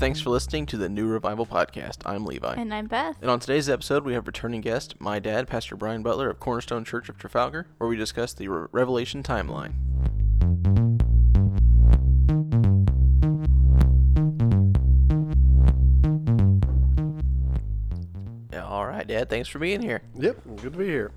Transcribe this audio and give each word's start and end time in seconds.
Thanks 0.00 0.18
for 0.18 0.30
listening 0.30 0.64
to 0.64 0.78
the 0.78 0.88
New 0.88 1.06
Revival 1.06 1.44
Podcast. 1.44 1.98
I'm 2.06 2.24
Levi. 2.24 2.54
And 2.54 2.72
I'm 2.72 2.86
Beth. 2.86 3.18
And 3.20 3.30
on 3.30 3.38
today's 3.38 3.68
episode, 3.68 4.02
we 4.02 4.14
have 4.14 4.26
returning 4.26 4.62
guest, 4.62 4.98
my 4.98 5.18
dad, 5.18 5.46
Pastor 5.46 5.76
Brian 5.76 6.02
Butler 6.02 6.30
of 6.30 6.40
Cornerstone 6.40 6.86
Church 6.86 7.10
of 7.10 7.18
Trafalgar, 7.18 7.66
where 7.76 7.86
we 7.86 7.96
discuss 7.98 8.32
the 8.32 8.48
Re- 8.48 8.68
Revelation 8.72 9.22
timeline. 9.22 9.74
Yeah, 18.52 18.64
All 18.64 18.86
right, 18.86 19.06
Dad. 19.06 19.28
Thanks 19.28 19.50
for 19.50 19.58
being 19.58 19.82
here. 19.82 20.00
Yep, 20.18 20.36
good 20.56 20.72
to 20.72 20.78
be 20.78 20.86
here. 20.86 21.12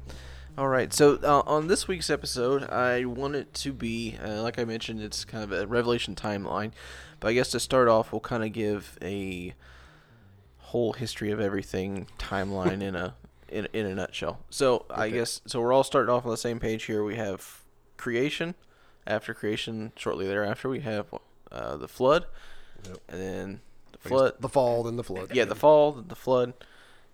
All 0.56 0.68
right. 0.68 0.94
So 0.94 1.16
uh, 1.24 1.42
on 1.48 1.68
this 1.68 1.88
week's 1.88 2.10
episode, 2.12 2.64
I 2.70 3.06
want 3.06 3.36
it 3.36 3.54
to 3.56 3.74
be, 3.74 4.18
uh, 4.24 4.42
like 4.44 4.60
I 4.60 4.66
mentioned, 4.66 5.02
it's 5.02 5.26
kind 5.26 5.44
of 5.44 5.52
a 5.52 5.66
Revelation 5.66 6.14
timeline. 6.16 6.72
But 7.20 7.30
I 7.30 7.34
guess 7.34 7.50
to 7.52 7.60
start 7.60 7.88
off, 7.88 8.12
we'll 8.12 8.20
kind 8.20 8.44
of 8.44 8.52
give 8.54 8.98
a 9.02 9.56
whole 10.60 10.94
history 10.94 11.32
of 11.32 11.40
everything 11.40 12.08
timeline 12.20 12.82
in 12.84 12.96
a 12.96 13.16
in, 13.50 13.68
in 13.74 13.86
a 13.88 13.96
nutshell. 13.96 14.40
So 14.52 14.86
I 14.92 15.10
guess 15.10 15.42
so. 15.48 15.60
We're 15.60 15.74
all 15.74 15.84
starting 15.84 16.14
off 16.14 16.24
on 16.26 16.32
the 16.32 16.38
same 16.38 16.60
page 16.60 16.84
here. 16.84 17.04
We 17.04 17.16
have 17.16 17.64
creation. 17.98 18.54
After 19.06 19.34
creation, 19.34 19.92
shortly 19.98 20.26
thereafter, 20.28 20.70
we 20.70 20.80
have 20.82 21.08
uh, 21.52 21.76
the 21.76 21.90
flood, 21.90 22.26
Yep. 22.86 22.98
and 23.10 23.20
then 23.22 23.62
the 23.92 23.98
flood. 23.98 24.34
the 24.40 24.48
fall, 24.48 24.84
then 24.84 24.96
the 24.96 25.04
flood. 25.04 25.32
Yeah, 25.36 25.44
the 25.44 25.56
fall, 25.56 25.92
then 25.92 26.08
the 26.08 26.16
flood, 26.16 26.54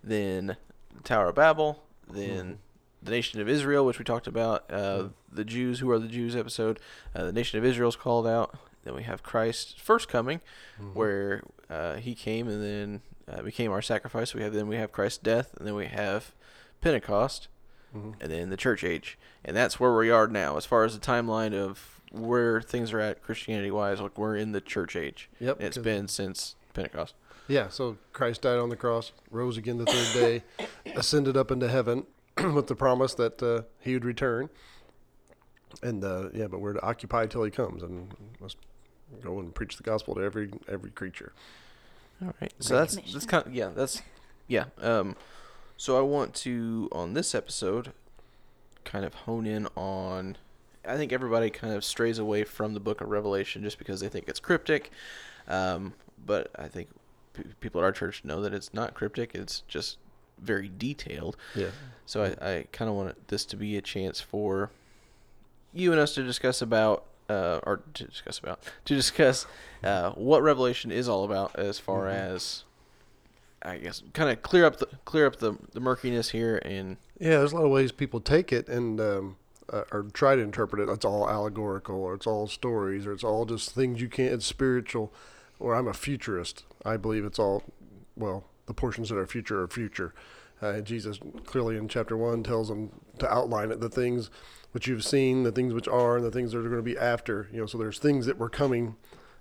then 0.04 0.56
the 0.94 1.02
Tower 1.02 1.30
of 1.30 1.34
Babel, 1.34 1.82
then 2.08 2.58
the 3.02 3.10
nation 3.10 3.40
of 3.40 3.48
Israel, 3.48 3.84
which 3.86 3.98
we 3.98 4.04
talked 4.04 4.26
about, 4.26 4.70
uh, 4.70 5.08
the 5.32 5.44
Jews, 5.44 5.78
who 5.80 5.90
are 5.90 5.98
the 5.98 6.08
Jews 6.08 6.36
episode. 6.36 6.78
Uh, 7.14 7.24
the 7.24 7.32
nation 7.32 7.58
of 7.58 7.64
Israel 7.64 7.88
is 7.88 7.96
called 7.96 8.26
out. 8.26 8.56
Then 8.84 8.94
we 8.94 9.02
have 9.04 9.22
Christ's 9.22 9.74
first 9.80 10.08
coming, 10.08 10.40
where 10.94 11.42
uh, 11.68 11.96
he 11.96 12.14
came 12.14 12.48
and 12.48 12.62
then 12.62 13.00
uh, 13.30 13.42
became 13.42 13.70
our 13.72 13.82
sacrifice. 13.82 14.34
We 14.34 14.42
have 14.42 14.52
then 14.54 14.66
we 14.68 14.76
have 14.76 14.90
Christ's 14.92 15.18
death, 15.18 15.54
and 15.58 15.66
then 15.66 15.74
we 15.74 15.86
have 15.86 16.32
Pentecost, 16.80 17.48
Mhm. 17.94 18.14
and 18.20 18.30
then 18.30 18.50
the 18.50 18.56
church 18.56 18.84
age, 18.84 19.18
and 19.44 19.56
that's 19.56 19.78
where 19.80 19.94
we 19.94 20.10
are 20.10 20.26
now 20.28 20.56
as 20.56 20.64
far 20.64 20.84
as 20.84 20.94
the 20.98 21.04
timeline 21.04 21.52
of 21.54 22.00
where 22.12 22.60
things 22.62 22.92
are 22.92 23.00
at 23.00 23.22
Christianity 23.22 23.70
wise. 23.70 24.00
Like 24.00 24.16
we're 24.16 24.36
in 24.36 24.52
the 24.52 24.60
church 24.60 24.94
age. 24.96 25.28
Yep, 25.40 25.56
and 25.58 25.66
it's 25.66 25.78
been 25.78 26.06
since 26.08 26.54
Pentecost. 26.72 27.14
Yeah, 27.48 27.68
so 27.68 27.98
Christ 28.12 28.42
died 28.42 28.58
on 28.58 28.68
the 28.68 28.76
cross, 28.76 29.10
rose 29.30 29.56
again 29.56 29.78
the 29.78 29.86
third 29.86 30.12
day, 30.14 30.42
ascended 30.94 31.36
up 31.36 31.50
into 31.50 31.68
heaven 31.68 32.06
with 32.54 32.66
the 32.66 32.74
promise 32.74 33.14
that 33.14 33.42
uh, 33.42 33.62
he 33.80 33.94
would 33.94 34.04
return. 34.04 34.48
And 35.82 36.04
uh, 36.04 36.30
yeah, 36.34 36.46
but 36.48 36.60
we're 36.60 36.72
to 36.72 36.82
occupy 36.82 37.26
till 37.26 37.44
he 37.44 37.50
comes 37.50 37.82
and 37.82 38.12
must 38.40 38.56
go 39.22 39.38
and 39.38 39.54
preach 39.54 39.76
the 39.76 39.82
gospel 39.82 40.14
to 40.14 40.22
every 40.22 40.50
every 40.68 40.90
creature. 40.90 41.32
All 42.22 42.34
right. 42.40 42.52
So 42.60 42.76
that's 42.76 42.96
that's 43.12 43.26
kind 43.26 43.46
of 43.46 43.54
yeah, 43.54 43.70
that's 43.74 44.02
yeah. 44.46 44.66
Um 44.80 45.16
so 45.76 45.98
I 45.98 46.02
want 46.02 46.34
to 46.36 46.88
on 46.92 47.14
this 47.14 47.34
episode 47.34 47.92
kind 48.84 49.04
of 49.04 49.14
hone 49.14 49.46
in 49.46 49.66
on 49.76 50.36
I 50.86 50.96
think 50.96 51.12
everybody 51.12 51.50
kind 51.50 51.74
of 51.74 51.84
strays 51.84 52.18
away 52.18 52.44
from 52.44 52.74
the 52.74 52.80
book 52.80 53.00
of 53.00 53.08
Revelation 53.08 53.62
just 53.62 53.78
because 53.78 54.00
they 54.00 54.08
think 54.08 54.28
it's 54.28 54.40
cryptic. 54.40 54.90
Um 55.48 55.94
but 56.24 56.50
I 56.56 56.68
think 56.68 56.88
p- 57.32 57.44
people 57.60 57.80
at 57.80 57.84
our 57.84 57.92
church 57.92 58.24
know 58.24 58.42
that 58.42 58.52
it's 58.52 58.74
not 58.74 58.94
cryptic, 58.94 59.34
it's 59.34 59.62
just 59.68 59.98
very 60.42 60.70
detailed. 60.76 61.36
Yeah. 61.54 61.68
So 62.06 62.24
I, 62.24 62.50
I 62.50 62.64
kind 62.72 62.88
of 62.88 62.96
want 62.96 63.28
this 63.28 63.44
to 63.46 63.56
be 63.56 63.76
a 63.76 63.82
chance 63.82 64.20
for 64.20 64.70
you 65.72 65.92
and 65.92 66.00
us 66.00 66.14
to 66.14 66.22
discuss 66.24 66.60
about, 66.62 67.04
uh, 67.28 67.60
or 67.62 67.80
to 67.94 68.04
discuss 68.04 68.38
about, 68.38 68.60
to 68.86 68.94
discuss 68.96 69.46
uh, 69.84 70.10
what 70.12 70.42
Revelation 70.42 70.90
is 70.90 71.08
all 71.08 71.24
about, 71.24 71.54
as 71.56 71.78
far 71.78 72.06
Mhm. 72.06 72.12
as, 72.14 72.64
I 73.62 73.76
guess, 73.78 74.02
kind 74.12 74.30
of 74.30 74.42
clear 74.42 74.64
up 74.64 74.78
the 74.78 74.88
clear 75.04 75.26
up 75.26 75.36
the, 75.36 75.54
the 75.72 75.80
murkiness 75.80 76.30
here, 76.30 76.56
and 76.64 76.96
Yeah, 77.20 77.38
there's 77.38 77.52
a 77.52 77.56
lot 77.56 77.64
of 77.64 77.70
ways 77.70 77.92
people 77.92 78.20
take 78.20 78.52
it 78.52 78.68
and 78.68 79.00
um, 79.00 79.36
uh, 79.72 79.84
or 79.92 80.06
try 80.12 80.34
to 80.34 80.42
interpret 80.42 80.80
it. 80.82 80.90
It's 80.92 81.04
all 81.04 81.28
allegorical, 81.30 81.96
or 81.96 82.14
it's 82.14 82.26
all 82.26 82.48
stories, 82.48 83.06
or 83.06 83.12
it's 83.12 83.22
all 83.22 83.44
just 83.44 83.70
things 83.72 84.00
you 84.00 84.08
can't. 84.08 84.32
It's 84.32 84.46
spiritual, 84.46 85.12
or 85.60 85.76
I'm 85.76 85.86
a 85.86 85.94
futurist. 85.94 86.64
I 86.84 86.96
believe 86.96 87.24
it's 87.24 87.38
all 87.38 87.62
well. 88.16 88.44
The 88.70 88.74
portions 88.74 89.08
that 89.08 89.18
are 89.18 89.26
future 89.26 89.60
are 89.62 89.66
future. 89.66 90.14
Uh, 90.62 90.80
Jesus 90.80 91.18
clearly 91.44 91.76
in 91.76 91.88
chapter 91.88 92.16
one 92.16 92.44
tells 92.44 92.68
them 92.68 92.92
to 93.18 93.28
outline 93.28 93.72
it, 93.72 93.80
the 93.80 93.88
things 93.88 94.30
which 94.70 94.86
you've 94.86 95.04
seen, 95.04 95.42
the 95.42 95.50
things 95.50 95.74
which 95.74 95.88
are, 95.88 96.18
and 96.18 96.24
the 96.24 96.30
things 96.30 96.52
that 96.52 96.58
are 96.58 96.62
going 96.62 96.76
to 96.76 96.82
be 96.82 96.96
after. 96.96 97.48
You 97.52 97.58
know, 97.58 97.66
so 97.66 97.78
there's 97.78 97.98
things 97.98 98.26
that 98.26 98.38
were 98.38 98.48
coming 98.48 98.94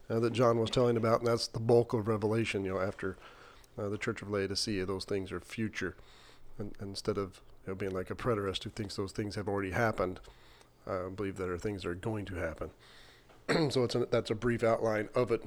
uh, 0.09 0.19
that 0.19 0.33
John 0.33 0.57
was 0.57 0.71
telling 0.71 0.97
about, 0.97 1.19
and 1.19 1.27
that's 1.27 1.45
the 1.45 1.59
bulk 1.59 1.93
of 1.93 2.07
Revelation. 2.07 2.65
You 2.65 2.73
know, 2.73 2.79
after 2.79 3.17
uh, 3.77 3.87
the 3.89 3.99
Church 3.99 4.23
of 4.23 4.31
Laodicea, 4.31 4.83
those 4.87 5.05
things 5.05 5.31
are 5.31 5.39
future 5.39 5.95
and, 6.57 6.73
instead 6.81 7.19
of 7.19 7.39
you 7.67 7.71
know, 7.73 7.75
being 7.75 7.93
like 7.93 8.09
a 8.09 8.15
preterist 8.15 8.63
who 8.63 8.71
thinks 8.71 8.95
those 8.95 9.11
things 9.11 9.35
have 9.35 9.47
already 9.47 9.71
happened. 9.71 10.19
uh, 10.87 11.05
I 11.05 11.09
believe 11.09 11.37
that 11.37 11.49
are 11.49 11.57
things 11.59 11.83
that 11.83 11.89
are 11.89 11.93
going 11.93 12.25
to 12.25 12.35
happen. 12.35 12.71
so 13.69 13.83
it's 13.83 13.93
a, 13.93 14.07
that's 14.09 14.31
a 14.31 14.35
brief 14.35 14.63
outline 14.63 15.09
of 15.13 15.31
it, 15.31 15.43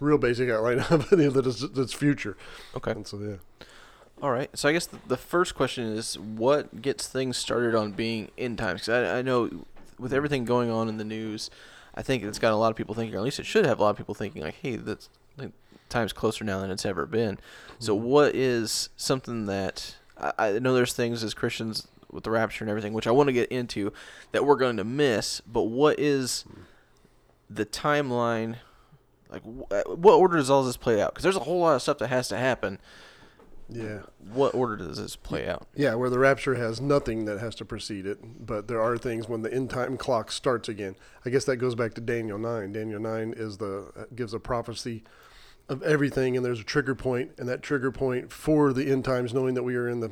real 0.00 0.18
basic 0.18 0.50
outline 0.50 0.78
of 0.90 1.10
that 1.10 1.46
is 1.46 1.68
that's 1.70 1.92
future. 1.92 2.36
okay. 2.76 2.92
And 2.92 3.06
so 3.06 3.18
yeah, 3.18 3.66
All 4.22 4.30
right. 4.30 4.50
So 4.56 4.68
I 4.68 4.72
guess 4.72 4.86
the, 4.86 4.98
the 5.06 5.16
first 5.16 5.54
question 5.54 5.84
is 5.84 6.18
what 6.18 6.82
gets 6.82 7.06
things 7.06 7.36
started 7.36 7.74
on 7.74 7.92
being 7.92 8.30
end 8.36 8.58
times? 8.58 8.82
Because 8.82 9.08
I, 9.08 9.18
I 9.18 9.22
know 9.22 9.66
with 9.98 10.12
everything 10.12 10.44
going 10.44 10.70
on 10.70 10.88
in 10.88 10.98
the 10.98 11.04
news, 11.04 11.50
I 11.94 12.02
think 12.02 12.22
it's 12.22 12.38
got 12.38 12.52
a 12.52 12.56
lot 12.56 12.70
of 12.70 12.76
people 12.76 12.94
thinking, 12.94 13.14
or 13.14 13.18
at 13.18 13.24
least 13.24 13.38
it 13.38 13.46
should 13.46 13.66
have 13.66 13.78
a 13.78 13.82
lot 13.82 13.90
of 13.90 13.96
people 13.96 14.14
thinking, 14.14 14.42
like, 14.42 14.56
hey, 14.60 14.76
that's 14.76 15.08
like, 15.36 15.52
time's 15.88 16.12
closer 16.12 16.44
now 16.44 16.60
than 16.60 16.70
it's 16.70 16.84
ever 16.84 17.06
been. 17.06 17.38
So 17.78 17.96
mm-hmm. 17.96 18.06
what 18.06 18.34
is 18.34 18.88
something 18.96 19.46
that 19.46 19.96
I, 20.18 20.32
I 20.38 20.58
know 20.58 20.74
there's 20.74 20.92
things 20.92 21.22
as 21.22 21.34
Christians 21.34 21.86
with 22.10 22.24
the 22.24 22.30
rapture 22.30 22.64
and 22.64 22.70
everything, 22.70 22.92
which 22.92 23.06
I 23.06 23.10
want 23.10 23.28
to 23.28 23.32
get 23.32 23.50
into, 23.50 23.92
that 24.32 24.44
we're 24.44 24.56
going 24.56 24.76
to 24.76 24.84
miss. 24.84 25.40
But 25.40 25.64
what 25.64 25.98
is 25.98 26.44
mm-hmm. 26.48 26.62
the 27.50 27.66
timeline? 27.66 28.56
Like, 29.34 29.42
wh- 29.44 29.72
uh, 29.72 29.94
what 29.94 30.14
order 30.14 30.36
does 30.36 30.50
all 30.50 30.64
this 30.64 30.76
play 30.76 31.00
out? 31.00 31.12
Because 31.12 31.22
there's 31.22 31.36
a 31.36 31.40
whole 31.40 31.60
lot 31.60 31.74
of 31.74 31.82
stuff 31.82 31.98
that 31.98 32.08
has 32.08 32.28
to 32.28 32.36
happen 32.36 32.78
yeah, 33.68 34.00
what 34.18 34.54
order 34.54 34.76
does 34.76 34.98
this 34.98 35.16
play 35.16 35.48
out? 35.48 35.66
yeah. 35.74 35.94
Where 35.94 36.10
the 36.10 36.18
rapture 36.18 36.54
has 36.54 36.80
nothing 36.80 37.24
that 37.24 37.40
has 37.40 37.54
to 37.56 37.64
precede 37.64 38.06
it, 38.06 38.18
but 38.46 38.68
there 38.68 38.80
are 38.80 38.98
things 38.98 39.28
when 39.28 39.42
the 39.42 39.52
end 39.52 39.70
time 39.70 39.96
clock 39.96 40.30
starts 40.30 40.68
again. 40.68 40.96
I 41.24 41.30
guess 41.30 41.44
that 41.46 41.56
goes 41.56 41.74
back 41.74 41.94
to 41.94 42.00
Daniel 42.00 42.38
nine. 42.38 42.72
Daniel 42.72 43.00
nine 43.00 43.32
is 43.36 43.58
the 43.58 43.90
uh, 43.96 44.04
gives 44.14 44.34
a 44.34 44.38
prophecy 44.38 45.02
of 45.68 45.82
everything, 45.82 46.36
and 46.36 46.44
there's 46.44 46.60
a 46.60 46.64
trigger 46.64 46.94
point, 46.94 47.32
and 47.38 47.48
that 47.48 47.62
trigger 47.62 47.90
point 47.90 48.30
for 48.30 48.72
the 48.72 48.90
end 48.90 49.04
times, 49.04 49.32
knowing 49.32 49.54
that 49.54 49.62
we 49.62 49.76
are 49.76 49.88
in 49.88 50.00
the, 50.00 50.10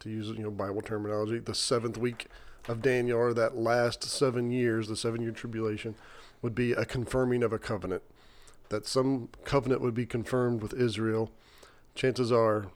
to 0.00 0.10
use 0.10 0.28
you 0.28 0.42
know 0.42 0.50
Bible 0.50 0.82
terminology, 0.82 1.38
the 1.38 1.54
seventh 1.54 1.96
week 1.96 2.26
of 2.68 2.82
Daniel, 2.82 3.18
or 3.18 3.32
that 3.32 3.56
last 3.56 4.02
seven 4.02 4.50
years, 4.50 4.88
the 4.88 4.96
seven 4.96 5.22
year 5.22 5.30
tribulation, 5.30 5.94
would 6.40 6.54
be 6.54 6.72
a 6.72 6.84
confirming 6.84 7.44
of 7.44 7.52
a 7.52 7.58
covenant, 7.60 8.02
that 8.72 8.86
some 8.86 9.28
covenant 9.44 9.82
would 9.82 9.94
be 9.94 10.06
confirmed 10.06 10.62
with 10.62 10.72
Israel. 10.72 11.30
Chances 11.94 12.32
are 12.32 12.68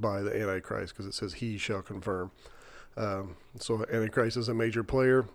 by 0.00 0.22
the 0.22 0.34
Antichrist, 0.34 0.94
because 0.94 1.06
it 1.06 1.14
says 1.14 1.34
he 1.34 1.58
shall 1.58 1.82
confirm. 1.82 2.30
Um, 2.96 3.36
so 3.58 3.84
Antichrist 3.92 4.36
is 4.36 4.48
a 4.48 4.54
major 4.54 4.82
player, 4.82 5.26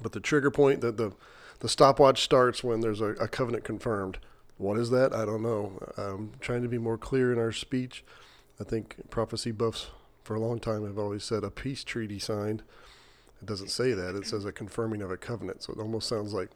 but 0.00 0.12
the 0.12 0.20
trigger 0.20 0.50
point 0.50 0.82
that 0.82 0.96
the 0.96 1.12
the 1.60 1.68
stopwatch 1.68 2.22
starts 2.22 2.64
when 2.64 2.80
there's 2.80 3.00
a, 3.00 3.10
a 3.14 3.28
covenant 3.28 3.62
confirmed. 3.62 4.18
What 4.58 4.78
is 4.78 4.90
that? 4.90 5.14
I 5.14 5.24
don't 5.24 5.42
know. 5.42 5.80
Um, 5.96 6.32
trying 6.40 6.62
to 6.62 6.68
be 6.68 6.78
more 6.78 6.98
clear 6.98 7.32
in 7.32 7.38
our 7.38 7.52
speech. 7.52 8.04
I 8.60 8.64
think 8.64 8.96
prophecy 9.10 9.52
buffs 9.52 9.86
for 10.24 10.34
a 10.34 10.40
long 10.40 10.58
time 10.58 10.84
have 10.84 10.98
always 10.98 11.22
said 11.22 11.44
a 11.44 11.50
peace 11.50 11.84
treaty 11.84 12.18
signed. 12.18 12.64
It 13.40 13.46
doesn't 13.46 13.70
say 13.70 13.92
that. 13.92 14.16
It 14.16 14.26
says 14.26 14.44
a 14.44 14.50
confirming 14.52 15.02
of 15.02 15.10
a 15.12 15.16
covenant. 15.16 15.62
So 15.62 15.72
it 15.72 15.78
almost 15.78 16.08
sounds 16.08 16.32
like 16.34 16.50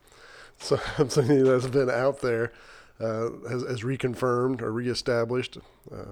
something 0.59 1.45
that's 1.45 1.67
been 1.67 1.91
out 1.91 2.21
there 2.21 2.53
uh, 3.01 3.31
has, 3.49 3.63
has 3.63 3.83
reconfirmed 3.83 4.63
or 4.63 4.73
reestablished. 4.73 5.59
Uh, 5.93 6.05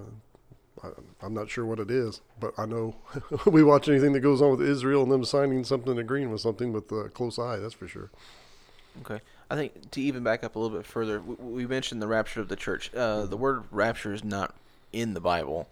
I, 0.82 0.88
I'm 1.23 1.35
not 1.35 1.49
sure 1.49 1.64
what 1.64 1.81
it 1.81 1.91
is, 1.91 2.20
but 2.38 2.52
I 2.58 2.67
know 2.67 2.96
we 3.46 3.62
watch 3.62 3.88
anything 3.88 4.12
that 4.12 4.20
goes 4.20 4.43
on 4.43 4.50
with 4.50 4.62
Israel 4.62 5.02
and 5.02 5.11
them 5.11 5.25
signing 5.25 5.64
something, 5.64 5.99
agreeing 5.99 6.31
with 6.31 6.41
something 6.41 6.73
with 6.73 6.91
a 6.93 7.08
close 7.08 7.38
eye. 7.38 7.56
That's 7.56 7.75
for 7.75 7.88
sure. 7.88 8.11
Okay. 9.00 9.20
I 9.50 9.56
think 9.56 9.91
to 9.93 10.00
even 10.00 10.23
back 10.23 10.44
up 10.44 10.56
a 10.56 10.58
little 10.58 10.76
bit 10.76 10.87
further, 10.87 11.20
we, 11.20 11.35
we 11.35 11.67
mentioned 11.67 12.00
the 12.00 12.06
rapture 12.06 12.40
of 12.40 12.49
the 12.49 12.56
church. 12.56 12.90
Uh, 12.94 13.26
the 13.26 13.37
word 13.37 13.64
rapture 13.70 14.12
is 14.12 14.25
not 14.25 14.55
in 14.93 15.14
the 15.14 15.20
Bible, 15.20 15.69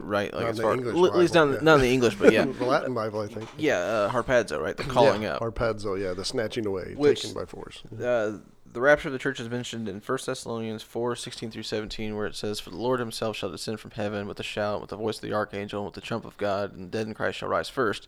right? 0.00 0.32
Like 0.32 0.44
Not 0.44 0.50
as 0.50 0.60
far 0.60 0.74
English 0.74 0.94
at 0.94 1.16
least 1.16 1.34
not, 1.34 1.48
yeah. 1.52 1.58
not 1.62 1.74
in 1.76 1.80
the 1.82 1.92
English, 1.92 2.14
but 2.16 2.32
yeah, 2.32 2.44
the 2.58 2.64
Latin 2.64 2.94
Bible, 2.94 3.20
I 3.20 3.26
think. 3.26 3.48
yeah, 3.58 3.78
uh, 3.78 4.10
harpazo, 4.10 4.60
right? 4.60 4.76
The 4.76 4.84
calling 4.84 5.22
yeah, 5.22 5.34
up. 5.34 5.42
Harpazo, 5.42 6.00
yeah, 6.00 6.14
the 6.14 6.24
snatching 6.24 6.66
away, 6.66 6.94
Which- 6.96 7.22
taken 7.22 7.34
by 7.34 7.46
force. 7.46 7.82
uh, 8.02 8.38
the 8.70 8.80
rapture 8.82 9.08
of 9.08 9.12
the 9.12 9.18
church 9.18 9.40
is 9.40 9.48
mentioned 9.48 9.88
in 9.88 10.00
1 10.00 10.18
Thessalonians 10.26 10.82
4, 10.82 11.16
16 11.16 11.50
through 11.50 11.62
17, 11.62 12.14
where 12.14 12.26
it 12.26 12.36
says, 12.36 12.60
For 12.60 12.70
the 12.70 12.76
Lord 12.76 13.00
himself 13.00 13.36
shall 13.36 13.50
descend 13.50 13.80
from 13.80 13.92
heaven 13.92 14.26
with 14.26 14.38
a 14.40 14.42
shout, 14.44 14.80
with 14.80 14.90
the 14.90 14.96
voice 14.96 15.16
of 15.16 15.22
the 15.22 15.32
archangel, 15.32 15.80
and 15.80 15.86
with 15.86 15.94
the 15.94 16.00
trump 16.00 16.24
of 16.26 16.36
God, 16.36 16.74
and 16.74 16.84
the 16.84 16.98
dead 16.98 17.06
in 17.06 17.14
Christ 17.14 17.38
shall 17.38 17.48
rise 17.48 17.68
first. 17.68 18.06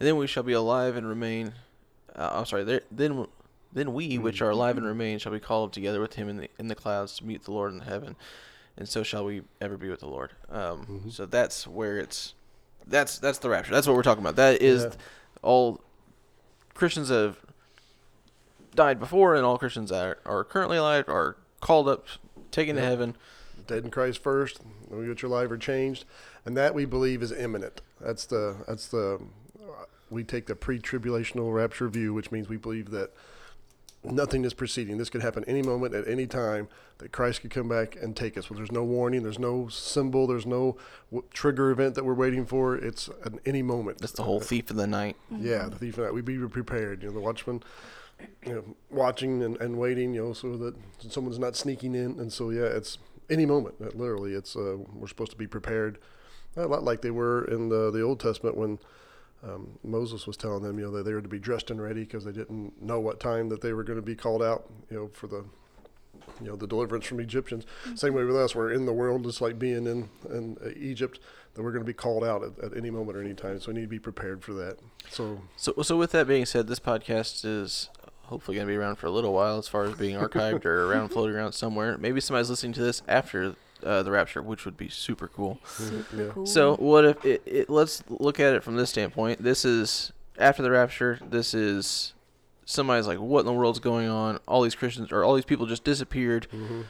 And 0.00 0.06
then 0.06 0.16
we 0.16 0.26
shall 0.26 0.42
be 0.42 0.52
alive 0.52 0.96
and 0.96 1.08
remain. 1.08 1.52
Uh, 2.14 2.30
I'm 2.32 2.44
sorry, 2.46 2.64
there, 2.64 2.82
then 2.90 3.26
Then 3.72 3.92
we, 3.94 4.18
which 4.18 4.42
are 4.42 4.50
alive 4.50 4.76
and 4.76 4.86
remain, 4.94 5.18
shall 5.18 5.32
be 5.32 5.40
called 5.40 5.68
up 5.68 5.72
together 5.72 6.00
with 6.00 6.14
him 6.14 6.28
in 6.28 6.36
the 6.38 6.50
in 6.58 6.66
the 6.68 6.74
clouds 6.74 7.16
to 7.18 7.24
meet 7.24 7.44
the 7.44 7.52
Lord 7.52 7.72
in 7.72 7.80
heaven, 7.80 8.16
and 8.76 8.88
so 8.88 9.02
shall 9.02 9.24
we 9.24 9.42
ever 9.60 9.76
be 9.76 9.88
with 9.88 10.00
the 10.00 10.06
Lord. 10.08 10.32
Um, 10.50 10.86
Mm-hmm. 10.86 11.08
So 11.10 11.26
that's 11.26 11.66
where 11.66 11.98
it's 11.98 12.34
that's 12.86 13.18
that's 13.18 13.38
the 13.38 13.48
rapture. 13.48 13.72
That's 13.72 13.86
what 13.86 13.96
we're 13.96 14.02
talking 14.02 14.22
about. 14.22 14.36
That 14.36 14.60
is 14.62 14.84
Yeah. 14.84 14.90
all 15.42 15.80
Christians 16.74 17.08
have 17.08 17.38
died 18.74 18.98
before, 18.98 19.34
and 19.36 19.44
all 19.44 19.58
Christians 19.58 19.90
that 19.90 20.04
are, 20.04 20.18
are 20.26 20.44
currently 20.44 20.76
alive 20.76 21.08
are 21.08 21.36
called 21.60 21.88
up, 21.88 22.06
taken 22.50 22.76
to 22.76 22.82
heaven. 22.82 23.16
dead 23.66 23.84
in 23.84 23.90
Christ 23.90 24.22
first, 24.22 24.60
then 24.90 24.98
we 24.98 25.06
get 25.06 25.22
your 25.22 25.30
life 25.30 25.50
are 25.50 25.56
changed, 25.58 26.04
and 26.44 26.56
that 26.56 26.74
we 26.74 26.84
believe 26.84 27.22
is 27.22 27.32
imminent. 27.32 27.80
That's 28.00 28.26
the 28.26 28.56
that's 28.66 28.88
the 28.88 29.20
we 30.10 30.22
take 30.24 30.46
the 30.46 30.54
pre-tribulational 30.54 31.52
rapture 31.54 31.88
view, 31.88 32.12
which 32.12 32.30
means 32.30 32.48
we 32.48 32.56
believe 32.58 32.90
that 32.90 33.10
nothing 34.04 34.44
is 34.44 34.54
preceding. 34.54 34.98
This 34.98 35.10
could 35.10 35.22
happen 35.22 35.44
any 35.46 35.62
moment 35.62 35.94
at 35.94 36.06
any 36.06 36.26
time 36.26 36.68
that 36.98 37.10
Christ 37.12 37.40
could 37.40 37.50
come 37.50 37.68
back 37.68 37.96
and 38.00 38.14
take 38.16 38.36
us. 38.38 38.48
Well, 38.50 38.56
there's 38.56 38.70
no 38.72 38.84
warning, 38.84 39.22
there's 39.22 39.38
no 39.38 39.68
symbol, 39.68 40.26
there's 40.26 40.46
no 40.46 40.76
w- 41.10 41.26
trigger 41.32 41.70
event 41.70 41.94
that 41.96 42.04
we're 42.04 42.14
waiting 42.14 42.44
for. 42.46 42.76
It's 42.76 43.08
at 43.24 43.32
any 43.46 43.62
moment. 43.62 43.98
That's 43.98 44.12
the 44.12 44.22
whole 44.22 44.40
thief 44.40 44.70
of 44.70 44.76
the 44.76 44.86
night. 44.86 45.16
Yeah, 45.30 45.68
the 45.68 45.76
thief 45.76 45.94
of 45.94 45.96
the 45.96 46.02
night. 46.04 46.14
We'd 46.14 46.24
be 46.24 46.38
prepared. 46.48 47.02
You 47.02 47.08
know, 47.08 47.14
the 47.14 47.20
watchman, 47.20 47.62
you 48.46 48.54
know, 48.54 48.64
watching 48.90 49.42
and, 49.42 49.56
and 49.60 49.78
waiting. 49.78 50.14
You 50.14 50.26
know, 50.26 50.32
so 50.32 50.56
that 50.56 50.74
someone's 51.08 51.38
not 51.38 51.56
sneaking 51.56 51.94
in. 51.94 52.20
And 52.20 52.32
so, 52.32 52.50
yeah, 52.50 52.64
it's 52.66 52.98
any 53.30 53.46
moment. 53.46 53.76
uh, 53.80 53.86
Literally, 53.94 54.34
it's 54.34 54.54
uh, 54.54 54.76
we're 54.92 55.08
supposed 55.08 55.32
to 55.32 55.38
be 55.38 55.46
prepared. 55.46 55.98
A 56.56 56.66
lot 56.66 56.84
like 56.84 57.00
they 57.02 57.10
were 57.10 57.44
in 57.46 57.68
the 57.70 57.90
the 57.90 58.02
Old 58.02 58.20
Testament 58.20 58.56
when 58.56 58.78
um, 59.44 59.78
Moses 59.82 60.26
was 60.26 60.36
telling 60.36 60.62
them, 60.62 60.78
you 60.78 60.86
know, 60.86 60.90
that 60.92 61.04
they 61.04 61.12
were 61.12 61.20
to 61.22 61.28
be 61.28 61.38
dressed 61.38 61.70
and 61.70 61.80
ready 61.80 62.00
because 62.00 62.24
they 62.24 62.32
didn't 62.32 62.80
know 62.82 63.00
what 63.00 63.20
time 63.20 63.48
that 63.50 63.60
they 63.60 63.72
were 63.72 63.84
going 63.84 63.98
to 63.98 64.02
be 64.02 64.14
called 64.14 64.42
out. 64.42 64.70
You 64.90 64.96
know, 64.96 65.10
for 65.12 65.26
the 65.26 65.44
you 66.40 66.48
know 66.48 66.56
the 66.56 66.66
deliverance 66.66 67.04
from 67.06 67.20
Egyptians. 67.20 67.64
Same 67.94 68.14
way 68.14 68.24
with 68.24 68.36
us, 68.36 68.54
we're 68.54 68.72
in 68.72 68.86
the 68.86 68.92
world, 68.92 69.24
just 69.24 69.40
like 69.40 69.58
being 69.58 69.86
in 69.86 70.08
in 70.30 70.56
uh, 70.64 70.70
Egypt. 70.76 71.20
That 71.54 71.62
we're 71.62 71.70
going 71.70 71.84
to 71.84 71.86
be 71.86 71.94
called 71.94 72.24
out 72.24 72.42
at, 72.42 72.72
at 72.72 72.76
any 72.76 72.90
moment 72.90 73.16
or 73.16 73.20
any 73.20 73.34
time. 73.34 73.60
So 73.60 73.68
we 73.68 73.74
need 73.74 73.82
to 73.82 73.88
be 73.88 74.00
prepared 74.00 74.42
for 74.42 74.54
that. 74.54 74.78
So 75.10 75.40
So, 75.56 75.74
so 75.82 75.96
with 75.96 76.10
that 76.12 76.26
being 76.26 76.46
said, 76.46 76.66
this 76.66 76.80
podcast 76.80 77.44
is 77.44 77.90
hopefully 78.22 78.56
going 78.56 78.66
to 78.66 78.72
be 78.72 78.76
around 78.76 78.96
for 78.96 79.06
a 79.06 79.10
little 79.10 79.32
while 79.32 79.58
as 79.58 79.68
far 79.68 79.84
as 79.84 79.94
being 79.94 80.16
archived 80.16 80.64
or 80.64 80.90
around 80.90 81.08
floating 81.12 81.36
around 81.36 81.52
somewhere. 81.52 81.96
Maybe 81.98 82.20
somebody's 82.20 82.50
listening 82.50 82.72
to 82.72 82.82
this 82.82 83.02
after 83.06 83.54
uh, 83.82 84.02
the 84.02 84.10
rapture, 84.10 84.42
which 84.42 84.64
would 84.64 84.76
be 84.76 84.88
super 84.88 85.28
cool. 85.28 85.58
Super 85.66 86.16
yeah. 86.16 86.30
cool. 86.30 86.46
So, 86.46 86.76
what 86.76 87.04
if 87.04 87.24
it, 87.24 87.42
it? 87.46 87.70
Let's 87.70 88.02
look 88.08 88.40
at 88.40 88.54
it 88.54 88.62
from 88.62 88.76
this 88.76 88.90
standpoint. 88.90 89.42
This 89.42 89.64
is 89.64 90.12
after 90.38 90.62
the 90.62 90.70
rapture. 90.70 91.18
This 91.28 91.54
is 91.54 92.14
somebody's 92.64 93.06
like, 93.06 93.18
what 93.18 93.40
in 93.40 93.46
the 93.46 93.52
world's 93.52 93.80
going 93.80 94.08
on? 94.08 94.38
All 94.48 94.62
these 94.62 94.74
Christians 94.74 95.12
or 95.12 95.24
all 95.24 95.34
these 95.34 95.44
people 95.44 95.66
just 95.66 95.84
disappeared. 95.84 96.46
Mm-hmm. 96.52 96.82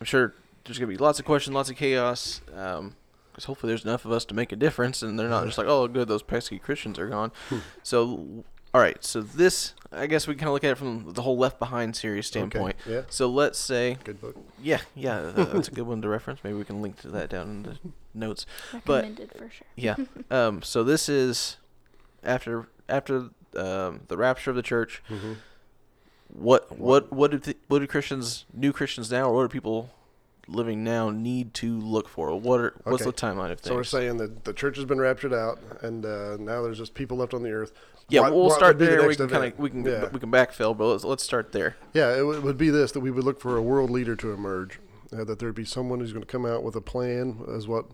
I'm 0.00 0.06
sure 0.06 0.34
there's 0.64 0.78
gonna 0.78 0.90
be 0.90 0.96
lots 0.96 1.18
of 1.18 1.24
questions, 1.24 1.54
lots 1.54 1.70
of 1.70 1.76
chaos. 1.76 2.40
Um, 2.54 2.96
because 3.34 3.46
hopefully 3.46 3.72
there's 3.72 3.84
enough 3.84 4.04
of 4.04 4.12
us 4.12 4.24
to 4.26 4.34
make 4.34 4.52
a 4.52 4.56
difference, 4.56 5.02
and 5.02 5.18
they're 5.18 5.28
not 5.28 5.44
just 5.44 5.58
like, 5.58 5.66
oh, 5.66 5.88
good, 5.88 6.06
those 6.06 6.22
pesky 6.22 6.60
Christians 6.60 7.00
are 7.00 7.08
gone. 7.08 7.32
Hmm. 7.48 7.58
so, 7.82 8.44
all 8.74 8.80
right. 8.80 9.02
So 9.04 9.20
this, 9.22 9.72
I 9.92 10.06
guess 10.06 10.26
we 10.26 10.34
kind 10.34 10.48
of 10.48 10.52
look 10.54 10.64
at 10.64 10.72
it 10.72 10.78
from 10.78 11.12
the 11.14 11.22
whole 11.22 11.38
Left 11.38 11.58
Behind 11.58 11.94
series 11.96 12.26
standpoint. 12.26 12.76
Okay. 12.82 12.94
Yeah. 12.96 13.02
So 13.08 13.28
let's 13.30 13.58
say, 13.58 13.96
Good 14.04 14.20
book. 14.20 14.36
yeah, 14.62 14.80
yeah, 14.94 15.16
uh, 15.36 15.44
that's 15.44 15.68
a 15.68 15.70
good 15.70 15.86
one 15.86 16.02
to 16.02 16.08
reference. 16.08 16.40
Maybe 16.42 16.56
we 16.58 16.64
can 16.64 16.82
link 16.82 17.00
to 17.02 17.08
that 17.08 17.30
down 17.30 17.48
in 17.48 17.62
the 17.62 17.78
notes. 18.12 18.44
but- 18.84 19.04
recommended 19.04 19.30
for 19.32 19.48
sure. 19.50 19.66
Yeah. 19.76 19.96
Um. 20.30 20.60
So 20.62 20.82
this 20.84 21.08
is 21.08 21.56
after 22.24 22.66
after 22.88 23.28
um, 23.56 24.00
the 24.08 24.16
rapture 24.16 24.50
of 24.50 24.56
the 24.56 24.62
church. 24.62 25.02
Mm-hmm. 25.08 25.34
What 26.32 26.76
what 26.78 27.12
what 27.12 27.30
do 27.30 27.38
th- 27.38 27.58
what 27.68 27.78
do 27.78 27.86
Christians, 27.86 28.44
new 28.52 28.72
Christians 28.72 29.10
now, 29.12 29.28
or 29.28 29.34
what 29.34 29.42
do 29.42 29.48
people 29.48 29.90
living 30.48 30.84
now 30.84 31.10
need 31.10 31.54
to 31.54 31.78
look 31.78 32.08
for? 32.08 32.38
What 32.38 32.60
are 32.60 32.74
what's 32.84 33.02
Okay. 33.02 33.10
the 33.10 33.16
timeline 33.16 33.50
of 33.50 33.60
things? 33.60 33.68
So 33.68 33.74
we're 33.76 33.84
saying 33.84 34.16
that 34.18 34.44
the 34.44 34.52
church 34.52 34.76
has 34.76 34.84
been 34.84 35.00
raptured 35.00 35.32
out, 35.34 35.58
and 35.82 36.04
uh, 36.04 36.36
now 36.38 36.62
there's 36.62 36.78
just 36.78 36.94
people 36.94 37.16
left 37.16 37.34
on 37.34 37.42
the 37.42 37.50
earth. 37.50 37.72
yeah, 38.08 38.20
What- 38.20 38.32
we'll 38.34 38.44
what 38.46 38.56
start 38.56 38.78
be 38.78 38.84
the 38.86 38.90
there. 38.92 39.08
We 39.08 39.16
can 39.16 39.28
kind 39.28 39.52
of 39.52 39.58
we 39.58 39.70
can 39.70 39.84
Yeah. 39.84 40.08
we 40.12 40.20
can 40.20 40.30
backfill, 40.30 40.76
but 40.76 40.86
let's 40.86 41.04
let's 41.04 41.24
start 41.24 41.52
there. 41.52 41.76
Yeah, 41.92 42.12
it 42.12 42.18
w- 42.18 42.40
would 42.40 42.58
be 42.58 42.70
this 42.70 42.92
that 42.92 43.00
we 43.00 43.10
would 43.10 43.24
look 43.24 43.40
for 43.40 43.56
a 43.56 43.62
world 43.62 43.90
leader 43.90 44.14
to 44.16 44.32
emerge. 44.32 44.78
Uh, 45.12 45.22
that 45.24 45.38
there'd 45.38 45.54
be 45.54 45.64
someone 45.64 46.00
who's 46.00 46.12
going 46.12 46.24
to 46.24 46.30
come 46.30 46.44
out 46.44 46.62
with 46.64 46.74
a 46.76 46.80
plan, 46.80 47.38
as 47.54 47.68
what 47.68 47.86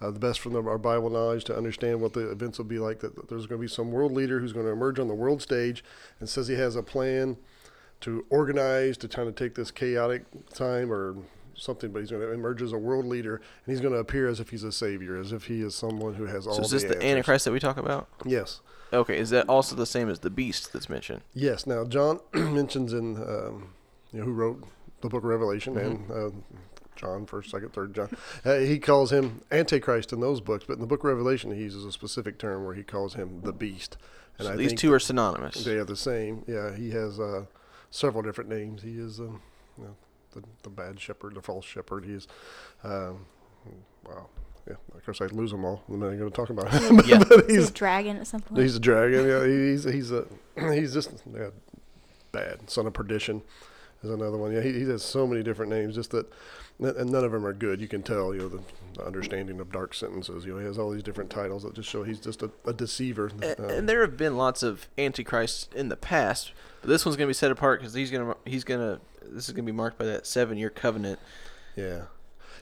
uh, 0.00 0.10
the 0.10 0.18
best 0.18 0.40
from 0.40 0.52
the, 0.54 0.62
our 0.62 0.78
Bible 0.78 1.10
knowledge 1.10 1.44
to 1.44 1.56
understand 1.56 2.00
what 2.00 2.12
the 2.14 2.28
events 2.30 2.58
will 2.58 2.64
be 2.64 2.78
like. 2.78 2.98
That, 3.00 3.14
that 3.14 3.28
there's 3.28 3.46
going 3.46 3.60
to 3.60 3.62
be 3.64 3.68
some 3.68 3.92
world 3.92 4.10
leader 4.12 4.40
who's 4.40 4.52
going 4.52 4.66
to 4.66 4.72
emerge 4.72 4.98
on 4.98 5.06
the 5.06 5.14
world 5.14 5.42
stage 5.42 5.84
and 6.18 6.28
says 6.28 6.48
he 6.48 6.54
has 6.54 6.74
a 6.74 6.82
plan 6.82 7.36
to 8.00 8.24
organize 8.30 8.96
to 8.96 9.06
kind 9.06 9.28
of 9.28 9.36
take 9.36 9.54
this 9.54 9.70
chaotic 9.70 10.24
time 10.52 10.90
or 10.90 11.14
something, 11.62 11.92
but 11.92 12.00
he's 12.00 12.10
going 12.10 12.22
to 12.22 12.32
emerge 12.32 12.60
as 12.62 12.72
a 12.72 12.78
world 12.78 13.06
leader 13.06 13.36
and 13.36 13.72
he's 13.72 13.80
going 13.80 13.92
to 13.94 14.00
appear 14.00 14.28
as 14.28 14.40
if 14.40 14.50
he's 14.50 14.64
a 14.64 14.72
savior, 14.72 15.16
as 15.18 15.32
if 15.32 15.44
he 15.46 15.62
is 15.62 15.74
someone 15.74 16.14
who 16.14 16.26
has 16.26 16.46
all 16.46 16.54
So 16.54 16.62
is 16.62 16.70
this 16.70 16.82
the. 16.84 17.02
Antichrist 17.04 17.44
that 17.44 17.52
we 17.52 17.60
talk 17.60 17.76
about? 17.76 18.08
Yes. 18.24 18.60
Okay, 18.92 19.16
is 19.16 19.30
that 19.30 19.48
also 19.48 19.74
the 19.74 19.86
same 19.86 20.08
as 20.10 20.18
the 20.18 20.30
beast 20.30 20.72
that's 20.72 20.88
mentioned? 20.90 21.22
Yes. 21.32 21.66
Now, 21.66 21.84
John 21.84 22.20
mentions 22.34 22.92
in 22.92 23.16
um, 23.16 23.72
you 24.12 24.18
know 24.20 24.26
who 24.26 24.32
wrote 24.32 24.62
the 25.00 25.08
Book 25.08 25.22
of 25.24 25.28
Revelation 25.30 25.76
and 25.78 26.10
uh, 26.10 26.30
John, 26.94 27.24
first, 27.26 27.50
second, 27.50 27.72
third 27.72 27.94
John. 27.94 28.14
Uh, 28.44 28.58
he 28.58 28.78
calls 28.78 29.10
him 29.10 29.40
Antichrist 29.50 30.12
in 30.12 30.20
those 30.20 30.40
books, 30.42 30.64
but 30.66 30.74
in 30.74 30.80
the 30.80 30.86
Book 30.86 31.00
of 31.00 31.04
Revelation, 31.06 31.50
he 31.52 31.62
uses 31.62 31.84
a 31.86 31.90
specific 31.92 32.38
term 32.38 32.64
where 32.64 32.74
he 32.74 32.82
calls 32.82 33.14
him 33.14 33.40
the 33.42 33.52
Beast. 33.52 33.96
And 34.38 34.46
So 34.46 34.52
I 34.52 34.56
these 34.56 34.74
two 34.74 34.92
are 34.92 35.00
synonymous. 35.00 35.64
they 35.64 35.76
are 35.76 35.84
the 35.84 35.96
same. 35.96 36.44
Yeah, 36.46 36.74
he 36.76 36.90
has 36.90 37.18
uh, 37.18 37.46
several 37.90 38.22
different 38.22 38.50
names. 38.50 38.82
He 38.82 38.98
is 38.98 39.18
um, 39.20 39.40
you 39.78 39.84
know, 39.84 39.96
the 40.32 40.42
the 40.62 40.70
bad 40.70 40.98
shepherd, 41.00 41.34
the 41.34 41.42
false 41.42 41.64
shepherd. 41.64 42.04
He's, 42.04 42.22
is. 42.22 42.28
Um, 42.84 43.26
wow. 44.04 44.26
Yeah, 44.68 44.74
of 44.94 45.04
course 45.04 45.20
I 45.20 45.26
lose 45.26 45.50
them 45.50 45.64
all. 45.64 45.82
I'm 45.88 45.98
not 45.98 46.06
going 46.16 46.18
to 46.18 46.30
talk 46.30 46.48
about 46.50 46.72
him. 46.72 47.00
Yeah. 47.06 47.24
but 47.28 47.46
He's 47.46 47.56
he's 47.56 47.68
a 47.70 47.72
dragon 47.72 48.16
at 48.18 48.26
some 48.28 48.40
point. 48.42 48.62
He's 48.62 48.76
a 48.76 48.80
dragon. 48.80 49.26
Yeah, 49.26 49.44
he's 49.44 49.82
he's 49.84 50.12
a 50.12 50.24
he's 50.72 50.94
just 50.94 51.10
yeah, 51.34 51.48
bad. 52.30 52.70
Son 52.70 52.86
of 52.86 52.92
perdition 52.92 53.42
is 54.04 54.10
another 54.10 54.36
one. 54.36 54.52
Yeah, 54.52 54.60
he, 54.60 54.72
he 54.72 54.80
has 54.82 55.02
so 55.02 55.26
many 55.26 55.42
different 55.42 55.70
names. 55.72 55.96
Just 55.96 56.12
that, 56.12 56.26
and 56.78 57.10
none 57.10 57.24
of 57.24 57.32
them 57.32 57.44
are 57.44 57.52
good. 57.52 57.80
You 57.80 57.88
can 57.88 58.02
tell. 58.04 58.32
You 58.32 58.42
know 58.42 58.48
the, 58.48 58.60
the 58.94 59.04
understanding 59.04 59.58
of 59.58 59.72
dark 59.72 59.94
sentences. 59.94 60.44
You 60.44 60.52
know 60.54 60.58
he 60.60 60.64
has 60.66 60.78
all 60.78 60.90
these 60.90 61.02
different 61.02 61.30
titles 61.30 61.64
that 61.64 61.74
just 61.74 61.88
show 61.88 62.04
he's 62.04 62.20
just 62.20 62.42
a, 62.42 62.50
a 62.64 62.72
deceiver. 62.72 63.32
A- 63.42 63.60
Um, 63.64 63.68
and 63.70 63.88
there 63.88 64.02
have 64.02 64.16
been 64.16 64.36
lots 64.36 64.62
of 64.62 64.86
antichrists 64.96 65.68
in 65.74 65.88
the 65.88 65.96
past, 65.96 66.52
but 66.82 66.88
this 66.88 67.06
one's 67.06 67.16
gonna 67.16 67.26
be 67.28 67.32
set 67.32 67.50
apart 67.50 67.80
because 67.80 67.94
he's 67.94 68.10
gonna 68.10 68.36
he's 68.44 68.64
gonna 68.64 69.00
this 69.24 69.48
is 69.48 69.54
gonna 69.54 69.64
be 69.64 69.72
marked 69.72 69.98
by 69.98 70.04
that 70.04 70.26
seven 70.26 70.58
year 70.58 70.68
covenant. 70.70 71.18
yeah. 71.76 72.02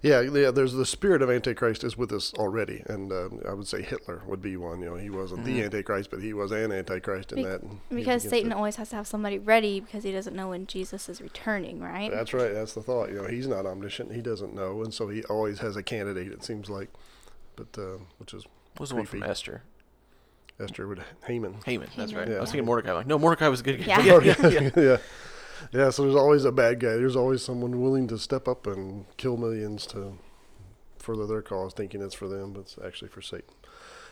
Yeah, 0.02 0.22
yeah. 0.22 0.50
There's 0.50 0.72
the 0.72 0.86
spirit 0.86 1.20
of 1.20 1.28
Antichrist 1.30 1.84
is 1.84 1.94
with 1.94 2.10
us 2.10 2.32
already, 2.38 2.82
and 2.86 3.12
um, 3.12 3.40
I 3.46 3.52
would 3.52 3.66
say 3.68 3.82
Hitler 3.82 4.22
would 4.26 4.40
be 4.40 4.56
one. 4.56 4.80
You 4.80 4.86
know, 4.90 4.94
he 4.96 5.10
wasn't 5.10 5.44
the 5.44 5.58
Mhm. 5.60 5.64
Antichrist, 5.64 6.10
but 6.10 6.22
he 6.22 6.32
was 6.32 6.52
an 6.52 6.72
Antichrist 6.72 7.32
in 7.32 7.36
Be- 7.36 7.44
that. 7.44 7.60
because 7.90 8.22
Satan 8.22 8.50
it. 8.50 8.54
always 8.54 8.76
has 8.76 8.88
to 8.90 8.96
have 8.96 9.06
somebody 9.06 9.38
ready 9.38 9.78
because 9.78 10.02
he 10.02 10.10
doesn't 10.10 10.34
know 10.34 10.48
when 10.48 10.66
Jesus 10.66 11.10
is 11.10 11.20
returning, 11.20 11.80
right? 11.80 12.10
That's 12.10 12.32
right. 12.32 12.54
That's 12.54 12.72
the 12.72 12.80
thought. 12.80 13.10
You 13.10 13.16
know, 13.16 13.28
he's 13.28 13.46
not 13.46 13.66
omniscient. 13.66 14.12
He 14.14 14.22
doesn't 14.22 14.54
know, 14.54 14.80
and 14.82 14.94
so 14.94 15.08
he 15.08 15.22
always 15.24 15.58
has 15.58 15.76
a 15.76 15.82
candidate. 15.82 16.28
It 16.32 16.44
seems 16.44 16.70
like, 16.70 16.88
but 17.56 17.66
uh, 17.76 17.98
which 18.16 18.32
is 18.32 18.44
What 18.76 18.80
was 18.80 18.90
the 18.90 18.96
one 18.96 19.04
from 19.04 19.22
Esther? 19.22 19.64
Esther 20.61 20.87
would 20.87 21.02
Haman. 21.26 21.57
Haman. 21.64 21.88
That's 21.97 22.12
right. 22.12 22.25
Haman. 22.25 22.37
I 22.38 22.40
was 22.40 22.49
Yeah. 22.49 22.52
thinking 22.52 22.67
Mordecai. 22.67 22.93
Like, 22.93 23.07
no, 23.07 23.19
Mordecai 23.19 23.49
was 23.49 23.61
a 23.61 23.62
good 23.62 23.79
guy. 23.85 24.02
Yeah. 24.02 24.21
yeah, 24.23 24.35
yeah, 24.43 24.49
yeah. 24.49 24.71
yeah. 24.76 24.97
Yeah, 25.73 25.90
so 25.90 26.02
there's 26.02 26.17
always 26.17 26.45
a 26.45 26.52
bad 26.52 26.81
guy. 26.81 26.95
There's 26.97 27.17
always 27.17 27.43
someone 27.43 27.81
willing 27.83 28.09
to 28.09 28.19
step 28.19 28.49
up 28.49 28.67
and 28.67 29.05
kill 29.19 29.37
millions 29.37 29.87
to 29.88 30.14
further 30.99 31.26
their 31.26 31.43
cause, 31.43 31.75
thinking 31.75 32.00
it's 32.00 32.14
for 32.14 32.29
them, 32.29 32.52
but 32.52 32.61
it's 32.61 32.76
actually 32.85 33.09
for 33.09 33.21
Satan. 33.23 33.49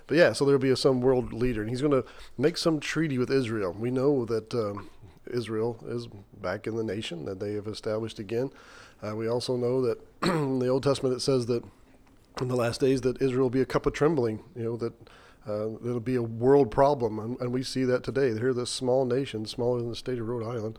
But 0.07 0.17
yeah, 0.19 0.33
so 0.33 0.45
there'll 0.45 0.61
be 0.61 0.71
a, 0.71 0.77
some 0.77 1.01
world 1.01 1.33
leader, 1.33 1.61
and 1.63 1.71
he's 1.71 1.81
going 1.81 1.93
to 2.03 2.05
make 2.37 2.57
some 2.59 2.81
treaty 2.81 3.19
with 3.19 3.31
Israel. 3.31 3.75
We 3.79 3.91
know 3.91 4.25
that 4.27 4.53
um, 4.55 4.91
Israel 5.31 5.83
is 5.87 6.07
back 6.41 6.67
in 6.67 6.77
the 6.77 6.85
nation 6.85 7.25
that 7.25 7.41
they 7.41 7.55
have 7.55 7.67
established 7.67 8.19
again. 8.19 8.51
Uh, 9.03 9.15
we 9.17 9.29
also 9.29 9.57
know 9.57 9.81
that 9.83 9.99
in 10.23 10.59
the 10.59 10.69
Old 10.69 10.83
Testament 10.83 11.15
it 11.17 11.21
says 11.21 11.47
that 11.47 11.63
in 12.41 12.49
the 12.49 12.57
last 12.57 12.81
days 12.81 13.01
that 13.03 13.21
Israel 13.21 13.45
will 13.45 13.51
be 13.51 13.61
a 13.61 13.67
cup 13.67 13.87
of 13.87 13.93
trembling. 13.93 14.43
You 14.57 14.65
know 14.65 14.77
that 14.79 14.93
uh, 15.49 15.71
it'll 15.85 16.01
be 16.01 16.17
a 16.17 16.23
world 16.23 16.71
problem, 16.71 17.19
and, 17.19 17.41
and 17.41 17.53
we 17.53 17.63
see 17.63 17.85
that 17.85 18.03
today. 18.03 18.33
Here, 18.39 18.53
this 18.53 18.71
small 18.71 19.05
nation, 19.05 19.47
smaller 19.47 19.79
than 19.79 19.89
the 19.89 19.97
state 19.97 20.19
of 20.19 20.29
Rhode 20.29 20.45
Island, 20.45 20.79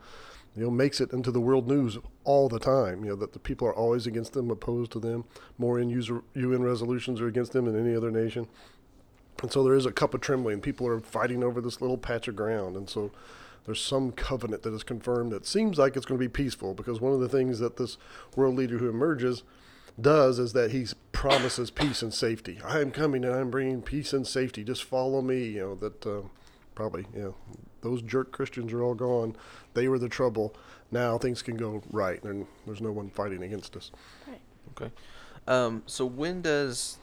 you 0.56 0.64
know, 0.64 0.70
makes 0.70 1.00
it 1.00 1.12
into 1.12 1.30
the 1.30 1.40
world 1.40 1.68
news 1.68 1.98
all 2.24 2.48
the 2.48 2.58
time. 2.58 3.04
You 3.04 3.10
know 3.10 3.16
that 3.16 3.32
the 3.32 3.38
people 3.38 3.66
are 3.68 3.74
always 3.74 4.06
against 4.06 4.32
them, 4.32 4.50
opposed 4.50 4.92
to 4.92 5.00
them. 5.00 5.24
More 5.58 5.78
in 5.78 5.90
user, 5.90 6.22
UN 6.34 6.62
resolutions 6.62 7.20
are 7.20 7.28
against 7.28 7.52
them 7.52 7.66
than 7.66 7.78
any 7.78 7.94
other 7.94 8.10
nation. 8.10 8.48
And 9.42 9.50
so 9.50 9.64
there 9.64 9.74
is 9.74 9.86
a 9.86 9.92
cup 9.92 10.12
of 10.12 10.20
trembling. 10.20 10.60
People 10.60 10.86
are 10.86 11.00
fighting 11.00 11.42
over 11.42 11.60
this 11.60 11.80
little 11.80 11.98
patch 11.98 12.28
of 12.28 12.36
ground, 12.36 12.76
and 12.76 12.88
so 12.88 13.10
there's 13.64 13.80
some 13.80 14.12
covenant 14.12 14.62
that 14.62 14.74
is 14.74 14.82
confirmed 14.82 15.32
that 15.32 15.46
seems 15.46 15.78
like 15.78 15.96
it's 15.96 16.06
going 16.06 16.18
to 16.18 16.24
be 16.24 16.28
peaceful. 16.28 16.74
Because 16.74 17.00
one 17.00 17.12
of 17.12 17.20
the 17.20 17.28
things 17.28 17.58
that 17.60 17.76
this 17.76 17.96
world 18.36 18.56
leader 18.56 18.78
who 18.78 18.88
emerges 18.88 19.42
does 20.02 20.38
is 20.38 20.52
that 20.54 20.70
he 20.72 20.86
promises 21.12 21.70
peace 21.70 22.02
and 22.02 22.12
safety. 22.14 22.58
I 22.64 22.80
am 22.80 22.90
coming 22.90 23.24
and 23.24 23.34
I'm 23.34 23.50
bringing 23.50 23.82
peace 23.82 24.12
and 24.12 24.26
safety. 24.26 24.64
Just 24.64 24.84
follow 24.84 25.22
me. 25.22 25.44
You 25.44 25.60
know 25.60 25.74
that 25.76 26.06
uh, 26.06 26.22
probably. 26.74 27.06
Yeah, 27.16 27.30
those 27.82 28.02
jerk 28.02 28.32
Christians 28.32 28.72
are 28.72 28.82
all 28.82 28.94
gone. 28.94 29.36
They 29.74 29.88
were 29.88 29.98
the 29.98 30.08
trouble. 30.08 30.54
Now 30.90 31.18
things 31.18 31.42
can 31.42 31.56
go 31.56 31.82
right, 31.92 32.22
and 32.24 32.46
there's 32.66 32.80
no 32.80 32.92
one 32.92 33.10
fighting 33.10 33.42
against 33.42 33.76
us. 33.76 33.90
Right. 34.26 34.40
Okay. 34.72 34.92
Um, 35.46 35.82
so 35.86 36.04
when 36.04 36.42
does 36.42 36.98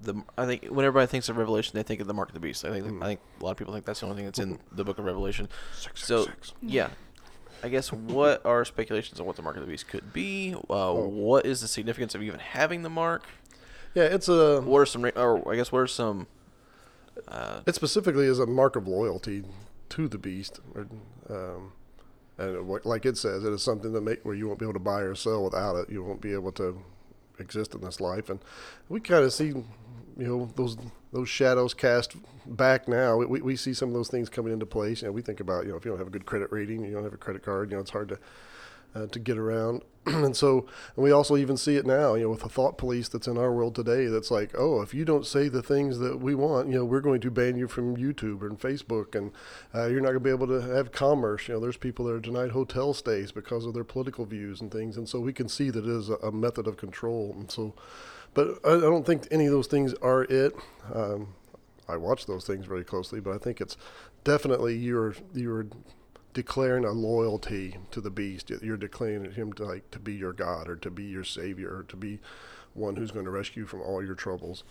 the 0.00 0.22
I 0.36 0.46
think 0.46 0.66
when 0.66 0.84
everybody 0.84 1.06
thinks 1.08 1.28
of 1.28 1.36
Revelation, 1.36 1.72
they 1.74 1.82
think 1.82 2.00
of 2.00 2.06
the 2.06 2.14
mark 2.14 2.28
of 2.28 2.34
the 2.34 2.40
beast. 2.40 2.64
I 2.64 2.70
think 2.70 2.84
Mm. 2.86 3.02
I 3.02 3.06
think 3.06 3.20
a 3.40 3.44
lot 3.44 3.52
of 3.52 3.56
people 3.56 3.72
think 3.72 3.84
that's 3.84 4.00
the 4.00 4.06
only 4.06 4.16
thing 4.16 4.24
that's 4.26 4.38
in 4.38 4.58
the 4.72 4.84
book 4.84 4.98
of 4.98 5.04
Revelation. 5.04 5.48
Six, 5.76 6.04
So 6.04 6.24
six, 6.24 6.36
six. 6.48 6.52
yeah, 6.62 6.90
I 7.62 7.68
guess 7.68 7.92
what 7.92 8.44
are 8.46 8.64
speculations 8.64 9.18
on 9.20 9.26
what 9.26 9.36
the 9.36 9.42
mark 9.42 9.56
of 9.56 9.62
the 9.62 9.68
beast 9.68 9.88
could 9.88 10.12
be? 10.12 10.54
Uh, 10.54 10.60
Oh. 10.92 11.08
What 11.08 11.44
is 11.46 11.60
the 11.60 11.68
significance 11.68 12.14
of 12.14 12.22
even 12.22 12.38
having 12.40 12.82
the 12.82 12.90
mark? 12.90 13.24
Yeah, 13.94 14.04
it's 14.04 14.28
a. 14.28 14.60
What 14.60 14.78
are 14.80 14.86
some 14.86 15.04
or 15.04 15.50
I 15.52 15.56
guess 15.56 15.72
what 15.72 15.80
are 15.80 15.86
some 15.86 16.26
uh, 17.26 17.60
It 17.66 17.74
specifically 17.74 18.26
is 18.26 18.38
a 18.38 18.46
mark 18.46 18.76
of 18.76 18.86
loyalty 18.86 19.42
to 19.90 20.06
the 20.08 20.18
beast, 20.18 20.60
or, 20.74 20.86
um, 21.28 21.72
and 22.36 22.68
what- 22.68 22.86
like 22.86 23.04
it 23.06 23.16
says, 23.16 23.42
it 23.44 23.52
is 23.52 23.62
something 23.62 23.92
to 23.92 24.00
make 24.00 24.24
where 24.24 24.34
you 24.34 24.46
won't 24.46 24.58
be 24.60 24.64
able 24.66 24.74
to 24.74 24.78
buy 24.78 25.00
or 25.00 25.14
sell 25.14 25.42
without 25.42 25.74
it. 25.76 25.90
You 25.90 26.04
won't 26.04 26.20
be 26.20 26.32
able 26.34 26.52
to 26.52 26.78
exist 27.40 27.74
in 27.74 27.80
this 27.80 28.00
life, 28.00 28.28
and 28.30 28.38
we 28.88 29.00
kind 29.00 29.24
of 29.24 29.32
see, 29.32 29.54
you 30.18 30.26
know, 30.26 30.48
those 30.56 30.76
those 31.12 31.28
shadows 31.28 31.72
cast 31.72 32.16
back 32.44 32.88
now. 32.88 33.16
We, 33.16 33.40
we 33.40 33.56
see 33.56 33.72
some 33.72 33.88
of 33.88 33.94
those 33.94 34.08
things 34.08 34.28
coming 34.28 34.52
into 34.52 34.66
place. 34.66 35.00
You 35.02 35.08
know, 35.08 35.12
we 35.12 35.22
think 35.22 35.40
about, 35.40 35.64
you 35.64 35.70
know, 35.70 35.76
if 35.76 35.84
you 35.84 35.90
don't 35.90 35.98
have 35.98 36.08
a 36.08 36.10
good 36.10 36.26
credit 36.26 36.52
rating, 36.52 36.84
you 36.84 36.92
don't 36.92 37.04
have 37.04 37.14
a 37.14 37.18
credit 37.18 37.42
card, 37.42 37.70
you 37.70 37.76
know, 37.76 37.80
it's 37.80 37.90
hard 37.90 38.08
to 38.10 38.18
uh, 38.94 39.06
to 39.06 39.18
get 39.18 39.38
around. 39.38 39.82
and 40.06 40.36
so, 40.36 40.66
and 40.96 41.04
we 41.04 41.10
also 41.10 41.36
even 41.36 41.56
see 41.56 41.76
it 41.76 41.86
now, 41.86 42.14
you 42.14 42.22
know, 42.24 42.30
with 42.30 42.40
the 42.40 42.48
thought 42.48 42.78
police 42.78 43.08
that's 43.08 43.26
in 43.26 43.36
our 43.36 43.52
world 43.52 43.74
today. 43.74 44.06
That's 44.06 44.30
like, 44.30 44.54
oh, 44.56 44.80
if 44.80 44.94
you 44.94 45.04
don't 45.04 45.26
say 45.26 45.48
the 45.48 45.62
things 45.62 45.98
that 45.98 46.20
we 46.20 46.34
want, 46.34 46.68
you 46.68 46.76
know, 46.76 46.84
we're 46.84 47.00
going 47.00 47.20
to 47.20 47.30
ban 47.30 47.56
you 47.56 47.68
from 47.68 47.96
YouTube 47.96 48.42
and 48.42 48.58
Facebook, 48.58 49.14
and 49.14 49.32
uh, 49.74 49.86
you're 49.86 50.00
not 50.00 50.08
going 50.08 50.14
to 50.14 50.20
be 50.20 50.30
able 50.30 50.46
to 50.46 50.60
have 50.60 50.92
commerce. 50.92 51.48
You 51.48 51.54
know, 51.54 51.60
there's 51.60 51.76
people 51.76 52.06
that 52.06 52.14
are 52.14 52.20
denied 52.20 52.50
hotel 52.50 52.94
stays 52.94 53.32
because 53.32 53.66
of 53.66 53.74
their 53.74 53.84
political 53.84 54.24
views 54.24 54.60
and 54.60 54.72
things, 54.72 54.96
and 54.96 55.08
so 55.08 55.20
we 55.20 55.32
can 55.32 55.48
see 55.48 55.70
that 55.70 55.84
it 55.84 55.90
is 55.90 56.08
a, 56.08 56.14
a 56.14 56.32
method 56.32 56.66
of 56.66 56.76
control. 56.76 57.34
And 57.38 57.50
so, 57.50 57.74
but 58.34 58.58
I, 58.64 58.74
I 58.74 58.80
don't 58.80 59.04
think 59.06 59.26
any 59.30 59.46
of 59.46 59.52
those 59.52 59.66
things 59.66 59.94
are 59.94 60.24
it. 60.24 60.54
Um, 60.94 61.34
I 61.88 61.96
watch 61.96 62.26
those 62.26 62.44
things 62.46 62.66
very 62.66 62.84
closely, 62.84 63.20
but 63.20 63.34
I 63.34 63.38
think 63.38 63.60
it's 63.60 63.76
definitely 64.24 64.76
you're 64.76 65.14
you're 65.34 65.66
declaring 66.34 66.84
a 66.84 66.90
loyalty 66.92 67.76
to 67.90 68.00
the 68.00 68.10
beast. 68.10 68.50
You're 68.62 68.76
declaring 68.76 69.32
him 69.32 69.52
to 69.54 69.64
like 69.64 69.90
to 69.92 69.98
be 69.98 70.14
your 70.14 70.32
God 70.32 70.68
or 70.68 70.76
to 70.76 70.90
be 70.90 71.04
your 71.04 71.24
savior 71.24 71.74
or 71.78 71.82
to 71.84 71.96
be 71.96 72.20
one 72.74 72.96
who's 72.96 73.10
going 73.10 73.24
to 73.24 73.30
rescue 73.30 73.62
you 73.62 73.66
from 73.66 73.80
all 73.80 74.04
your 74.04 74.14
troubles. 74.14 74.62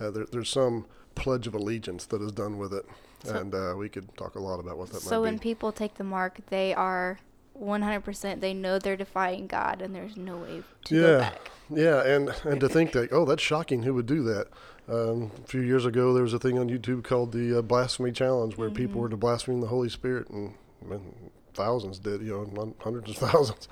Uh, 0.00 0.10
there, 0.10 0.26
there's 0.32 0.48
some 0.48 0.86
pledge 1.14 1.46
of 1.46 1.54
allegiance 1.54 2.06
that 2.06 2.20
is 2.20 2.32
done 2.32 2.58
with 2.58 2.72
it, 2.74 2.84
So- 3.22 3.36
and 3.36 3.54
uh, 3.54 3.74
we 3.76 3.88
could 3.88 4.16
talk 4.16 4.34
a 4.34 4.40
lot 4.40 4.58
about 4.58 4.76
what 4.78 4.90
that 4.90 5.02
So 5.02 5.22
when 5.22 5.34
be. 5.36 5.40
people 5.40 5.70
take 5.70 5.94
the 5.94 6.02
mark, 6.04 6.38
they 6.48 6.74
are 6.74 7.18
100%. 7.60 8.40
They 8.40 8.54
know 8.54 8.78
they're 8.78 8.96
defying 8.96 9.46
God, 9.46 9.80
and 9.82 9.94
there's 9.94 10.16
no 10.16 10.36
way 10.36 10.62
to 10.86 10.94
go 10.94 11.10
Yeah. 11.12 11.18
back. 11.18 11.50
Yeah, 11.70 12.02
and 12.02 12.28
and 12.44 12.60
to 12.60 12.68
think 12.68 12.92
that 12.92 13.10
oh, 13.10 13.24
that's 13.24 13.42
shocking. 13.42 13.84
Who 13.84 13.94
would 13.94 14.06
do 14.06 14.22
that? 14.24 14.48
Um, 14.86 15.30
a 15.42 15.46
few 15.48 15.62
years 15.62 15.86
ago, 15.86 16.12
there 16.12 16.22
was 16.22 16.34
a 16.34 16.38
thing 16.38 16.58
on 16.58 16.68
YouTube 16.68 17.04
called 17.04 17.32
the 17.32 17.58
uh, 17.58 17.62
Blasphemy 17.62 18.12
Challenge, 18.12 18.56
where 18.58 18.68
people 18.70 19.00
were 19.00 19.08
to 19.08 19.16
blaspheme 19.16 19.62
the 19.62 19.68
Holy 19.68 19.88
Spirit, 19.88 20.28
and, 20.28 20.52
and 20.90 21.30
thousands 21.54 21.98
did. 21.98 22.20
You 22.20 22.52
know, 22.54 22.74
hundreds 22.80 23.10
of 23.10 23.16
thousands. 23.30 23.66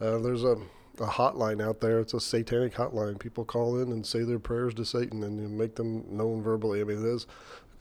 Uh, 0.00 0.18
there's 0.18 0.44
a 0.44 0.56
a 1.00 1.06
hotline 1.06 1.62
out 1.64 1.80
there. 1.80 1.98
It's 1.98 2.12
a 2.12 2.20
satanic 2.20 2.74
hotline. 2.74 3.18
People 3.18 3.46
call 3.46 3.80
in 3.80 3.90
and 3.90 4.04
say 4.04 4.22
their 4.22 4.38
prayers 4.38 4.74
to 4.74 4.84
Satan 4.84 5.22
and 5.24 5.40
you 5.40 5.48
make 5.48 5.76
them 5.76 6.04
known 6.14 6.42
verbally. 6.42 6.82
I 6.82 6.84
mean, 6.84 6.98
it 7.02 7.08
is 7.08 7.26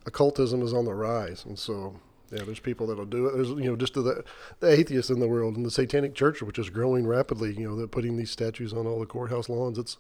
occultism 0.06 0.62
is 0.62 0.74
on 0.74 0.86
the 0.86 0.94
rise, 0.94 1.44
and 1.44 1.60
so 1.60 2.00
yeah, 2.32 2.44
there's 2.44 2.60
people 2.60 2.88
that'll 2.88 3.06
do 3.06 3.28
it. 3.28 3.36
There's 3.36 3.50
you 3.50 3.70
know 3.70 3.76
just 3.76 3.94
the 3.94 4.24
the 4.60 4.68
atheists 4.70 5.10
in 5.10 5.20
the 5.20 5.28
world 5.28 5.56
and 5.56 5.66
the 5.66 5.72
Satanic 5.72 6.16
Church, 6.16 6.42
which 6.42 6.60
is 6.60 6.70
growing 6.70 7.08
rapidly. 7.08 7.54
You 7.54 7.70
know, 7.70 7.76
they're 7.76 7.88
putting 7.88 8.18
these 8.18 8.32
statues 8.32 8.74
on 8.74 8.88
all 8.88 9.00
the 9.00 9.06
courthouse 9.06 9.50
lawns. 9.50 9.78
It's 9.78 9.98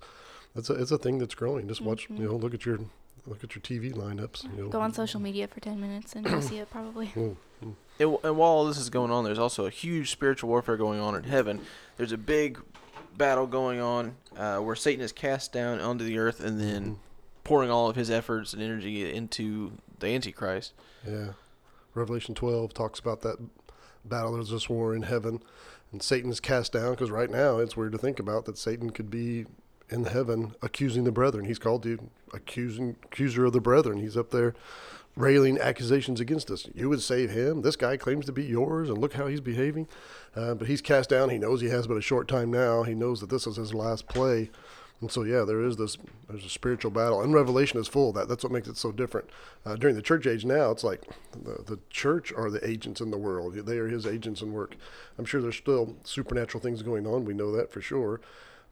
it's 0.56 0.70
a 0.70 0.74
it's 0.74 0.92
a 0.92 0.98
thing 0.98 1.20
that's 1.20 1.36
growing. 1.36 1.68
Just 1.68 1.82
watch 1.82 2.08
you 2.10 2.28
know 2.28 2.36
look 2.36 2.54
at 2.54 2.66
your 2.66 2.80
look 3.26 3.44
at 3.44 3.56
your 3.56 3.62
TV 3.62 3.94
lineups. 3.94 4.44
You 4.44 4.64
know, 4.64 4.70
Go 4.70 4.82
on 4.82 4.94
social 4.94 5.20
media 5.20 5.48
for 5.48 5.60
10 5.60 5.80
minutes, 5.80 6.16
and 6.16 6.26
you'll 6.26 6.42
see 6.42 6.58
it 6.58 6.70
probably. 6.70 7.12
Mm, 7.20 7.36
mm. 7.66 7.74
And, 8.00 8.18
and 8.24 8.38
while 8.38 8.52
all 8.52 8.66
this 8.66 8.78
is 8.78 8.90
going 8.90 9.12
on, 9.12 9.26
there's 9.26 9.38
also 9.38 9.66
a 9.66 9.70
huge 9.70 10.12
spiritual 10.12 10.48
warfare 10.50 10.78
going 10.78 11.02
on 11.02 11.16
in 11.16 11.24
heaven. 11.24 11.60
There's 11.98 12.14
a 12.14 12.18
big 12.18 12.58
battle 13.18 13.46
going 13.46 13.82
on 13.82 14.16
uh, 14.38 14.60
where 14.60 14.76
Satan 14.78 15.04
is 15.04 15.12
cast 15.12 15.52
down 15.52 15.82
onto 15.82 16.06
the 16.06 16.18
earth 16.18 16.40
and 16.40 16.62
then 16.62 17.00
pouring 17.44 17.70
all 17.70 17.90
of 17.90 17.98
his 17.98 18.10
efforts 18.10 18.54
and 18.54 18.62
energy 18.62 19.12
into 19.14 19.74
the 20.00 20.08
Antichrist. 20.08 20.72
Yeah. 21.06 21.34
Revelation 21.94 22.36
12 22.36 22.74
talks 22.74 23.00
about 23.00 23.22
that 23.22 23.38
battle. 24.06 24.34
There's 24.34 24.50
this 24.50 24.70
war 24.70 24.96
in 24.96 25.04
heaven, 25.04 25.42
and 25.92 26.02
Satan 26.02 26.32
is 26.32 26.40
cast 26.40 26.72
down 26.74 26.92
because 26.92 27.12
right 27.12 27.30
now 27.30 27.60
it's 27.60 27.78
weird 27.78 27.92
to 27.94 27.98
think 27.98 28.20
about 28.20 28.46
that 28.46 28.58
Satan 28.58 28.90
could 28.92 29.10
be 29.10 29.46
in 29.90 30.06
heaven 30.06 30.56
accusing 30.62 31.04
the 31.04 31.12
brethren. 31.12 31.46
He's 31.46 31.60
called 31.60 31.84
the 31.84 31.98
accusing 32.34 32.96
accuser 33.04 33.46
of 33.46 33.54
the 33.54 33.62
brethren. 33.62 34.00
He's 34.00 34.18
up 34.18 34.30
there 34.32 34.54
railing 35.16 35.60
accusations 35.60 36.20
against 36.20 36.50
us. 36.50 36.68
You 36.74 36.90
would 36.90 37.02
save 37.02 37.32
him. 37.32 37.62
This 37.62 37.76
guy 37.76 37.98
claims 37.98 38.26
to 38.28 38.32
be 38.32 38.46
yours, 38.46 38.90
and 38.90 38.98
look 38.98 39.14
how 39.14 39.28
he's 39.28 39.42
behaving. 39.42 39.88
Uh, 40.36 40.54
but 40.54 40.68
he's 40.68 40.82
cast 40.82 41.10
down. 41.10 41.30
He 41.30 41.38
knows 41.38 41.62
he 41.62 41.70
has 41.70 41.88
but 41.88 41.98
a 41.98 42.02
short 42.02 42.28
time 42.28 42.52
now. 42.52 42.84
He 42.84 42.94
knows 42.94 43.20
that 43.20 43.30
this 43.30 43.46
is 43.46 43.58
his 43.58 43.74
last 43.74 44.08
play. 44.08 44.50
And 45.02 45.10
so, 45.10 45.24
yeah, 45.24 45.44
there 45.46 45.62
is 45.64 45.78
this. 45.78 45.98
There's 46.28 46.46
a 46.46 46.50
spiritual 46.50 46.92
battle, 46.92 47.22
and 47.22 47.34
Revelation 47.34 47.80
is 47.80 47.88
full 47.88 48.10
of 48.10 48.16
that. 48.16 48.28
That's 48.28 48.44
what 48.44 48.52
makes 48.52 48.68
it 48.68 48.76
so 48.76 48.92
different. 48.92 49.30
Uh, 49.66 49.76
during 49.76 49.96
the 49.96 50.02
church 50.02 50.28
age 50.28 50.44
now, 50.44 50.72
it's 50.72 50.84
like 50.84 51.04
the, 51.32 51.64
the 51.64 51.80
church 51.90 52.34
are 52.34 52.50
the 52.50 52.68
agents 52.68 53.00
in 53.00 53.10
the 53.10 53.18
world. 53.18 53.54
They 53.54 53.78
are 53.78 53.88
His 53.88 54.06
agents 54.06 54.42
in 54.42 54.52
work. 54.52 54.76
I'm 55.18 55.26
sure 55.26 55.42
there's 55.42 55.56
still 55.56 55.96
supernatural 56.04 56.62
things 56.62 56.82
going 56.82 57.08
on. 57.08 57.24
We 57.24 57.34
know 57.34 57.52
that 57.54 57.72
for 57.72 57.82
sure. 57.82 58.20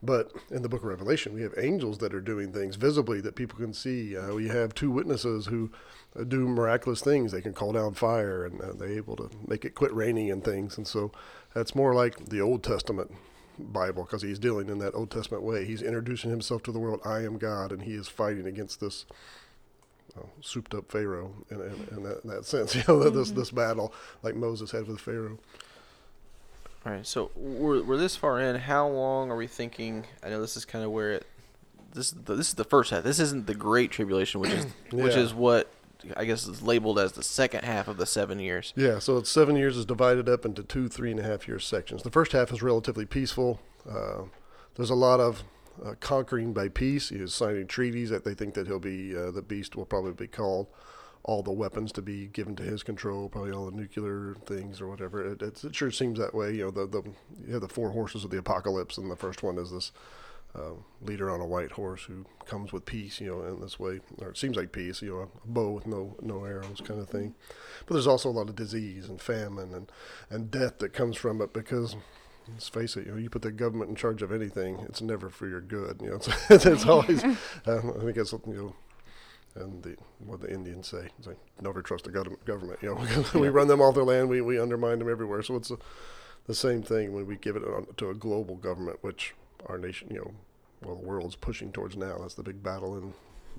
But 0.03 0.31
in 0.51 0.62
the 0.62 0.69
book 0.69 0.81
of 0.81 0.89
Revelation, 0.89 1.34
we 1.34 1.41
have 1.41 1.55
angels 1.57 1.98
that 2.00 2.13
are 2.13 2.22
doing 2.22 2.51
things 2.53 2.75
visibly 2.75 3.19
that 3.22 3.36
people 3.36 3.57
can 3.57 3.74
see. 3.74 4.15
Uh, 4.15 4.36
we 4.36 4.48
have 4.48 4.75
two 4.75 4.91
witnesses 4.91 5.48
who 5.48 5.72
uh, 6.19 6.24
do 6.24 6.48
miraculous 6.48 7.01
things. 7.01 7.31
They 7.31 7.41
can 7.41 7.53
call 7.53 7.72
down 7.72 7.96
fire, 7.96 8.46
and 8.46 8.62
uh, 8.62 8.74
they're 8.74 8.89
able 8.89 9.15
to 9.15 9.29
make 9.48 9.65
it 9.65 9.74
quit 9.74 9.93
raining 9.93 10.29
and 10.29 10.43
things. 10.43 10.77
And 10.77 10.86
so 10.86 11.12
that's 11.55 11.74
more 11.74 11.96
like 11.96 12.27
the 12.27 12.41
Old 12.41 12.63
Testament 12.63 13.12
Bible 13.60 14.04
because 14.04 14.22
he's 14.22 14.40
dealing 14.40 14.70
in 14.70 14.80
that 14.80 14.94
Old 14.94 15.12
Testament 15.12 15.44
way. 15.44 15.66
He's 15.66 15.82
introducing 15.82 16.30
himself 16.30 16.64
to 16.64 16.72
the 16.72 16.80
world. 16.80 17.02
I 17.06 17.20
am 17.20 17.38
God, 17.38 17.72
and 17.72 17.84
he 17.84 17.94
is 17.94 18.08
fighting 18.08 18.46
against 18.46 18.80
this 18.80 19.06
uh, 20.18 20.26
souped 20.42 20.74
up 20.74 20.92
Pharaoh 20.92 21.34
in, 21.50 21.62
in, 21.62 21.88
in, 21.98 22.04
that, 22.04 22.24
in 22.24 22.30
that 22.30 22.46
sense. 22.46 22.76
You 22.76 22.84
know, 22.88 23.10
this 23.10 23.32
this 23.32 23.52
battle 23.52 23.94
like 24.24 24.36
Moses 24.36 24.72
had 24.72 24.88
with 24.88 25.00
Pharaoh. 25.00 25.38
All 26.86 26.94
right, 26.94 27.06
so 27.06 27.32
we're, 27.36 27.84
we're 27.84 27.98
this 27.98 28.16
far 28.16 28.40
in. 28.40 28.56
How 28.56 28.88
long 28.88 29.30
are 29.30 29.36
we 29.36 29.48
thinking? 29.48 30.06
I 30.24 30.30
know 30.30 30.40
this 30.40 30.56
is 30.56 30.64
kind 30.64 30.86
of 30.86 30.92
where 30.92 31.12
it. 31.14 31.26
This 31.94 32.08
is 32.08 32.14
the, 32.14 32.36
this 32.36 32.48
is 32.50 32.54
the 32.54 32.64
first 32.64 32.92
half. 32.92 33.04
This 33.04 33.20
isn't 33.20 33.48
the 33.48 33.56
Great 33.56 33.92
Tribulation, 33.92 34.40
which 34.40 34.52
is 34.52 34.66
which 34.92 35.16
is 35.16 35.34
what 35.34 35.70
I 36.16 36.26
guess 36.26 36.48
is 36.48 36.62
labeled 36.62 37.00
as 37.00 37.14
the 37.14 37.24
second 37.24 37.64
half 37.64 37.88
of 37.88 37.98
the 37.98 38.06
seven 38.06 38.40
years. 38.40 38.74
Yeah, 38.76 39.00
so 39.00 39.18
it's 39.18 39.30
seven 39.30 39.56
years 39.56 39.78
is 39.78 39.86
divided 39.86 40.30
up 40.30 40.46
into 40.46 40.64
two 40.64 40.88
three 40.88 41.12
and 41.12 41.20
a 41.20 41.24
half 41.24 41.48
year 41.48 41.60
sections. 41.60 42.04
The 42.04 42.12
first 42.12 42.32
half 42.32 42.52
is 42.52 42.62
relatively 42.62 43.06
peaceful. 43.06 43.60
Uh, 43.90 44.24
there's 44.76 44.90
a 44.90 44.96
lot 44.96 45.20
of 45.20 45.44
uh, 45.84 45.96
conquering 46.00 46.54
by 46.54 46.70
peace. 46.70 47.10
He 47.10 47.18
is 47.18 47.34
signing 47.34 47.68
treaties 47.68 48.10
that 48.10 48.24
they 48.24 48.34
think 48.34 48.54
that 48.54 48.68
he'll 48.68 48.80
be 48.80 49.16
uh, 49.16 49.32
the 49.32 49.42
beast 49.42 49.76
will 49.76 49.86
probably 49.86 50.14
be 50.14 50.28
called. 50.28 50.68
All 51.24 51.44
the 51.44 51.52
weapons 51.52 51.92
to 51.94 52.02
be 52.02 52.28
given 52.28 52.56
to 52.56 52.64
his 52.64 52.84
control, 52.84 53.28
probably 53.28 53.52
all 53.52 53.66
the 53.66 53.76
nuclear 53.76 54.38
things 54.46 54.80
or 54.80 54.88
whatever. 54.88 55.34
It, 55.34 55.42
it's, 55.42 55.66
it 55.66 55.76
sure 55.76 55.92
seems 55.92 56.20
that 56.20 56.34
way. 56.34 56.54
You 56.54 56.66
know, 56.66 56.72
the 56.72 56.88
the 56.88 57.04
you 57.46 57.52
have 57.54 57.62
the 57.62 57.68
four 57.68 57.90
horses 57.92 58.24
of 58.24 58.30
the 58.30 58.38
apocalypse, 58.38 58.98
and 58.98 59.12
the 59.12 59.18
first 59.18 59.44
one 59.44 59.58
is 59.58 59.72
this 59.72 59.92
uh, 60.56 60.72
leader 61.01 61.30
on 61.30 61.39
a 61.39 61.46
white 61.46 61.72
horse 61.72 62.04
who 62.04 62.25
comes 62.46 62.72
with 62.72 62.86
peace, 62.86 63.22
you 63.22 63.27
know, 63.27 63.44
in 63.44 63.62
this 63.62 63.80
way, 63.80 64.00
or 64.20 64.30
it 64.30 64.38
seems 64.38 64.58
like 64.58 64.72
peace, 64.72 65.01
you 65.01 65.10
know, 65.10 65.22
a 65.22 65.48
bow 65.48 65.72
with 65.72 65.88
no 65.88 66.16
no 66.22 66.44
arrows, 66.44 66.82
kind 66.84 67.00
of 67.00 67.10
thing. 67.10 67.36
But 67.86 67.94
there's 67.94 68.08
also 68.08 68.30
a 68.30 68.32
lot 68.32 68.50
of 68.50 68.56
disease 68.56 69.08
and 69.08 69.22
famine 69.22 69.74
and 69.74 69.92
and 70.30 70.51
death 70.51 70.80
that 70.80 70.94
comes 70.94 71.18
from 71.18 71.42
it 71.42 71.54
because. 71.54 71.96
Let's 72.50 72.70
face 72.70 72.96
it. 72.96 73.06
You 73.06 73.12
know, 73.12 73.18
you 73.18 73.30
put 73.30 73.42
the 73.42 73.51
government 73.51 73.89
in 73.89 73.98
charge 73.98 74.22
of 74.22 74.32
anything, 74.32 74.80
it's 74.88 75.01
never 75.01 75.30
for 75.30 75.50
your 75.50 75.60
good. 75.60 76.00
You 76.01 76.12
know, 76.12 76.16
it's, 76.50 76.66
it's 76.66 76.86
always. 76.86 77.22
Um, 77.22 77.36
I 77.66 78.04
think 78.06 78.16
that's 78.16 78.32
you 78.32 78.42
know, 78.46 78.75
and 79.62 79.84
the 79.84 79.98
what 80.20 80.42
the 80.42 80.50
Indians 80.50 80.88
say. 80.88 81.10
It's 81.18 81.27
like 81.27 81.39
never 81.62 81.82
trust 81.82 82.06
the 82.06 82.12
government. 82.12 82.46
Government. 82.46 82.80
You 82.82 82.96
know, 82.96 83.25
we 83.39 83.50
run 83.50 83.68
them 83.68 83.82
off 83.82 83.96
their 83.96 84.04
land. 84.04 84.30
We 84.30 84.42
we 84.42 84.60
undermine 84.60 85.00
them 85.00 85.10
everywhere. 85.10 85.42
So 85.42 85.56
it's 85.56 85.72
a, 85.72 85.77
the 86.46 86.56
same 86.56 86.84
thing 86.84 87.13
when 87.13 87.25
we 87.25 87.36
give 87.36 87.56
it 87.56 87.63
on, 87.63 87.88
to 87.98 88.10
a 88.10 88.16
global 88.16 88.56
government, 88.56 89.00
which 89.01 89.34
our 89.66 89.78
nation, 89.78 90.08
you 90.12 90.18
know, 90.18 90.32
well, 90.84 90.96
the 90.96 91.06
world's 91.06 91.36
pushing 91.36 91.72
towards 91.72 91.98
now. 91.98 92.18
That's 92.20 92.36
the 92.36 92.44
big 92.44 92.62
battle 92.62 92.98
in 92.98 93.14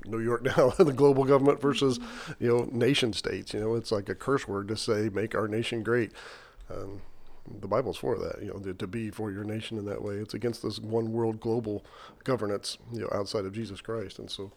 New 0.07 0.21
York 0.21 0.43
now, 0.57 0.71
the 0.71 0.93
global 0.93 1.25
government 1.25 1.61
versus, 1.61 1.99
you 2.39 2.49
know, 2.49 2.69
nation 2.71 3.13
states. 3.13 3.53
You 3.53 3.61
know, 3.61 3.75
it's 3.75 3.93
like 3.93 4.09
a 4.09 4.15
curse 4.15 4.47
word 4.47 4.69
to 4.69 4.77
say, 4.77 5.11
make 5.13 5.35
our 5.35 5.49
nation 5.49 5.83
great. 5.83 6.13
Um, 6.71 7.01
the 7.61 7.69
Bible's 7.69 7.97
for 7.97 8.19
that. 8.19 8.43
You 8.43 8.49
know, 8.49 8.73
to, 8.73 8.87
be 8.87 9.11
for 9.11 9.31
your 9.31 9.45
nation 9.45 9.79
in 9.79 9.85
that 9.87 10.03
way. 10.03 10.15
It's 10.15 10.35
against 10.35 10.63
this 10.63 10.79
one 10.79 11.13
world 11.13 11.41
global 11.41 11.85
governance. 12.25 12.79
You 12.93 13.01
know, 13.01 13.09
outside 13.13 13.45
of 13.45 13.53
Jesus 13.53 13.81
Christ, 13.81 14.19
and 14.19 14.31
so 14.31 14.53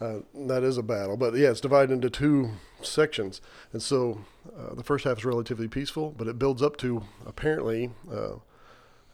uh, 0.00 0.20
that 0.46 0.62
is 0.62 0.78
a 0.78 0.82
battle. 0.82 1.16
But 1.16 1.34
yeah, 1.34 1.50
it's 1.50 1.60
divided 1.60 1.92
into 1.92 2.10
two 2.10 2.50
sections, 2.82 3.40
and 3.72 3.82
so 3.82 4.20
uh, 4.56 4.74
the 4.74 4.84
first 4.84 5.04
half 5.04 5.18
is 5.18 5.24
relatively 5.24 5.68
peaceful, 5.68 6.14
but 6.16 6.28
it 6.28 6.38
builds 6.38 6.62
up 6.62 6.76
to 6.78 7.02
apparently. 7.26 7.90
Uh, 8.10 8.36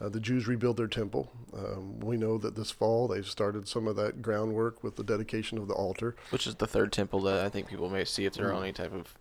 uh, 0.05 0.09
the 0.09 0.21
Jews 0.21 0.47
rebuild 0.47 0.77
their 0.77 0.87
temple. 0.87 1.31
Um, 1.57 2.01
we 2.01 2.17
know 2.17 2.37
that 2.39 2.57
this 2.57 2.71
fall 2.71 3.09
they've 3.09 3.27
started 3.27 3.69
some 3.69 3.87
of 3.87 3.97
that 3.97 4.23
groundwork 4.23 4.83
with 4.83 4.97
the 4.97 5.05
dedication 5.05 5.57
of 5.59 5.69
the 5.69 5.75
altar. 5.75 6.15
Which 6.31 6.47
is 6.47 6.57
the 6.57 6.67
third 6.67 6.93
temple 6.93 7.21
that 7.23 7.45
I 7.45 7.49
think 7.49 7.69
people 7.69 7.89
may 7.89 8.05
see 8.05 8.25
if 8.27 8.35
they're 8.35 8.53
on 8.53 8.63
any 8.63 8.73
type 8.73 8.93
of. 8.93 9.15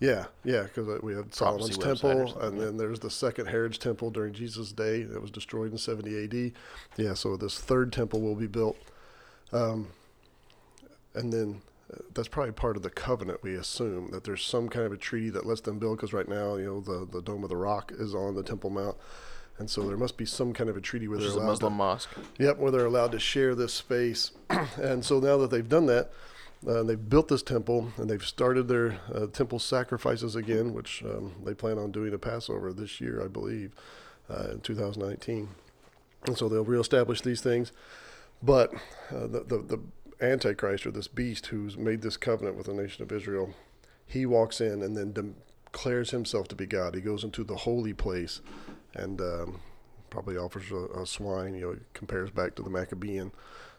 Yeah, 0.00 0.26
yeah, 0.44 0.64
because 0.64 1.00
we 1.02 1.14
had 1.14 1.32
Solomon's 1.32 1.76
Prophecy 1.78 2.04
website 2.04 2.14
or 2.14 2.24
temple, 2.24 2.42
and 2.42 2.58
yeah. 2.58 2.64
then 2.64 2.76
there's 2.76 2.98
the 2.98 3.10
second 3.10 3.46
Herod's 3.46 3.78
temple 3.78 4.10
during 4.10 4.34
Jesus' 4.34 4.72
day 4.72 5.04
that 5.04 5.22
was 5.22 5.30
destroyed 5.30 5.70
in 5.70 5.78
70 5.78 6.24
AD. 6.24 6.52
Yeah, 6.96 7.14
so 7.14 7.36
this 7.36 7.58
third 7.58 7.92
temple 7.92 8.20
will 8.20 8.34
be 8.34 8.48
built. 8.48 8.76
Um, 9.52 9.88
and 11.14 11.32
then 11.32 11.62
uh, 11.92 11.98
that's 12.14 12.26
probably 12.26 12.52
part 12.52 12.76
of 12.76 12.82
the 12.82 12.90
covenant, 12.90 13.44
we 13.44 13.54
assume, 13.54 14.10
that 14.10 14.24
there's 14.24 14.44
some 14.44 14.68
kind 14.68 14.86
of 14.86 14.92
a 14.92 14.96
treaty 14.96 15.30
that 15.30 15.46
lets 15.46 15.60
them 15.60 15.78
build, 15.78 15.98
because 15.98 16.12
right 16.12 16.28
now, 16.28 16.56
you 16.56 16.64
know, 16.64 16.80
the, 16.80 17.06
the 17.06 17.22
Dome 17.22 17.44
of 17.44 17.48
the 17.48 17.56
Rock 17.56 17.92
is 17.96 18.12
on 18.12 18.34
the 18.34 18.42
Temple 18.42 18.70
Mount. 18.70 18.96
And 19.62 19.70
so 19.70 19.82
there 19.86 19.96
must 19.96 20.16
be 20.16 20.26
some 20.26 20.52
kind 20.52 20.68
of 20.68 20.76
a 20.76 20.80
treaty 20.80 21.06
where 21.06 21.18
Which 21.18 21.28
they're 21.28 21.36
a 21.36 21.40
allowed 21.40 21.50
Muslim 21.50 21.72
to, 21.74 21.76
mosque. 21.76 22.10
Yep, 22.40 22.58
where 22.58 22.72
they're 22.72 22.84
allowed 22.84 23.12
to 23.12 23.20
share 23.20 23.54
this 23.54 23.72
space. 23.72 24.32
and 24.76 25.04
so 25.04 25.20
now 25.20 25.36
that 25.36 25.52
they've 25.52 25.68
done 25.68 25.86
that, 25.86 26.10
uh, 26.66 26.82
they've 26.82 27.08
built 27.08 27.28
this 27.28 27.44
temple 27.44 27.92
and 27.96 28.10
they've 28.10 28.26
started 28.26 28.66
their 28.66 28.98
uh, 29.14 29.26
temple 29.28 29.60
sacrifices 29.60 30.34
again, 30.34 30.74
which 30.74 31.04
um, 31.04 31.34
they 31.44 31.54
plan 31.54 31.78
on 31.78 31.92
doing 31.92 32.12
a 32.12 32.18
Passover 32.18 32.72
this 32.72 33.00
year, 33.00 33.22
I 33.22 33.28
believe, 33.28 33.72
uh, 34.28 34.48
in 34.50 34.60
2019. 34.62 35.48
And 36.26 36.36
so 36.36 36.48
they'll 36.48 36.64
reestablish 36.64 37.20
these 37.20 37.40
things. 37.40 37.70
But 38.42 38.74
uh, 39.12 39.28
the, 39.28 39.44
the, 39.46 39.58
the 39.58 39.80
Antichrist 40.20 40.86
or 40.86 40.90
this 40.90 41.06
beast 41.06 41.46
who's 41.46 41.76
made 41.76 42.02
this 42.02 42.16
covenant 42.16 42.56
with 42.56 42.66
the 42.66 42.74
nation 42.74 43.04
of 43.04 43.12
Israel, 43.12 43.54
he 44.04 44.26
walks 44.26 44.60
in 44.60 44.82
and 44.82 44.96
then 44.96 45.12
declares 45.12 46.10
himself 46.10 46.48
to 46.48 46.56
be 46.56 46.66
God. 46.66 46.96
He 46.96 47.00
goes 47.00 47.22
into 47.22 47.44
the 47.44 47.58
holy 47.58 47.92
place 47.92 48.40
and 48.94 49.20
um, 49.20 49.60
probably 50.10 50.36
offers 50.36 50.70
a, 50.70 51.00
a 51.00 51.06
swine. 51.06 51.54
You 51.54 51.60
know, 51.60 51.76
compares 51.94 52.30
back 52.30 52.54
to 52.56 52.62
the 52.62 52.70
Maccabean 52.70 53.32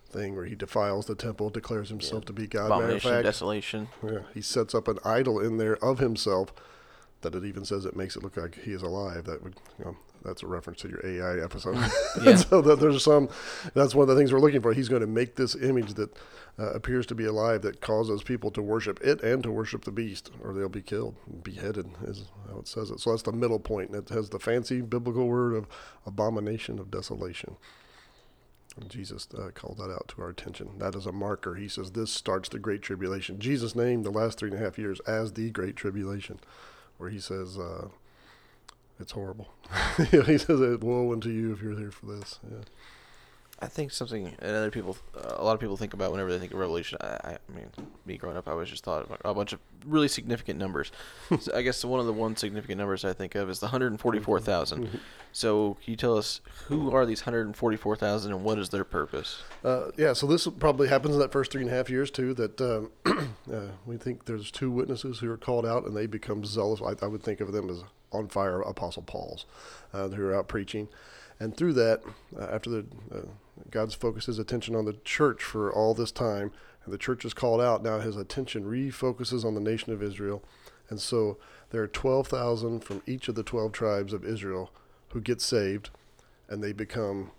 thing 0.06 0.36
where 0.36 0.46
he 0.46 0.56
defiles 0.56 1.06
the 1.06 1.16
temple, 1.16 1.50
declares 1.50 1.90
himself 1.90 2.26
to 2.26 2.34
be 2.34 2.48
God. 2.48 2.68
Abomination, 2.68 3.12
fact, 3.12 3.26
desolation. 3.26 3.90
yeah, 4.04 4.20
he 4.34 4.42
sets 4.42 4.76
up 4.76 4.88
an 4.88 5.00
idol 5.04 5.40
in 5.40 5.58
there 5.58 5.84
of 5.84 6.00
himself 6.00 6.54
that 7.24 7.36
it 7.36 7.46
even 7.46 7.66
says 7.66 7.86
it 7.86 7.96
makes 7.96 8.16
it 8.16 8.24
look 8.24 8.38
like 8.38 8.60
he 8.64 8.72
is 8.72 8.82
alive. 8.82 9.26
That 9.26 9.44
would, 9.44 9.56
you 9.80 9.86
know, 9.86 9.98
that's 10.24 10.44
a 10.44 10.48
reference 10.48 10.80
to 10.82 10.90
your 10.90 11.06
AI 11.06 11.44
episode. 11.44 11.76
Yeah. 12.24 12.36
so 12.36 12.62
that 12.62 12.80
there's 12.80 13.04
some, 13.04 13.30
that's 13.74 13.96
one 13.96 14.04
of 14.04 14.16
the 14.16 14.20
things 14.20 14.32
we're 14.32 14.40
looking 14.40 14.62
for. 14.62 14.74
He's 14.74 14.90
going 14.90 15.02
to 15.02 15.08
make 15.08 15.36
this 15.36 15.56
image 15.56 15.96
that 15.96 16.16
uh, 16.60 16.72
appears 16.72 17.06
to 17.08 17.16
be 17.16 17.26
alive 17.26 17.62
that 17.64 17.82
causes 17.82 18.24
people 18.24 18.52
to 18.52 18.62
worship 18.62 19.02
it 19.02 19.22
and 19.22 19.42
to 19.44 19.52
worship 19.52 19.86
the 19.86 19.92
beast, 19.92 20.32
or 20.42 20.54
they'll 20.54 20.70
be 20.70 20.82
killed, 20.82 21.16
beheaded, 21.44 21.88
is 22.06 22.26
how 22.50 22.60
it 22.60 22.68
says 22.68 22.92
it. 22.92 23.00
So 23.00 23.10
that's 23.10 23.24
the 23.24 23.32
middle 23.32 23.60
point. 23.60 23.96
It 23.96 24.10
has 24.10 24.30
the 24.30 24.40
fancy 24.40 24.82
biblical 24.82 25.28
word 25.28 25.56
of 25.56 25.68
abomination 26.06 26.80
of 26.80 26.92
desolation. 26.92 27.58
Jesus 28.88 29.28
uh, 29.38 29.50
called 29.54 29.78
that 29.78 29.92
out 29.92 30.08
to 30.10 30.22
our 30.22 30.30
attention. 30.30 30.80
That 30.80 30.96
is 30.96 31.06
a 31.06 31.12
marker. 31.12 31.56
He 31.56 31.68
says 31.68 31.92
this 31.92 32.12
starts 32.12 32.50
the 32.50 32.60
Great 32.60 32.82
Tribulation. 32.82 33.40
Jesus 33.40 33.76
named 33.76 34.04
the 34.04 34.12
last 34.12 34.40
three 34.40 34.50
and 34.50 34.60
a 34.60 34.64
half 34.64 34.80
years 34.80 35.00
as 35.02 35.34
the 35.34 35.52
Great 35.52 35.76
Tribulation, 35.76 36.40
where 37.04 37.12
he 37.12 37.20
says 37.20 37.58
uh, 37.58 37.90
it's 38.98 39.12
horrible. 39.12 39.50
he 39.98 40.38
says, 40.38 40.80
"Woe 40.80 41.12
unto 41.12 41.30
you 41.30 41.52
if 41.52 41.62
you're 41.62 41.78
here 41.78 41.92
for 41.92 42.06
this." 42.06 42.40
Yeah. 42.50 42.60
I 43.64 43.68
think 43.68 43.92
something 43.92 44.36
and 44.40 44.56
other 44.56 44.70
people, 44.70 44.98
uh, 45.16 45.36
a 45.38 45.44
lot 45.44 45.54
of 45.54 45.62
people 45.62 45.78
think 45.78 45.94
about 45.94 46.12
whenever 46.12 46.32
they 46.32 46.38
think 46.38 46.52
of 46.52 46.60
Revolution. 46.60 46.98
I, 47.00 47.06
I, 47.24 47.38
mean, 47.56 47.70
me 48.06 48.18
growing 48.18 48.36
up, 48.36 48.46
I 48.48 48.52
always 48.52 48.70
just 48.70 48.84
thought 48.84 49.04
of 49.04 49.18
a 49.24 49.34
bunch 49.34 49.54
of 49.54 49.60
really 49.86 50.10
significant 50.10 50.60
numbers. 50.60 50.92
so 51.40 51.56
I 51.56 51.62
guess 51.62 51.84
one 51.86 52.02
of 52.02 52.06
the 52.06 52.12
one 52.12 52.36
significant 52.36 52.78
numbers 52.78 53.06
I 53.06 53.14
think 53.14 53.36
of 53.36 53.50
is 53.50 53.60
the 53.60 53.68
144,000. 53.68 55.00
So 55.32 55.78
can 55.82 55.92
you 55.92 55.96
tell 55.96 56.18
us 56.18 56.42
who 56.68 56.94
are 56.94 57.06
these 57.06 57.22
144,000 57.22 58.34
and 58.34 58.44
what 58.44 58.60
is 58.60 58.70
their 58.70 58.84
purpose? 58.84 59.42
Uh, 59.64 59.92
yeah, 59.96 60.12
so 60.12 60.28
this 60.28 60.46
probably 60.60 60.90
happens 60.90 61.14
in 61.14 61.22
that 61.22 61.32
first 61.32 61.50
three 61.50 61.62
and 61.62 61.72
a 61.72 61.74
half 61.74 61.90
years 61.90 62.12
too. 62.12 62.34
That 62.34 62.60
um, 62.60 62.92
uh, 63.52 63.68
we 63.86 63.96
think 63.96 64.26
there's 64.26 64.52
two 64.52 64.72
witnesses 64.72 65.20
who 65.20 65.32
are 65.32 65.38
called 65.38 65.66
out, 65.66 65.86
and 65.86 65.96
they 65.96 66.06
become 66.06 66.44
zealous. 66.44 66.82
I, 66.82 67.06
I 67.06 67.08
would 67.08 67.24
think 67.24 67.40
of 67.40 67.54
them 67.54 67.70
as 67.70 67.84
on 68.12 68.28
fire 68.28 68.60
Apostle 68.62 69.04
Pauls, 69.04 69.46
uh, 69.94 70.10
who 70.10 70.24
are 70.26 70.36
out 70.36 70.48
preaching, 70.48 70.90
and 71.40 71.56
through 71.56 71.74
that, 71.74 72.04
uh, 72.38 72.44
after 72.44 72.70
the 72.70 72.86
uh, 73.12 73.22
God's 73.70 73.94
focused 73.94 74.28
His 74.28 74.40
attention 74.40 74.76
on 74.76 74.86
the 74.86 74.98
church 75.04 75.44
for 75.44 75.72
all 75.72 75.94
this 75.94 76.12
time, 76.12 76.52
and 76.86 76.94
the 76.94 76.98
church 76.98 77.26
is 77.26 77.34
called 77.34 77.62
out. 77.62 77.84
Now 77.84 78.00
His 78.00 78.18
attention 78.18 78.66
refocuses 78.66 79.46
on 79.46 79.56
the 79.56 79.62
nation 79.62 79.94
of 79.94 80.04
Israel, 80.04 80.44
and 80.90 81.00
so 81.00 81.38
there 81.70 81.82
are 81.82 81.88
twelve 81.88 82.28
thousand 82.28 82.84
from 82.84 83.02
each 83.06 83.28
of 83.28 83.36
the 83.36 83.44
twelve 83.44 83.72
tribes 83.72 84.14
of 84.14 84.26
Israel 84.26 84.72
who 85.10 85.22
get 85.22 85.42
saved, 85.42 85.90
and 86.50 86.64
they 86.64 86.74
become 86.74 87.32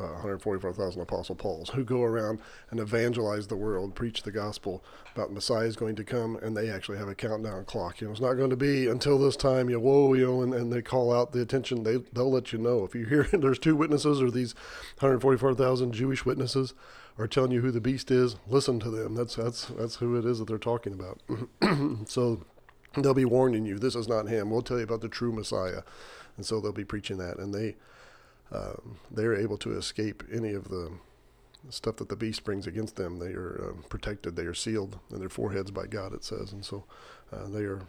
uh, 0.00 0.12
144,000 0.12 1.00
apostle 1.00 1.34
Pauls 1.34 1.70
who 1.70 1.84
go 1.84 2.02
around 2.02 2.40
and 2.70 2.80
evangelize 2.80 3.46
the 3.46 3.56
world, 3.56 3.94
preach 3.94 4.22
the 4.22 4.30
gospel 4.30 4.82
about 5.14 5.32
Messiah 5.32 5.66
is 5.66 5.76
going 5.76 5.96
to 5.96 6.04
come, 6.04 6.36
and 6.36 6.56
they 6.56 6.70
actually 6.70 6.98
have 6.98 7.08
a 7.08 7.14
countdown 7.14 7.64
clock. 7.64 8.00
You 8.00 8.06
know, 8.06 8.12
it's 8.12 8.20
not 8.20 8.34
going 8.34 8.50
to 8.50 8.56
be 8.56 8.88
until 8.88 9.18
this 9.18 9.36
time. 9.36 9.68
You 9.68 9.76
know, 9.76 9.82
whoa, 9.82 10.14
you 10.14 10.26
know, 10.26 10.42
and, 10.42 10.54
and 10.54 10.72
they 10.72 10.82
call 10.82 11.12
out 11.12 11.32
the 11.32 11.42
attention. 11.42 11.82
They 11.82 11.98
they'll 12.12 12.30
let 12.30 12.52
you 12.52 12.58
know 12.58 12.84
if 12.84 12.94
you 12.94 13.06
hear 13.06 13.22
there's 13.32 13.58
two 13.58 13.76
witnesses 13.76 14.22
or 14.22 14.30
these 14.30 14.54
144,000 14.98 15.92
Jewish 15.92 16.24
witnesses 16.24 16.74
are 17.18 17.26
telling 17.26 17.52
you 17.52 17.60
who 17.60 17.70
the 17.70 17.80
beast 17.80 18.10
is. 18.10 18.36
Listen 18.46 18.80
to 18.80 18.90
them. 18.90 19.14
That's 19.14 19.36
that's 19.36 19.66
that's 19.66 19.96
who 19.96 20.16
it 20.16 20.24
is 20.24 20.38
that 20.38 20.48
they're 20.48 20.58
talking 20.58 20.94
about. 20.94 21.20
so 22.08 22.44
they'll 22.96 23.14
be 23.14 23.24
warning 23.24 23.66
you 23.66 23.78
this 23.78 23.94
is 23.94 24.08
not 24.08 24.28
him. 24.28 24.50
We'll 24.50 24.62
tell 24.62 24.78
you 24.78 24.84
about 24.84 25.00
the 25.00 25.08
true 25.08 25.32
Messiah, 25.32 25.82
and 26.36 26.46
so 26.46 26.60
they'll 26.60 26.72
be 26.72 26.84
preaching 26.84 27.18
that, 27.18 27.38
and 27.38 27.54
they 27.54 27.76
um, 28.52 28.96
they're 29.10 29.34
able 29.34 29.56
to 29.58 29.76
escape 29.76 30.22
any 30.32 30.52
of 30.52 30.68
the 30.68 30.90
stuff 31.68 31.96
that 31.96 32.08
the 32.08 32.16
beast 32.16 32.44
brings 32.44 32.66
against 32.66 32.96
them. 32.96 33.18
They 33.18 33.32
are 33.32 33.70
um, 33.70 33.84
protected. 33.88 34.36
They 34.36 34.44
are 34.44 34.54
sealed 34.54 34.98
in 35.10 35.20
their 35.20 35.28
foreheads 35.28 35.70
by 35.70 35.86
God. 35.86 36.12
It 36.14 36.24
says, 36.24 36.52
and 36.52 36.64
so 36.64 36.84
uh, 37.32 37.46
they 37.48 37.62
are 37.64 37.80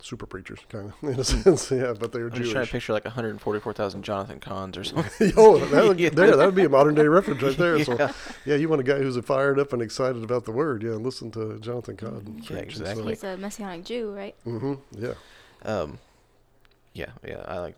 super 0.00 0.26
preachers, 0.26 0.60
kind 0.68 0.92
of 1.02 1.08
in 1.08 1.18
a 1.20 1.24
sense. 1.24 1.70
Yeah, 1.78 1.92
but 1.98 2.12
they 2.12 2.20
are 2.20 2.28
I'm 2.28 2.34
just 2.34 2.52
trying 2.52 2.64
to 2.66 2.70
picture 2.72 2.92
like 2.92 3.04
144,000 3.04 4.02
Jonathan 4.02 4.40
Cahns 4.40 4.76
or 4.76 4.84
something. 4.84 5.32
oh, 5.36 5.58
that 5.58 5.84
would, 5.84 6.00
Yeah. 6.00 6.10
there, 6.10 6.34
that 6.36 6.46
would 6.46 6.54
be 6.54 6.64
a 6.64 6.68
modern 6.68 6.94
day 6.94 7.06
reference 7.06 7.42
right 7.42 7.56
there. 7.56 7.84
So, 7.84 7.96
Yeah. 7.98 8.12
yeah, 8.46 8.54
you 8.56 8.68
want 8.68 8.80
a 8.80 8.84
guy 8.84 8.98
who's 8.98 9.18
fired 9.24 9.58
up 9.58 9.72
and 9.72 9.82
excited 9.82 10.22
about 10.24 10.44
the 10.44 10.52
word. 10.52 10.82
Yeah, 10.82 10.90
listen 10.92 11.30
to 11.32 11.58
Jonathan 11.60 11.96
Cahn. 11.96 12.42
Yeah, 12.48 12.56
exactly. 12.58 13.12
He's 13.12 13.24
a 13.24 13.36
messianic 13.36 13.84
Jew, 13.84 14.12
right? 14.12 14.34
Mm-hmm, 14.46 14.74
Yeah. 15.04 15.14
Um, 15.62 15.98
yeah, 16.94 17.10
yeah, 17.26 17.44
I 17.46 17.58
like 17.58 17.76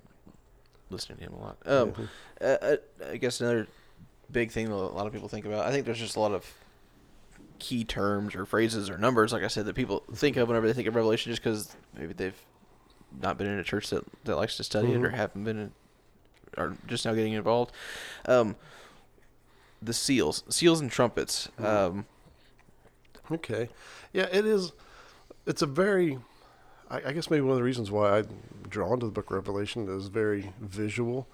listening 0.91 1.19
to 1.19 1.25
him 1.25 1.33
a 1.33 1.39
lot. 1.41 1.57
Um, 1.67 1.93
Mhm. 1.93 2.09
uh, 2.41 2.77
I 3.11 3.17
guess 3.17 3.41
another 3.41 3.67
big 4.31 4.51
thing 4.51 4.67
that 4.67 4.75
a 4.75 4.77
lot 4.77 5.07
of 5.07 5.13
people 5.13 5.29
think 5.29 5.47
about. 5.47 5.67
I 5.67 5.71
think 5.71 5.87
there's 5.87 5.99
just 5.99 6.17
a 6.17 6.21
lot 6.21 6.33
of 6.33 6.47
key 7.59 7.85
terms 7.85 8.35
or 8.35 8.47
phrases 8.47 8.89
or 8.91 8.97
numbers, 8.99 9.33
like 9.33 9.43
I 9.43 9.49
said, 9.49 9.67
that 9.67 9.75
people 9.75 10.03
think 10.15 10.37
of 10.37 10.49
whenever 10.49 10.67
they 10.67 10.73
think 10.73 10.89
of 10.89 10.95
Revelation, 10.95 11.31
just 11.33 11.43
because 11.43 11.77
maybe 11.97 12.13
they've 12.13 12.41
not 13.21 13.37
been 13.39 13.47
in 13.47 13.59
a 13.59 13.65
church 13.65 13.91
that, 13.91 14.05
that 14.25 14.37
likes 14.37 14.57
to 14.57 14.65
study 14.65 14.93
it 14.93 15.03
or 15.03 15.11
Mhm. 15.11 15.15
haven't 15.15 15.45
been, 15.45 15.59
in, 15.59 15.73
or 16.57 16.77
just 16.87 17.05
now 17.05 17.13
getting 17.15 17.33
involved. 17.35 17.73
Um, 18.27 18.57
the 19.83 19.93
seals, 19.93 20.45
seals 20.49 20.81
and 20.81 20.91
trumpets. 20.91 21.49
Mhm. 21.59 21.65
Um, 21.65 22.07
Okay. 23.33 23.69
Yeah, 24.13 24.27
it 24.33 24.45
is. 24.45 24.73
It's 25.47 25.63
a 25.63 25.67
very. 25.67 26.19
I, 26.91 27.01
I 27.07 27.13
guess 27.13 27.31
maybe 27.31 27.43
one 27.43 27.53
of 27.53 27.57
the 27.57 27.63
reasons 27.63 27.91
why 27.91 28.19
I'm 28.19 28.29
drawn 28.69 29.01
to 29.01 29.07
the 29.07 29.13
Book 29.13 29.31
of 29.31 29.33
Revelation 29.33 29.89
is 29.89 30.09
very 30.09 30.53
visual. 30.61 31.27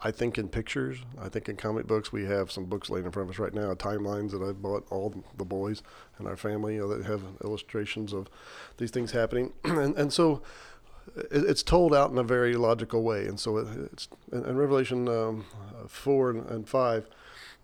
I 0.00 0.12
think 0.12 0.38
in 0.38 0.48
pictures. 0.48 0.98
I 1.20 1.28
think 1.28 1.48
in 1.48 1.56
comic 1.56 1.86
books. 1.86 2.12
We 2.12 2.24
have 2.26 2.52
some 2.52 2.66
books 2.66 2.88
laying 2.88 3.06
in 3.06 3.10
front 3.10 3.28
of 3.28 3.34
us 3.34 3.38
right 3.40 3.52
now, 3.52 3.74
timelines 3.74 4.30
that 4.30 4.42
I've 4.42 4.62
bought 4.62 4.86
all 4.90 5.12
the 5.36 5.44
boys 5.44 5.82
in 6.20 6.26
our 6.26 6.36
family 6.36 6.74
you 6.74 6.82
know, 6.82 6.88
that 6.96 7.04
have 7.06 7.22
illustrations 7.42 8.12
of 8.12 8.28
these 8.76 8.92
things 8.92 9.10
happening, 9.10 9.52
and 9.64 9.96
and 9.96 10.12
so 10.12 10.40
it, 11.16 11.44
it's 11.48 11.64
told 11.64 11.94
out 11.94 12.10
in 12.12 12.18
a 12.18 12.22
very 12.22 12.54
logical 12.54 13.02
way. 13.02 13.26
And 13.26 13.40
so 13.40 13.56
it, 13.58 13.66
it's 13.92 14.08
in, 14.32 14.56
Revelation 14.56 15.08
um, 15.08 15.44
four 15.88 16.30
and, 16.30 16.46
and 16.48 16.68
five. 16.68 17.08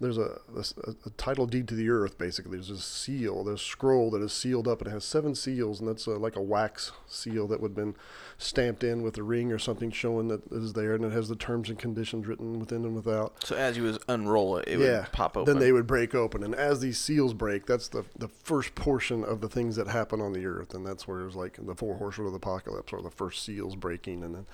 There's 0.01 0.19
a, 0.19 0.41
a, 0.57 0.91
a 1.07 1.11
title 1.17 1.47
deed 1.47 1.69
to 1.69 1.75
the 1.75 1.89
earth. 1.89 2.19
Basically, 2.19 2.57
there's 2.57 2.71
a 2.71 2.79
seal, 2.79 3.45
there's 3.45 3.61
a 3.61 3.65
scroll 3.65 4.11
that 4.11 4.23
is 4.23 4.33
sealed 4.33 4.67
up. 4.67 4.81
And 4.81 4.89
it 4.89 4.91
has 4.91 5.05
seven 5.05 5.35
seals, 5.35 5.81
and 5.81 5.89
that's 5.89 6.09
uh 6.09 6.19
like 6.19 6.37
a 6.37 6.43
wax 6.43 6.93
seal 7.07 7.47
that 7.49 7.61
would 7.61 7.71
have 7.71 7.77
been 7.77 7.95
stamped 8.37 8.83
in 8.83 9.03
with 9.03 9.17
a 9.19 9.23
ring 9.23 9.53
or 9.53 9.59
something 9.59 9.91
showing 9.91 10.29
that 10.29 10.45
it 10.47 10.63
is 10.63 10.73
there, 10.73 10.95
and 10.95 11.05
it 11.05 11.13
has 11.13 11.29
the 11.29 11.37
terms 11.37 11.69
and 11.69 11.79
conditions 11.79 12.27
written 12.27 12.59
within 12.59 12.85
and 12.85 12.95
without. 12.95 13.45
So 13.45 13.57
as 13.57 13.77
you 13.77 13.97
unroll 14.09 14.57
it, 14.57 14.69
it 14.69 14.79
yeah, 14.81 15.01
would 15.01 15.13
pop 15.13 15.37
open. 15.37 15.53
Then 15.53 15.61
they 15.61 15.73
would 15.73 15.87
break 15.87 16.15
open, 16.15 16.43
and 16.43 16.55
as 16.55 16.81
these 16.81 16.99
seals 16.99 17.33
break, 17.33 17.67
that's 17.67 17.89
the 17.89 18.05
the 18.19 18.29
first 18.29 18.75
portion 18.75 19.25
of 19.25 19.41
the 19.41 19.49
things 19.49 19.77
that 19.77 19.89
happen 19.89 20.21
on 20.21 20.33
the 20.33 20.45
earth, 20.45 20.75
and 20.75 20.87
that's 20.87 21.07
where 21.07 21.25
it's 21.27 21.37
like 21.37 21.59
the 21.65 21.75
four 21.75 21.97
horsemen 21.97 22.27
of 22.27 22.33
the 22.33 22.39
apocalypse, 22.39 22.93
or 22.93 23.01
the 23.01 23.11
first 23.11 23.45
seals 23.45 23.77
breaking, 23.77 24.25
and 24.25 24.35
then 24.35 24.47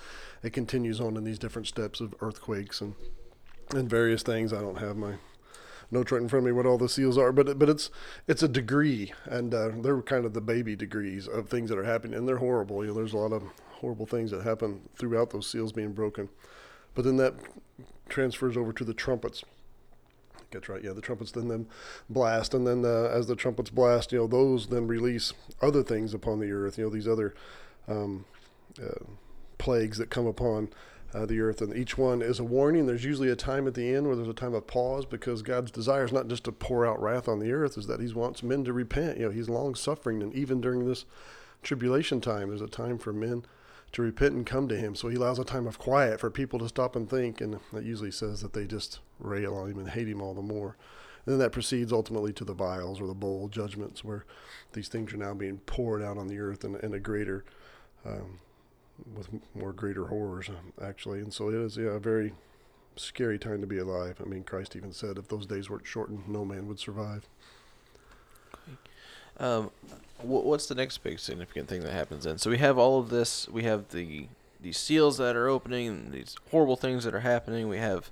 it 0.43 0.53
continues 0.53 1.01
on 1.01 1.17
in 1.17 1.23
these 1.23 1.39
different 1.39 1.67
steps 1.67 1.99
of 1.99 2.13
earthquakes 2.21 2.79
and 2.79 2.93
and 3.73 3.89
various 3.89 4.21
things. 4.21 4.53
I 4.53 4.61
don't 4.61 4.79
have 4.79 4.97
my 4.97 5.15
notes 5.91 6.11
right 6.11 6.21
in 6.21 6.29
front 6.29 6.43
of 6.43 6.47
me 6.47 6.51
what 6.51 6.65
all 6.65 6.77
the 6.77 6.89
seals 6.89 7.17
are, 7.17 7.31
but 7.31 7.59
but 7.59 7.69
it's 7.69 7.89
it's 8.27 8.41
a 8.41 8.47
degree, 8.47 9.13
and 9.25 9.53
uh, 9.53 9.69
they're 9.81 10.01
kind 10.01 10.25
of 10.25 10.33
the 10.33 10.41
baby 10.41 10.75
degrees 10.75 11.27
of 11.27 11.49
things 11.49 11.69
that 11.69 11.77
are 11.77 11.83
happening, 11.83 12.17
and 12.17 12.27
they're 12.27 12.37
horrible. 12.37 12.83
You 12.83 12.91
know, 12.91 12.95
there's 12.95 13.13
a 13.13 13.17
lot 13.17 13.33
of 13.33 13.43
horrible 13.71 14.05
things 14.05 14.31
that 14.31 14.43
happen 14.43 14.89
throughout 14.95 15.31
those 15.31 15.47
seals 15.47 15.71
being 15.71 15.93
broken, 15.93 16.29
but 16.95 17.03
then 17.03 17.17
that 17.17 17.35
transfers 18.09 18.57
over 18.57 18.73
to 18.73 18.83
the 18.83 18.93
trumpets. 18.93 19.43
That's 20.51 20.67
right. 20.67 20.83
Yeah, 20.83 20.93
the 20.93 21.01
trumpets 21.01 21.31
then 21.31 21.47
then 21.47 21.67
blast, 22.09 22.53
and 22.53 22.65
then 22.65 22.83
uh, 22.85 23.09
as 23.13 23.27
the 23.27 23.35
trumpets 23.35 23.69
blast, 23.69 24.11
you 24.11 24.19
know, 24.19 24.27
those 24.27 24.67
then 24.67 24.87
release 24.87 25.33
other 25.61 25.83
things 25.83 26.13
upon 26.13 26.39
the 26.39 26.51
earth. 26.51 26.77
You 26.77 26.85
know, 26.85 26.89
these 26.89 27.07
other 27.07 27.33
um, 27.87 28.25
uh, 28.81 29.05
plagues 29.57 29.97
that 29.97 30.09
come 30.09 30.27
upon 30.27 30.69
uh, 31.13 31.25
the 31.25 31.41
earth, 31.41 31.61
and 31.61 31.75
each 31.75 31.97
one 31.97 32.21
is 32.21 32.39
a 32.39 32.43
warning. 32.43 32.85
There's 32.85 33.03
usually 33.03 33.29
a 33.29 33.35
time 33.35 33.67
at 33.67 33.73
the 33.73 33.93
end 33.93 34.07
where 34.07 34.15
there's 34.15 34.27
a 34.27 34.33
time 34.33 34.53
of 34.53 34.67
pause 34.67 35.05
because 35.05 35.41
God's 35.41 35.71
desire 35.71 36.05
is 36.05 36.11
not 36.11 36.27
just 36.27 36.45
to 36.45 36.51
pour 36.51 36.85
out 36.85 37.01
wrath 37.01 37.27
on 37.27 37.39
the 37.39 37.51
earth, 37.51 37.77
is 37.77 37.87
that 37.87 37.99
He 37.99 38.11
wants 38.13 38.43
men 38.43 38.63
to 38.63 38.73
repent. 38.73 39.17
You 39.17 39.25
know, 39.25 39.31
He's 39.31 39.49
long 39.49 39.75
suffering, 39.75 40.21
and 40.21 40.33
even 40.33 40.61
during 40.61 40.85
this 40.85 41.05
tribulation 41.63 42.21
time, 42.21 42.49
there's 42.49 42.61
a 42.61 42.67
time 42.67 42.97
for 42.97 43.11
men 43.11 43.43
to 43.91 44.01
repent 44.01 44.35
and 44.35 44.45
come 44.45 44.69
to 44.69 44.77
Him. 44.77 44.95
So 44.95 45.09
He 45.09 45.17
allows 45.17 45.37
a 45.37 45.43
time 45.43 45.67
of 45.67 45.77
quiet 45.77 46.19
for 46.19 46.29
people 46.29 46.59
to 46.59 46.69
stop 46.69 46.95
and 46.95 47.09
think, 47.09 47.41
and 47.41 47.59
that 47.73 47.83
usually 47.83 48.11
says 48.11 48.41
that 48.41 48.53
they 48.53 48.65
just 48.65 48.99
rail 49.19 49.55
on 49.55 49.69
Him 49.69 49.79
and 49.79 49.89
hate 49.89 50.07
Him 50.07 50.21
all 50.21 50.33
the 50.33 50.41
more. 50.41 50.77
And 51.25 51.33
then 51.33 51.39
that 51.39 51.51
proceeds 51.51 51.91
ultimately 51.91 52.33
to 52.33 52.45
the 52.45 52.53
vials 52.53 52.99
or 53.01 53.07
the 53.07 53.13
bowl 53.13 53.49
judgments, 53.49 54.03
where 54.03 54.25
these 54.73 54.87
things 54.87 55.13
are 55.13 55.17
now 55.17 55.33
being 55.33 55.57
poured 55.59 56.01
out 56.01 56.17
on 56.17 56.27
the 56.27 56.39
earth 56.39 56.63
in, 56.63 56.77
in 56.77 56.93
a 56.93 56.99
greater. 56.99 57.43
Um, 58.05 58.39
with 59.15 59.29
more 59.55 59.73
greater 59.73 60.07
horrors, 60.07 60.49
actually. 60.81 61.19
And 61.19 61.33
so 61.33 61.49
it 61.49 61.55
is 61.55 61.77
yeah, 61.77 61.89
a 61.89 61.99
very 61.99 62.33
scary 62.95 63.39
time 63.39 63.61
to 63.61 63.67
be 63.67 63.77
alive. 63.77 64.21
I 64.23 64.27
mean, 64.27 64.43
Christ 64.43 64.75
even 64.75 64.91
said 64.93 65.17
if 65.17 65.27
those 65.27 65.45
days 65.45 65.69
weren't 65.69 65.87
shortened, 65.87 66.27
no 66.27 66.45
man 66.45 66.67
would 66.67 66.79
survive. 66.79 67.27
Um, 69.39 69.71
wh- 70.19 70.45
what's 70.45 70.67
the 70.67 70.75
next 70.75 70.99
big 70.99 71.19
significant 71.19 71.67
thing 71.67 71.81
that 71.81 71.93
happens 71.93 72.25
then? 72.25 72.37
So 72.37 72.49
we 72.49 72.57
have 72.59 72.77
all 72.77 72.99
of 72.99 73.09
this. 73.09 73.47
We 73.49 73.63
have 73.63 73.89
the 73.89 74.27
these 74.61 74.77
seals 74.77 75.17
that 75.17 75.35
are 75.35 75.47
opening, 75.47 76.11
these 76.11 76.35
horrible 76.51 76.75
things 76.75 77.03
that 77.03 77.15
are 77.15 77.21
happening. 77.21 77.67
We 77.67 77.77
have 77.77 78.11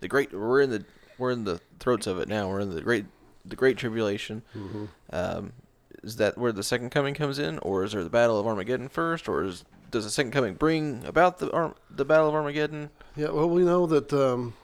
the 0.00 0.08
great. 0.08 0.32
We're 0.32 0.62
in 0.62 0.70
the 0.70 0.84
we're 1.18 1.32
in 1.32 1.44
the 1.44 1.60
throats 1.78 2.06
of 2.06 2.18
it 2.18 2.28
now. 2.28 2.48
We're 2.48 2.60
in 2.60 2.74
the 2.74 2.80
great 2.80 3.04
the 3.44 3.56
great 3.56 3.76
tribulation. 3.76 4.42
Mm-hmm. 4.56 4.84
Um, 5.10 5.52
is 6.02 6.16
that 6.16 6.38
where 6.38 6.52
the 6.52 6.62
second 6.62 6.90
coming 6.90 7.14
comes 7.14 7.38
in, 7.38 7.58
or 7.58 7.84
is 7.84 7.92
there 7.92 8.02
the 8.02 8.10
battle 8.10 8.40
of 8.40 8.46
Armageddon 8.46 8.88
first, 8.88 9.28
or 9.28 9.44
is 9.44 9.64
does 9.90 10.04
the 10.04 10.10
second 10.10 10.30
coming 10.32 10.54
bring 10.54 11.04
about 11.04 11.38
the 11.38 11.50
Ar- 11.52 11.74
the 11.90 12.04
battle 12.04 12.28
of 12.28 12.34
Armageddon? 12.34 12.90
Yeah, 13.16 13.30
well, 13.30 13.48
we 13.50 13.62
know 13.62 13.86
that 13.86 14.12
um, 14.12 14.54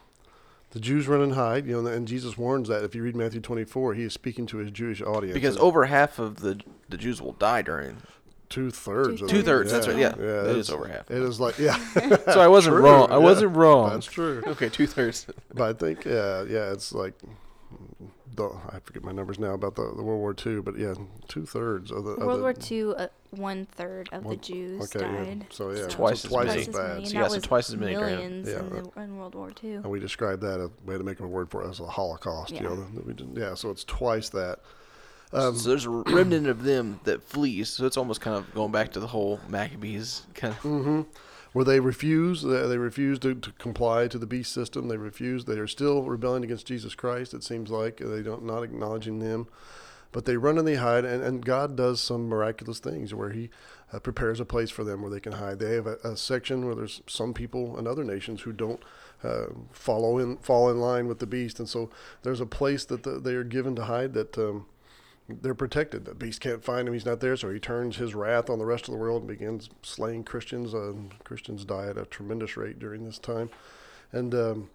the 0.71 0.79
Jews 0.79 1.07
run 1.07 1.21
and 1.21 1.33
hide, 1.33 1.65
you 1.67 1.81
know, 1.81 1.87
and 1.89 2.07
Jesus 2.07 2.37
warns 2.37 2.67
that 2.69 2.83
if 2.83 2.95
you 2.95 3.03
read 3.03 3.15
Matthew 3.15 3.41
24, 3.41 3.93
he 3.93 4.03
is 4.03 4.13
speaking 4.13 4.45
to 4.47 4.57
his 4.57 4.71
Jewish 4.71 5.01
audience. 5.01 5.33
Because 5.33 5.55
And 5.55 5.63
over 5.63 5.85
half 5.85 6.19
of 6.19 6.37
the 6.37 6.59
the 6.89 6.97
Jews 6.97 7.21
will 7.21 7.33
die 7.33 7.61
during. 7.61 7.97
two 8.49 8.71
thirds, 8.71 9.19
Two 9.27 9.41
thirds, 9.43 9.71
that's 9.73 9.87
right, 9.89 9.97
yeah. 9.97 10.09
That 10.11 10.49
it's- 10.51 10.69
over 10.69 10.87
half. 10.87 11.11
It 11.11 11.21
is 11.21 11.37
like, 11.39 11.59
yeah, 11.59 11.75
So 12.33 12.39
I 12.39 12.47
wasn't 12.47 12.75
True, 12.77 12.85
wrong. 12.85 13.09
I 13.11 13.17
yeah. 13.17 13.23
wasn't 13.23 13.55
wrong. 13.57 13.89
that's 13.89 14.05
true. 14.05 14.41
Okay, 14.47 14.69
two 14.69 14.87
thirds. 14.87 15.27
But 15.53 15.63
I 15.69 15.73
think, 15.73 16.05
yeah, 16.05 16.43
yeah, 16.43 16.71
it's 16.71 16.93
like, 16.93 17.13
the, 18.37 18.49
I 18.69 18.79
forget 18.79 19.03
my 19.03 19.11
numbers 19.11 19.37
now 19.39 19.53
about 19.53 19.75
the, 19.75 19.83
the 19.95 20.01
World 20.03 20.19
War 20.19 20.33
II, 20.45 20.61
but 20.61 20.77
yeah, 20.77 20.93
two 21.27 21.45
thirds 21.45 21.91
of 21.91 22.05
the 22.05 22.11
of 22.11 22.19
World 22.25 22.39
the, 22.39 22.43
War 22.43 22.53
II, 22.71 22.95
uh, 22.95 23.07
one 23.31 23.65
third 23.65 24.07
of 24.13 24.23
One- 24.23 24.35
the 24.35 24.41
Jews 24.41 24.95
okay, 24.95 25.05
yeah. 25.05 25.23
died. 25.25 25.45
So 25.49 25.71
yeah, 25.71 25.81
So 25.81 25.87
Twice 25.89 26.21
so 26.21 26.27
as 26.27 26.31
twice 26.33 26.49
as 26.55 26.67
as 26.69 26.75
bad. 26.75 26.93
many, 26.95 27.05
So 27.05 27.11
that 27.13 27.19
yeah, 27.23 27.27
so 27.27 27.39
twice 27.41 27.69
as 27.69 27.75
many 27.75 27.93
drowned. 27.95 28.11
millions 28.15 28.47
Yeah, 28.47 28.59
in, 28.59 28.69
that- 28.69 28.93
the, 28.95 29.01
in 29.01 29.17
World 29.17 29.35
War 29.35 29.51
II. 29.63 29.73
And 29.73 29.85
we 29.91 29.99
describe 29.99 30.39
that, 30.41 30.61
uh, 30.61 30.69
we 30.85 30.93
had 30.93 30.99
to 30.99 31.03
make 31.03 31.19
a 31.19 31.27
word 31.27 31.51
for 31.51 31.63
it 31.63 31.69
as 31.69 31.79
a 31.81 31.85
Holocaust. 31.85 32.51
You 32.51 32.57
Yeah. 32.57 32.63
know, 32.69 32.75
that 32.95 33.05
we 33.05 33.13
did, 33.13 33.29
yeah, 33.35 33.53
so 33.55 33.69
it's 33.69 33.83
twice 33.83 34.29
that. 34.29 34.59
so 35.31 35.49
Um, 35.49 35.57
there's 35.65 35.85
a 35.85 35.89
remnant 35.89 36.47
of 36.47 36.63
them 36.63 36.99
that 37.03 37.21
flees. 37.23 37.69
So 37.69 37.85
it's 37.85 37.97
almost 37.97 38.21
kind 38.21 38.37
of 38.37 38.53
going 38.53 38.71
back 38.71 38.91
to 38.93 38.99
the 38.99 39.07
whole 39.07 39.39
Maccabees 39.49 40.21
kind 40.35 40.53
of. 40.53 40.59
hmm 40.59 41.01
Where 41.57 41.65
they 41.65 41.79
refuse, 41.79 42.43
they, 42.43 42.77
refuse 42.77 43.17
to, 43.17 43.33
to 43.33 43.51
comply 43.53 44.07
to 44.09 44.19
the 44.19 44.27
beast 44.27 44.53
system. 44.53 44.89
They 44.89 44.97
refuse. 44.97 45.45
They 45.45 45.57
are 45.57 45.65
still 45.65 46.03
rebelling 46.03 46.43
against 46.43 46.67
Jesus 46.67 46.93
Christ. 46.93 47.33
It 47.33 47.43
seems 47.43 47.71
like 47.71 47.97
they 47.97 48.21
don't 48.21 48.45
not 48.45 48.61
acknowledging 48.61 49.21
Him, 49.21 49.47
but 50.11 50.25
they 50.25 50.37
run 50.37 50.59
and 50.59 50.67
they 50.67 50.75
hide. 50.75 51.03
And, 51.03 51.23
and 51.23 51.43
God 51.43 51.75
does 51.75 51.99
some 51.99 52.29
miraculous 52.29 52.77
things 52.77 53.11
where 53.11 53.31
He 53.31 53.49
uh, 53.91 53.97
prepares 53.97 54.39
a 54.39 54.45
place 54.45 54.69
for 54.69 54.83
them 54.83 55.01
where 55.01 55.09
they 55.09 55.19
can 55.19 55.31
hide. 55.31 55.57
They 55.57 55.73
have 55.73 55.87
a, 55.87 55.95
a 56.03 56.15
section 56.15 56.67
where 56.67 56.75
there's 56.75 57.01
some 57.07 57.33
people 57.33 57.79
in 57.79 57.87
other 57.87 58.03
nations 58.03 58.41
who 58.41 58.53
don't 58.53 58.83
uh, 59.23 59.47
follow 59.71 60.19
in 60.19 60.37
fall 60.37 60.69
in 60.69 60.79
line 60.79 61.07
with 61.07 61.17
the 61.17 61.25
beast, 61.25 61.57
and 61.57 61.67
so 61.67 61.89
there's 62.21 62.39
a 62.39 62.45
place 62.45 62.85
that 62.85 63.01
the, 63.01 63.19
they 63.19 63.33
are 63.33 63.43
given 63.43 63.75
to 63.77 63.85
hide 63.85 64.13
that. 64.13 64.37
Um, 64.37 64.67
they're 65.29 65.53
protected. 65.53 66.05
The 66.05 66.15
beast 66.15 66.41
can't 66.41 66.63
find 66.63 66.87
him. 66.87 66.93
He's 66.93 67.05
not 67.05 67.19
there, 67.19 67.35
so 67.35 67.51
he 67.51 67.59
turns 67.59 67.97
his 67.97 68.15
wrath 68.15 68.49
on 68.49 68.59
the 68.59 68.65
rest 68.65 68.87
of 68.87 68.93
the 68.93 68.99
world 68.99 69.23
and 69.23 69.27
begins 69.27 69.69
slaying 69.81 70.23
Christians. 70.23 70.73
Uh, 70.73 70.93
Christians 71.23 71.65
die 71.65 71.87
at 71.87 71.97
a 71.97 72.05
tremendous 72.05 72.55
rate 72.55 72.79
during 72.79 73.03
this 73.03 73.19
time, 73.19 73.49
and 74.11 74.33
um, 74.33 74.69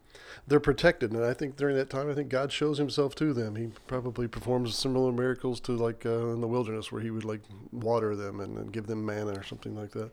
they're 0.47 0.61
protected. 0.61 1.13
And 1.13 1.25
I 1.25 1.33
think 1.33 1.57
during 1.57 1.77
that 1.77 1.89
time, 1.89 2.11
I 2.11 2.15
think 2.15 2.29
God 2.29 2.53
shows 2.53 2.79
Himself 2.79 3.15
to 3.17 3.33
them. 3.33 3.57
He 3.57 3.71
probably 3.87 4.29
performs 4.29 4.77
similar 4.77 5.11
miracles 5.11 5.59
to 5.61 5.73
like 5.73 6.05
uh, 6.05 6.29
in 6.29 6.41
the 6.43 6.49
wilderness, 6.49 6.93
where 6.93 7.03
He 7.03 7.11
would 7.11 7.25
like 7.25 7.41
water 7.73 8.15
them 8.15 8.41
and, 8.41 8.59
and 8.59 8.73
give 8.73 8.87
them 8.87 9.07
manna 9.07 9.33
or 9.33 9.45
something 9.45 9.75
like 9.75 9.93
that. 9.93 10.11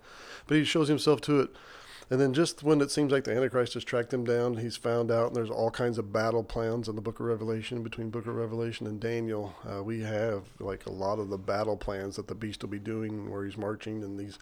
But 0.47 0.58
He 0.58 0.63
shows 0.63 0.88
Himself 0.88 1.19
to 1.21 1.41
it. 1.41 1.49
And 2.11 2.19
then 2.19 2.33
just 2.33 2.63
when 2.63 2.81
it 2.81 2.89
seems 2.89 3.11
like 3.11 3.23
the 3.25 3.35
Antichrist 3.35 3.75
has 3.75 3.83
tracked 3.83 4.11
him 4.11 4.23
down, 4.23 4.57
he's 4.57 4.77
found 4.77 5.11
out, 5.11 5.27
and 5.27 5.35
there's 5.35 5.51
all 5.51 5.69
kinds 5.69 5.99
of 5.99 6.11
battle 6.11 6.43
plans 6.43 6.87
in 6.87 6.95
the 6.95 7.01
Book 7.01 7.19
of 7.19 7.27
Revelation. 7.27 7.83
Between 7.83 8.09
Book 8.09 8.25
of 8.25 8.35
Revelation 8.35 8.87
and 8.87 8.99
Daniel, 8.99 9.53
uh, 9.69 9.83
we 9.83 10.01
have 10.01 10.45
like 10.59 10.87
a 10.87 10.91
lot 10.91 11.19
of 11.19 11.29
the 11.29 11.37
battle 11.37 11.77
plans 11.77 12.15
that 12.15 12.27
the 12.27 12.33
beast 12.33 12.63
will 12.63 12.69
be 12.69 12.79
doing, 12.79 13.29
where 13.29 13.45
he's 13.45 13.57
marching, 13.57 14.03
and 14.03 14.19
these 14.19 14.39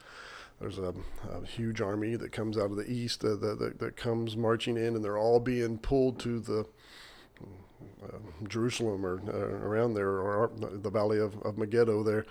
there's 0.62 0.80
a, 0.80 0.94
a 1.30 1.46
huge 1.46 1.82
army 1.82 2.16
that 2.16 2.32
comes 2.32 2.58
out 2.58 2.72
of 2.72 2.78
the 2.78 2.90
east 2.90 3.24
uh, 3.24 3.36
that, 3.36 3.60
that 3.60 3.80
that 3.80 3.98
comes 3.98 4.38
marching 4.38 4.78
in, 4.78 4.96
and 4.96 5.04
they're 5.04 5.18
all 5.18 5.42
being 5.42 5.78
pulled 5.78 6.20
to 6.20 6.40
the 6.40 6.66
uh, 8.02 8.18
Jerusalem 8.48 9.06
or 9.06 9.22
uh, 9.28 9.68
around 9.68 9.94
there, 9.94 10.22
or 10.22 10.52
the 10.56 10.90
valley 10.90 11.20
of, 11.20 11.36
of 11.42 11.58
Megiddo 11.58 12.02
there, 12.04 12.26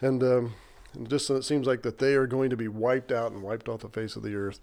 and. 0.00 0.22
Um, 0.24 0.54
and 0.94 1.08
just 1.08 1.30
it 1.30 1.44
seems 1.44 1.66
like 1.66 1.82
that 1.82 1.98
they 1.98 2.14
are 2.14 2.26
going 2.26 2.50
to 2.50 2.56
be 2.56 2.68
wiped 2.68 3.12
out 3.12 3.32
and 3.32 3.42
wiped 3.42 3.68
off 3.68 3.80
the 3.80 3.88
face 3.88 4.16
of 4.16 4.22
the 4.22 4.34
earth. 4.34 4.60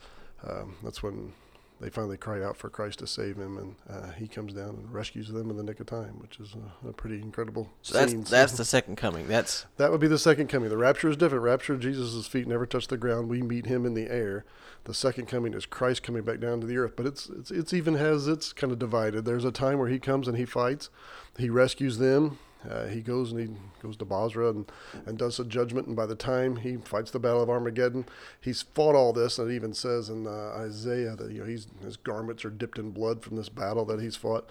Um, 0.48 0.76
that's 0.84 1.04
when 1.04 1.34
they 1.80 1.89
finally 1.89 2.17
cry 2.17 2.44
out 2.44 2.58
for 2.58 2.70
Christ 2.70 3.00
to 3.00 3.08
save 3.08 3.38
him, 3.38 3.58
and 3.58 3.76
uh, 3.89 4.12
he 4.12 4.28
comes 4.28 4.54
down 4.54 4.70
and 4.70 4.94
rescues 4.94 5.30
them 5.30 5.50
in 5.50 5.58
the 5.58 5.63
nick 5.63 5.80
of 5.80 5.88
time, 5.88 6.20
which 6.20 6.39
is 6.39 6.54
a, 6.86 6.89
a 6.89 6.94
pretty 6.94 7.20
incredible 7.20 7.72
So 7.82 7.98
that's 7.98 8.12
scene. 8.12 8.24
that's 8.24 8.52
the 8.58 8.65
second 8.65 8.98
coming. 8.98 9.28
That's 9.28 9.65
That 9.78 9.91
would 9.91 10.00
be 10.00 10.08
the 10.08 10.20
second 10.20 10.48
coming. 10.48 10.70
The 10.70 10.78
rapture 10.78 11.10
is 11.10 11.17
different. 11.17 11.44
Rapture, 11.44 11.78
Jesus' 11.78 12.28
feet 12.28 12.48
never 12.48 12.67
touch 12.67 12.88
the 12.88 12.98
ground. 12.98 13.30
We 13.30 13.41
meet 13.41 13.65
him 13.65 13.86
in 13.86 13.96
the 13.96 14.12
air. 14.12 14.46
The 14.84 14.94
second 14.94 15.28
coming 15.28 15.54
is 15.54 15.65
Christ 15.65 16.04
coming 16.04 16.24
back 16.24 16.39
down 16.39 16.62
to 16.62 16.67
the 16.67 16.78
earth. 16.78 16.94
But 16.96 17.08
it's 17.08 17.30
it's, 17.30 17.50
it's 17.52 17.74
even 17.74 17.96
has 17.96 18.28
it's 18.28 18.54
kind 18.54 18.72
of 18.72 18.78
divided. 18.78 19.26
There's 19.26 19.46
a 19.46 19.52
time 19.52 19.80
where 19.80 19.89
he 19.89 20.00
comes 20.00 20.28
and 20.28 20.38
he 20.38 20.46
fights. 20.46 20.89
He 21.38 21.50
rescues 21.50 21.98
them. 21.98 22.38
Uh, 22.69 22.88
he 22.88 23.02
goes 23.02 23.32
and 23.32 23.39
he 23.39 23.56
goes 23.82 23.97
to 23.97 24.06
Bozrah 24.06 24.50
and, 24.50 24.71
and 25.06 25.17
does 25.17 25.39
a 25.39 25.45
judgment. 25.45 25.88
And 25.88 25.95
by 25.95 26.06
the 26.06 26.15
time 26.15 26.58
he 26.58 26.78
fights 26.78 27.12
the 27.12 27.19
battle 27.19 27.41
of 27.41 27.50
Armageddon, 27.50 28.06
he's 28.39 28.62
fought 28.62 28.95
all 28.95 29.13
this. 29.13 29.39
And 29.39 29.50
it 29.50 29.56
even 29.56 29.74
says 29.74 30.10
in 30.10 30.28
uh, 30.28 30.54
Isaiah 30.58 31.15
that 31.15 31.32
you 31.32 31.39
know 31.39 31.45
he's, 31.45 31.67
his 31.84 31.97
garments 31.97 32.45
are 32.45 32.52
dipped 32.52 32.78
in 32.78 32.91
blood 32.91 33.24
from 33.24 33.36
this 33.36 33.50
battle 33.50 33.86
that 33.86 34.00
he's 34.00 34.15
fought 34.15 34.47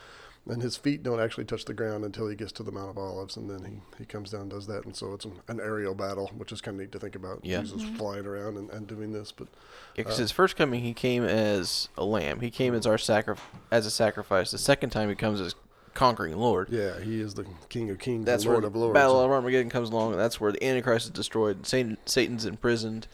and 0.48 0.62
his 0.62 0.76
feet 0.76 1.02
don't 1.02 1.20
actually 1.20 1.44
touch 1.44 1.64
the 1.64 1.74
ground 1.74 2.04
until 2.04 2.28
he 2.28 2.34
gets 2.34 2.52
to 2.52 2.62
the 2.62 2.72
Mount 2.72 2.90
of 2.90 2.98
Olives, 2.98 3.36
and 3.36 3.50
then 3.50 3.64
he, 3.64 3.98
he 3.98 4.04
comes 4.04 4.30
down 4.30 4.42
and 4.42 4.50
does 4.50 4.66
that, 4.66 4.84
and 4.84 4.96
so 4.96 5.12
it's 5.12 5.24
an, 5.24 5.40
an 5.48 5.60
aerial 5.60 5.94
battle, 5.94 6.30
which 6.36 6.50
is 6.50 6.60
kind 6.60 6.76
of 6.76 6.80
neat 6.80 6.92
to 6.92 6.98
think 6.98 7.14
about. 7.14 7.40
Yeah. 7.42 7.60
Jesus 7.60 7.84
flying 7.96 8.26
around 8.26 8.56
and, 8.56 8.70
and 8.70 8.86
doing 8.86 9.12
this, 9.12 9.32
but 9.32 9.48
because 9.94 10.18
Uh, 10.18 10.22
his 10.22 10.30
first 10.30 10.56
coming 10.56 10.80
he 10.80 10.94
came 10.94 11.24
as 11.24 11.88
a 11.96 12.04
lamb. 12.04 12.40
He 12.40 12.50
came 12.50 12.74
as 12.74 12.86
our 12.86 12.98
sacri- 12.98 13.36
as 13.70 13.86
a 13.86 13.90
sacrifice. 13.90 14.50
The 14.50 14.58
second 14.58 14.90
time 14.90 15.08
he 15.08 15.14
comes 15.14 15.40
as 15.40 15.54
conquering 15.94 16.36
Lord. 16.36 16.68
yeah, 16.70 17.00
he 17.00 17.20
is 17.20 17.34
the 17.34 17.44
King 17.68 17.90
of 17.90 17.98
Kings, 17.98 18.24
That's 18.24 18.44
and 18.44 18.52
Lord 18.52 18.62
where 18.62 18.66
of 18.68 18.72
the 18.72 18.78
Lords. 18.78 18.94
Battle 18.94 19.20
of 19.20 19.30
Armageddon 19.30 19.70
comes 19.70 19.90
along. 19.90 20.12
and 20.12 20.20
That's 20.20 20.40
where 20.40 20.52
the 20.52 20.62
Antichrist 20.64 21.06
is 21.06 21.10
destroyed. 21.10 21.66
Satan, 21.66 21.96
Satan's 22.06 22.44
imprisoned. 22.46 23.06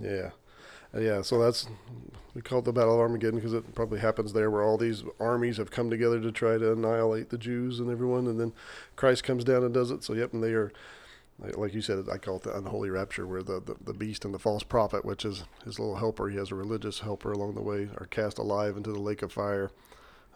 yeah, 0.00 0.30
Uh, 0.94 1.00
yeah, 1.00 1.22
so 1.22 1.38
that's 1.40 1.68
we 2.34 2.40
call 2.42 2.60
it 2.60 2.64
the 2.64 2.72
Battle 2.72 2.94
of 2.94 3.00
Armageddon 3.00 3.36
because 3.36 3.52
it 3.54 3.74
probably 3.74 3.98
happens 4.00 4.32
there 4.32 4.50
where 4.50 4.62
all 4.62 4.76
these 4.78 5.02
armies 5.18 5.56
have 5.56 5.70
come 5.70 5.90
together 5.90 6.20
to 6.20 6.30
try 6.30 6.58
to 6.58 6.72
annihilate 6.72 7.30
the 7.30 7.38
Jews 7.38 7.80
and 7.80 7.90
everyone, 7.90 8.26
and 8.26 8.38
then 8.40 8.52
Christ 8.96 9.24
comes 9.24 9.42
down 9.44 9.64
and 9.64 9.74
does 9.74 9.90
it. 9.90 10.04
So 10.04 10.12
yep, 10.14 10.32
and 10.32 10.42
they 10.42 10.52
are 10.52 10.70
like- 11.40 11.56
like 11.56 11.74
you 11.74 11.80
said, 11.80 12.04
I 12.12 12.18
call 12.18 12.36
it 12.36 12.42
the 12.42 12.54
unholy 12.56 12.90
rapture, 12.90 13.26
where 13.26 13.42
the, 13.42 13.60
the, 13.60 13.74
the 13.82 13.94
beast 13.94 14.24
and 14.26 14.34
the 14.34 14.38
false 14.38 14.62
prophet, 14.62 15.04
which 15.06 15.24
is 15.24 15.44
his 15.64 15.78
little 15.78 15.96
helper, 15.96 16.28
he 16.28 16.36
has 16.36 16.50
a 16.50 16.54
religious 16.54 17.00
helper 17.00 17.32
along 17.32 17.54
the 17.54 17.62
way, 17.62 17.88
are 17.96 18.06
cast 18.06 18.36
alive 18.38 18.76
into 18.76 18.92
the 18.92 19.00
lake 19.00 19.22
of 19.22 19.32
fire 19.32 19.70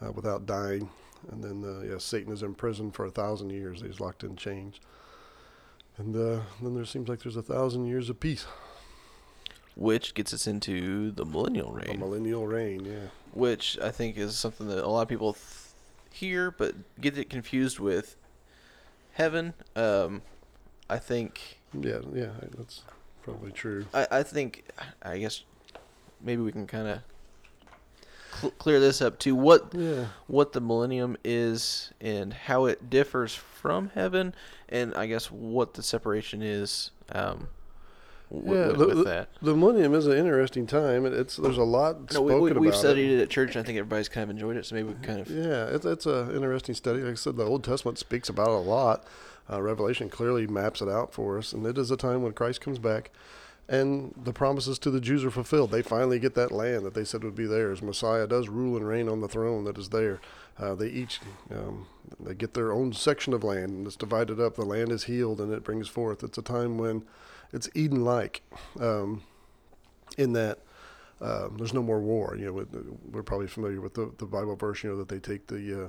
uh, 0.05 0.11
without 0.13 0.47
dying. 0.47 0.89
And 1.31 1.43
then, 1.43 1.65
uh, 1.65 1.81
yeah, 1.85 1.99
Satan 1.99 2.33
is 2.33 2.43
imprisoned 2.43 2.95
for 2.95 3.05
a 3.05 3.11
thousand 3.11 3.51
years. 3.51 3.81
He's 3.81 4.01
locked 4.01 4.25
in 4.25 4.37
chains. 4.37 4.81
And 5.97 6.15
uh, 6.17 6.41
then 6.61 6.75
there 6.75 6.85
seems 6.85 7.09
like 7.09 7.21
there's 7.23 7.37
a 7.37 7.43
thousand 7.43 7.87
years 7.87 8.11
of 8.11 8.19
peace, 8.19 8.47
Which 9.77 10.15
gets 10.15 10.35
us 10.35 10.47
into 10.47 11.13
the 11.13 11.25
millennial 11.25 11.73
reign. 11.73 12.01
The 12.01 12.07
millennial 12.07 12.47
reign. 12.47 12.85
Yeah, 12.85 13.09
which 13.33 13.79
I 13.81 13.91
think 13.91 14.17
is 14.17 14.37
something 14.37 14.67
that 14.69 14.85
a 14.85 14.89
lot 14.89 15.03
of 15.03 15.09
people 15.09 15.35
th- 15.35 15.45
hear 16.13 16.51
but 16.51 16.75
get 17.01 17.17
it 17.17 17.31
confused 17.31 17.79
with 17.79 18.17
heaven. 19.13 19.55
Um, 19.77 20.23
I 20.91 20.99
think 20.99 21.59
yeah, 21.73 22.01
yeah. 22.13 22.31
That's 22.57 22.83
probably 23.23 23.53
true. 23.53 23.87
I, 23.95 24.07
I 24.11 24.23
think 24.25 24.65
I 25.03 25.19
guess 25.19 25.43
maybe 26.21 26.43
we 26.43 26.51
can 26.53 26.67
kind 26.67 26.89
of 26.89 27.01
cl- 28.41 28.53
clear 28.59 28.81
this 28.81 29.01
up 29.03 29.19
too. 29.19 29.35
What 29.35 29.69
Yeah, 29.73 30.07
what 30.27 30.53
the 30.53 30.61
millennium 30.61 31.17
is 31.25 31.93
and 32.01 32.33
how 32.33 32.67
it 32.67 32.91
differs 32.91 33.35
from 33.35 33.91
heaven, 33.95 34.35
and 34.69 34.95
I 34.95 35.07
guess 35.07 35.31
what 35.31 35.75
the 35.75 35.83
separation 35.83 36.43
is. 36.43 36.91
Um, 37.13 37.49
w- 38.31 38.55
Yeah, 38.55 38.67
with, 38.69 38.79
the- 38.79 38.87
with 38.97 39.05
that. 39.07 39.29
the 39.43 39.55
millennium 39.55 39.95
is 39.95 40.07
an 40.07 40.17
interesting 40.19 40.67
time. 40.67 41.07
It's 41.07 41.37
there's 41.37 41.59
a 41.59 41.63
lot 41.65 42.13
No, 42.13 42.23
we, 42.23 42.31
spoken 42.31 42.43
we, 42.45 42.51
about. 42.51 42.61
we've 42.61 42.73
it. 42.75 42.77
studied 42.77 43.11
it. 43.19 43.23
at 43.23 43.31
church, 43.31 43.55
and 43.57 43.63
I 43.65 43.67
think 43.67 43.79
everybody's 43.79 44.09
kind 44.09 44.25
of 44.25 44.31
enjoyed 44.31 44.57
it. 44.57 44.67
So 44.67 44.75
maybe 44.75 44.89
we 44.89 44.95
kind 45.07 45.21
of 45.21 45.31
Yeah, 45.31 45.67
it's 45.67 45.85
it's 45.87 46.07
an 46.07 46.35
interesting 46.35 46.75
study. 46.75 47.01
Like 47.01 47.13
I 47.13 47.15
said, 47.17 47.37
the 47.37 47.45
Old 47.45 47.65
Testament 47.65 47.99
speaks 47.99 48.29
about 48.29 48.49
it 48.49 48.55
a 48.55 48.59
lot. 48.59 49.05
Uh, 49.51 49.61
Revelation 49.61 50.09
clearly 50.09 50.47
maps 50.47 50.81
it 50.81 50.89
out 50.89 51.13
for 51.13 51.37
us, 51.39 51.53
and 51.53 51.67
it 51.67 51.77
is 51.77 51.91
a 51.91 51.97
time 51.99 52.23
when 52.23 52.33
Christ 52.33 52.63
comes 52.63 52.79
back, 52.79 53.11
and 53.69 54.15
the 54.17 54.33
promises 54.33 54.79
to 54.81 54.91
the 54.91 55.01
Jews 55.01 55.25
are 55.25 55.31
fulfilled. 55.31 55.71
They 55.71 55.83
finally 55.83 56.19
get 56.19 56.35
that 56.35 56.53
land 56.53 56.85
that 56.85 56.95
they 56.95 57.05
said 57.05 57.25
would 57.25 57.35
be 57.35 57.47
theirs. 57.47 57.83
Messiah 57.83 58.27
does 58.27 58.49
rule 58.49 58.77
and 58.77 58.87
reign 58.87 59.09
on 59.09 59.21
the 59.21 59.29
throne 59.29 59.65
that 59.65 59.79
is 59.79 59.89
there. 59.89 60.21
Uh, 60.59 60.75
they 60.75 60.89
each 60.89 61.21
um, 61.51 61.87
they 62.21 62.35
get 62.35 62.55
their 62.55 62.73
own 62.73 62.93
section 62.93 63.33
of 63.33 63.43
land, 63.43 63.71
and 63.71 63.87
it's 63.87 63.97
divided 63.97 64.39
up. 64.39 64.55
The 64.55 64.65
land 64.65 64.93
is 64.93 65.05
healed, 65.05 65.41
and 65.41 65.53
it 65.53 65.65
brings 65.65 65.89
forth. 65.89 66.23
It's 66.23 66.39
a 66.39 66.43
time 66.43 66.79
when 66.79 67.05
it's 67.53 67.69
Eden-like, 67.75 68.43
um, 68.79 69.23
in 70.19 70.33
that. 70.35 70.59
Um, 71.21 71.57
there's 71.57 71.73
no 71.73 71.83
more 71.83 72.01
war. 72.01 72.37
You 72.39 72.47
know, 72.47 72.67
we're 73.11 73.23
probably 73.23 73.47
familiar 73.47 73.81
with 73.81 73.95
the, 73.95 74.13
the 74.19 74.27
Bible 74.27 74.57
verse. 74.57 74.83
You 74.83 74.91
know 74.91 74.97
that 74.97 75.09
they 75.09 75.21
take 75.21 75.47
the 75.47 75.85
uh, 75.85 75.89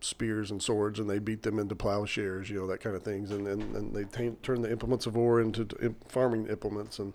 spears 0.00 0.50
and 0.50 0.62
swords 0.62 0.98
and 0.98 1.08
they 1.08 1.18
beat 1.18 1.42
them 1.42 1.58
into 1.58 1.74
plowshares. 1.74 2.50
You 2.50 2.60
know 2.60 2.66
that 2.66 2.80
kind 2.80 2.94
of 2.94 3.02
things, 3.02 3.30
and 3.30 3.46
and, 3.46 3.76
and 3.76 3.94
they 3.94 4.04
t- 4.04 4.36
turn 4.42 4.62
the 4.62 4.70
implements 4.70 5.06
of 5.06 5.16
war 5.16 5.40
into 5.40 5.64
t- 5.64 5.88
farming 6.08 6.46
implements. 6.48 6.98
And 6.98 7.12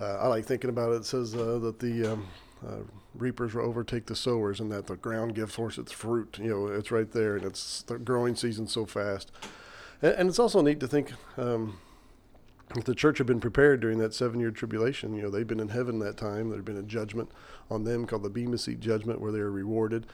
uh, 0.00 0.18
I 0.18 0.26
like 0.28 0.44
thinking 0.44 0.70
about 0.70 0.92
it. 0.92 0.96
It 0.96 1.04
says 1.06 1.34
uh, 1.34 1.58
that 1.58 1.78
the 1.78 2.12
um, 2.12 2.28
uh, 2.66 2.82
reapers 3.14 3.54
will 3.54 3.62
overtake 3.62 4.06
the 4.06 4.16
sowers, 4.16 4.60
and 4.60 4.70
that 4.72 4.86
the 4.86 4.96
ground 4.96 5.34
gives 5.34 5.54
forth 5.54 5.78
its 5.78 5.92
fruit. 5.92 6.38
You 6.40 6.50
know, 6.50 6.66
it's 6.68 6.90
right 6.90 7.10
there, 7.10 7.36
and 7.36 7.44
it's 7.44 7.82
the 7.82 7.98
growing 7.98 8.36
season 8.36 8.66
so 8.66 8.84
fast. 8.84 9.30
And, 10.02 10.14
and 10.14 10.28
it's 10.28 10.38
also 10.38 10.60
neat 10.60 10.80
to 10.80 10.88
think. 10.88 11.12
Um, 11.36 11.78
if 12.74 12.82
the 12.84 12.96
church 12.96 13.18
had 13.18 13.28
been 13.28 13.40
prepared 13.40 13.80
during 13.80 13.98
that 13.98 14.12
seven 14.12 14.40
year 14.40 14.50
tribulation, 14.50 15.14
you 15.14 15.22
know, 15.22 15.30
they've 15.30 15.46
been 15.46 15.60
in 15.60 15.68
heaven 15.68 16.00
that 16.00 16.16
time. 16.16 16.50
There'd 16.50 16.64
been 16.64 16.76
a 16.76 16.82
judgment 16.82 17.30
on 17.70 17.84
them 17.84 18.06
called 18.06 18.24
the 18.24 18.28
Bema 18.28 18.58
Seat 18.58 18.80
judgment 18.80 19.20
where 19.20 19.30
they 19.30 19.38
were 19.38 19.52
rewarded. 19.52 20.06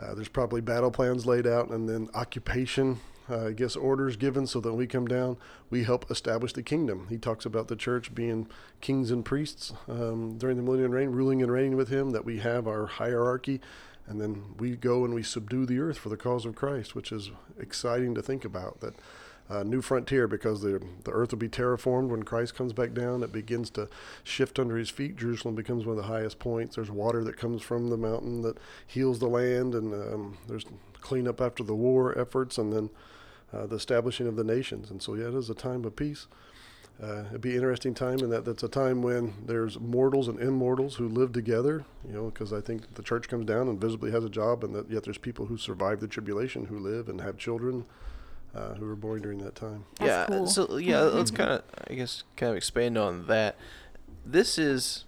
Uh, 0.00 0.14
there's 0.14 0.28
probably 0.28 0.60
battle 0.60 0.90
plans 0.90 1.26
laid 1.26 1.46
out 1.46 1.68
and 1.68 1.88
then 1.88 2.08
occupation, 2.14 3.00
uh, 3.28 3.48
I 3.48 3.52
guess, 3.52 3.76
orders 3.76 4.16
given 4.16 4.46
so 4.46 4.60
that 4.60 4.70
when 4.70 4.78
we 4.78 4.86
come 4.86 5.06
down, 5.06 5.36
we 5.68 5.84
help 5.84 6.10
establish 6.10 6.52
the 6.52 6.62
kingdom. 6.62 7.06
He 7.10 7.18
talks 7.18 7.44
about 7.44 7.68
the 7.68 7.76
church 7.76 8.14
being 8.14 8.48
kings 8.80 9.10
and 9.10 9.24
priests 9.24 9.72
um, 9.88 10.38
during 10.38 10.56
the 10.56 10.62
millennium 10.62 10.92
reign, 10.92 11.10
ruling 11.10 11.42
and 11.42 11.52
reigning 11.52 11.76
with 11.76 11.88
him, 11.88 12.10
that 12.10 12.24
we 12.24 12.38
have 12.38 12.66
our 12.66 12.86
hierarchy. 12.86 13.60
And 14.06 14.20
then 14.20 14.54
we 14.58 14.74
go 14.74 15.04
and 15.04 15.14
we 15.14 15.22
subdue 15.22 15.66
the 15.66 15.78
earth 15.78 15.98
for 15.98 16.08
the 16.08 16.16
cause 16.16 16.44
of 16.44 16.56
Christ, 16.56 16.94
which 16.94 17.12
is 17.12 17.30
exciting 17.58 18.14
to 18.14 18.22
think 18.22 18.44
about. 18.44 18.80
That 18.80 18.94
uh, 19.50 19.64
new 19.64 19.82
frontier 19.82 20.28
because 20.28 20.62
the 20.62 20.80
the 21.04 21.10
earth 21.10 21.32
will 21.32 21.38
be 21.38 21.48
terraformed 21.48 22.08
when 22.08 22.22
Christ 22.22 22.54
comes 22.54 22.72
back 22.72 22.94
down. 22.94 23.22
It 23.22 23.32
begins 23.32 23.68
to 23.70 23.88
shift 24.22 24.58
under 24.58 24.76
his 24.76 24.90
feet. 24.90 25.16
Jerusalem 25.16 25.56
becomes 25.56 25.84
one 25.84 25.98
of 25.98 26.02
the 26.02 26.08
highest 26.08 26.38
points. 26.38 26.76
There's 26.76 26.90
water 26.90 27.24
that 27.24 27.36
comes 27.36 27.62
from 27.62 27.88
the 27.88 27.96
mountain 27.96 28.42
that 28.42 28.58
heals 28.86 29.18
the 29.18 29.28
land, 29.28 29.74
and 29.74 29.92
um, 29.92 30.38
there's 30.46 30.64
cleanup 31.00 31.40
after 31.40 31.64
the 31.64 31.74
war 31.74 32.16
efforts, 32.16 32.58
and 32.58 32.72
then 32.72 32.90
uh, 33.52 33.66
the 33.66 33.76
establishing 33.76 34.28
of 34.28 34.36
the 34.36 34.44
nations. 34.44 34.90
And 34.90 35.02
so, 35.02 35.14
yeah, 35.14 35.28
it 35.28 35.34
is 35.34 35.50
a 35.50 35.54
time 35.54 35.84
of 35.84 35.96
peace. 35.96 36.28
Uh, 37.02 37.24
it'd 37.30 37.40
be 37.40 37.50
an 37.50 37.56
interesting 37.56 37.94
time, 37.94 38.18
and 38.18 38.30
that 38.30 38.44
that's 38.44 38.62
a 38.62 38.68
time 38.68 39.02
when 39.02 39.32
there's 39.46 39.80
mortals 39.80 40.28
and 40.28 40.38
immortals 40.38 40.96
who 40.96 41.08
live 41.08 41.32
together. 41.32 41.84
You 42.06 42.12
know, 42.12 42.24
because 42.26 42.52
I 42.52 42.60
think 42.60 42.94
the 42.94 43.02
church 43.02 43.26
comes 43.26 43.46
down 43.46 43.68
and 43.68 43.80
visibly 43.80 44.12
has 44.12 44.22
a 44.22 44.28
job, 44.28 44.62
and 44.62 44.74
that 44.74 44.90
yet 44.90 45.04
there's 45.04 45.18
people 45.18 45.46
who 45.46 45.56
survive 45.56 46.00
the 46.00 46.08
tribulation 46.08 46.66
who 46.66 46.78
live 46.78 47.08
and 47.08 47.22
have 47.22 47.38
children 47.38 47.86
uh, 48.54 48.74
who 48.74 48.86
were 48.86 48.96
born 48.96 49.22
during 49.22 49.38
that 49.38 49.54
time. 49.54 49.84
That's 49.98 50.08
yeah. 50.08 50.26
cool. 50.26 50.46
So 50.46 50.76
yeah, 50.78 51.00
let's 51.02 51.30
kind 51.40 51.50
of 51.50 51.62
I 51.88 51.94
guess 51.94 52.22
kind 52.36 52.50
of 52.50 52.56
expand 52.56 52.96
on 52.98 53.26
that. 53.26 53.56
This 54.24 54.58
is, 54.58 55.04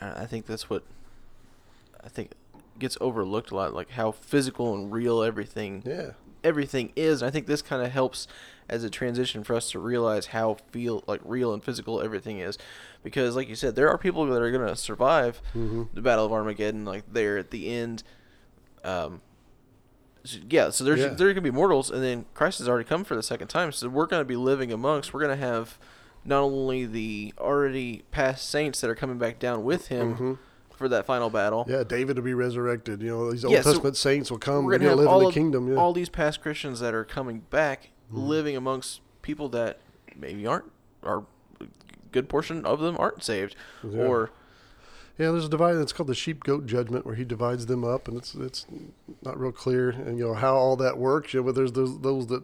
I 0.00 0.22
I 0.22 0.26
think 0.26 0.46
that's 0.46 0.68
what 0.70 0.82
I 2.02 2.08
think 2.08 2.32
gets 2.78 2.98
overlooked 3.00 3.50
a 3.50 3.54
lot, 3.56 3.72
like 3.74 3.90
how 3.90 4.10
physical 4.12 4.74
and 4.74 4.90
real 4.92 5.22
everything 5.22 5.82
Yeah. 5.86 6.10
everything 6.42 6.92
is. 6.96 7.22
I 7.22 7.30
think 7.30 7.46
this 7.46 7.62
kind 7.62 7.82
of 7.84 7.92
helps 7.92 8.26
as 8.68 8.82
a 8.82 8.90
transition 8.90 9.44
for 9.44 9.54
us 9.54 9.70
to 9.72 9.78
realize 9.78 10.26
how 10.26 10.54
feel 10.72 11.04
like 11.06 11.20
real 11.24 11.52
and 11.54 11.62
physical 11.62 12.00
everything 12.02 12.38
is, 12.40 12.58
because 13.02 13.36
like 13.36 13.48
you 13.48 13.54
said, 13.54 13.76
there 13.76 13.88
are 13.88 13.96
people 13.98 14.26
that 14.26 14.42
are 14.42 14.50
gonna 14.50 14.74
survive 14.76 15.40
Mm-hmm. 15.54 15.84
the 15.94 16.00
Battle 16.02 16.26
of 16.26 16.32
Armageddon, 16.32 16.84
like 16.84 17.04
there 17.12 17.38
at 17.38 17.50
the 17.50 17.70
end. 17.70 18.02
Um, 18.82 19.20
so- 20.24 20.38
yeah, 20.48 20.70
so 20.70 20.84
there's 20.84 21.00
Yeah. 21.00 21.08
there 21.08 21.32
can 21.34 21.42
be 21.42 21.50
mortals, 21.50 21.90
and 21.90 22.02
then 22.02 22.24
Christ 22.34 22.58
has 22.58 22.68
already 22.68 22.84
come 22.88 23.04
for 23.04 23.14
the 23.14 23.22
second 23.22 23.48
time. 23.48 23.70
So 23.72 23.88
we're 23.88 24.06
gonna 24.06 24.24
be 24.24 24.36
living 24.36 24.72
amongst. 24.72 25.12
We're 25.14 25.20
gonna 25.20 25.36
have 25.36 25.78
not 26.24 26.40
only 26.42 26.86
the 26.86 27.34
already 27.38 28.02
past 28.10 28.48
saints 28.48 28.80
that 28.80 28.88
are 28.90 28.94
coming 28.94 29.18
back 29.18 29.38
down 29.38 29.62
with 29.64 29.88
him 29.88 30.16
Mhm. 30.16 30.38
for 30.74 30.88
that 30.88 31.04
final 31.06 31.28
battle. 31.30 31.66
Yeah, 31.68 31.84
David 31.84 32.16
will 32.16 32.24
be 32.24 32.32
resurrected. 32.34 33.02
You 33.02 33.08
know, 33.10 33.30
these 33.30 33.44
Old 33.44 33.52
Yeah, 33.52 33.60
so 33.60 33.72
Testament 33.72 33.96
saints 33.96 34.30
will 34.30 34.38
come. 34.38 34.64
we're 34.64 34.72
gonna 34.78 34.84
going 34.94 34.96
live 35.06 35.12
in 35.14 35.18
the 35.20 35.26
of, 35.28 35.34
kingdom. 35.34 35.68
Yeah. 35.72 35.76
all 35.78 35.92
these 35.92 36.08
past 36.08 36.40
Christians 36.40 36.80
that 36.80 36.94
are 36.94 37.04
coming 37.04 37.42
back, 37.50 37.90
Mhm. 38.12 38.26
living 38.26 38.56
amongst 38.56 39.00
people 39.22 39.48
that 39.50 39.78
maybe 40.16 40.46
aren't, 40.46 40.64
or 41.02 41.26
a 41.60 41.64
good 42.12 42.28
portion 42.28 42.64
of 42.64 42.80
them 42.80 42.96
aren't 42.98 43.22
saved, 43.22 43.54
Yeah. 43.82 44.02
or 44.04 44.30
Yeah, 45.18 45.30
there's 45.30 45.44
a 45.46 45.48
divide. 45.48 45.76
It's 45.76 45.92
called 45.92 46.08
the 46.08 46.14
sheep 46.14 46.42
goat 46.42 46.66
judgment, 46.66 47.06
where 47.06 47.14
he 47.14 47.24
divides 47.24 47.66
them 47.66 47.84
up, 47.84 48.08
and 48.08 48.16
it's 48.16 48.34
it's 48.34 48.66
not 49.22 49.38
real 49.38 49.52
clear, 49.52 49.90
and 49.90 50.18
you 50.18 50.24
know 50.26 50.34
how 50.34 50.56
all 50.56 50.76
that 50.76 50.98
works. 50.98 51.32
You 51.32 51.40
know, 51.40 51.46
but 51.46 51.54
there's 51.54 51.72
those 51.72 52.00
those 52.00 52.26
that 52.28 52.42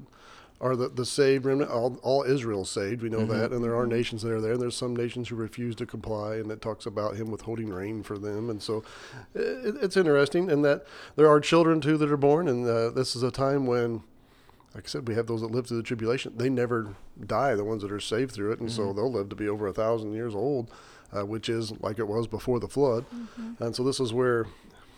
are 0.60 0.76
the, 0.76 0.88
the 0.90 1.06
saved 1.06 1.46
remnant. 1.46 1.70
All, 1.70 1.98
all 2.02 2.22
Israel 2.22 2.64
saved, 2.66 3.02
we 3.02 3.08
know 3.08 3.20
Mhm. 3.20 3.28
that, 3.28 3.50
and 3.52 3.64
there 3.64 3.74
are 3.74 3.86
nations 3.86 4.20
that 4.22 4.30
are 4.30 4.40
there. 4.42 4.52
And 4.52 4.60
there's 4.60 4.76
some 4.76 4.94
nations 4.94 5.28
who 5.30 5.34
refuse 5.36 5.74
to 5.76 5.86
comply, 5.86 6.34
and 6.36 6.50
it 6.52 6.60
talks 6.60 6.84
about 6.86 7.16
him 7.16 7.30
withholding 7.30 7.70
rain 7.70 8.02
for 8.02 8.18
them. 8.18 8.50
And 8.50 8.62
so, 8.62 8.84
it, 9.34 9.74
it's 9.82 9.96
interesting, 9.96 10.50
and 10.50 10.64
that 10.64 10.84
there 11.16 11.28
are 11.28 11.40
children 11.40 11.80
too 11.80 11.96
that 11.96 12.12
are 12.12 12.16
born, 12.18 12.46
and 12.46 12.68
uh, 12.68 12.90
this 12.90 13.16
is 13.16 13.22
a 13.22 13.30
time 13.30 13.66
when. 13.66 14.02
Like 14.72 14.84
I 14.84 14.88
said, 14.88 15.08
we 15.08 15.16
have 15.16 15.26
those 15.26 15.40
that 15.40 15.50
live 15.50 15.66
through 15.66 15.78
the 15.78 15.82
tribulation. 15.82 16.34
They 16.36 16.48
never 16.48 16.94
die, 17.26 17.56
the 17.56 17.64
ones 17.64 17.82
that 17.82 17.90
are 17.90 17.98
saved 17.98 18.30
through 18.30 18.52
it, 18.52 18.60
and 18.60 18.70
so 18.70 18.82
Mhm. 18.82 18.94
they'll 18.94 19.10
live 19.12 19.28
to 19.30 19.34
be 19.34 19.48
over 19.48 19.66
a 19.66 19.72
thousand 19.72 20.12
years 20.12 20.32
old, 20.32 20.70
uh, 21.16 21.24
which 21.26 21.48
is 21.48 21.72
like 21.80 21.98
it 21.98 22.08
was 22.08 22.26
before 22.26 22.60
the 22.60 22.68
flood. 22.68 23.04
And 23.58 23.74
so 23.74 23.82
this 23.82 24.00
is 24.00 24.12
where 24.12 24.44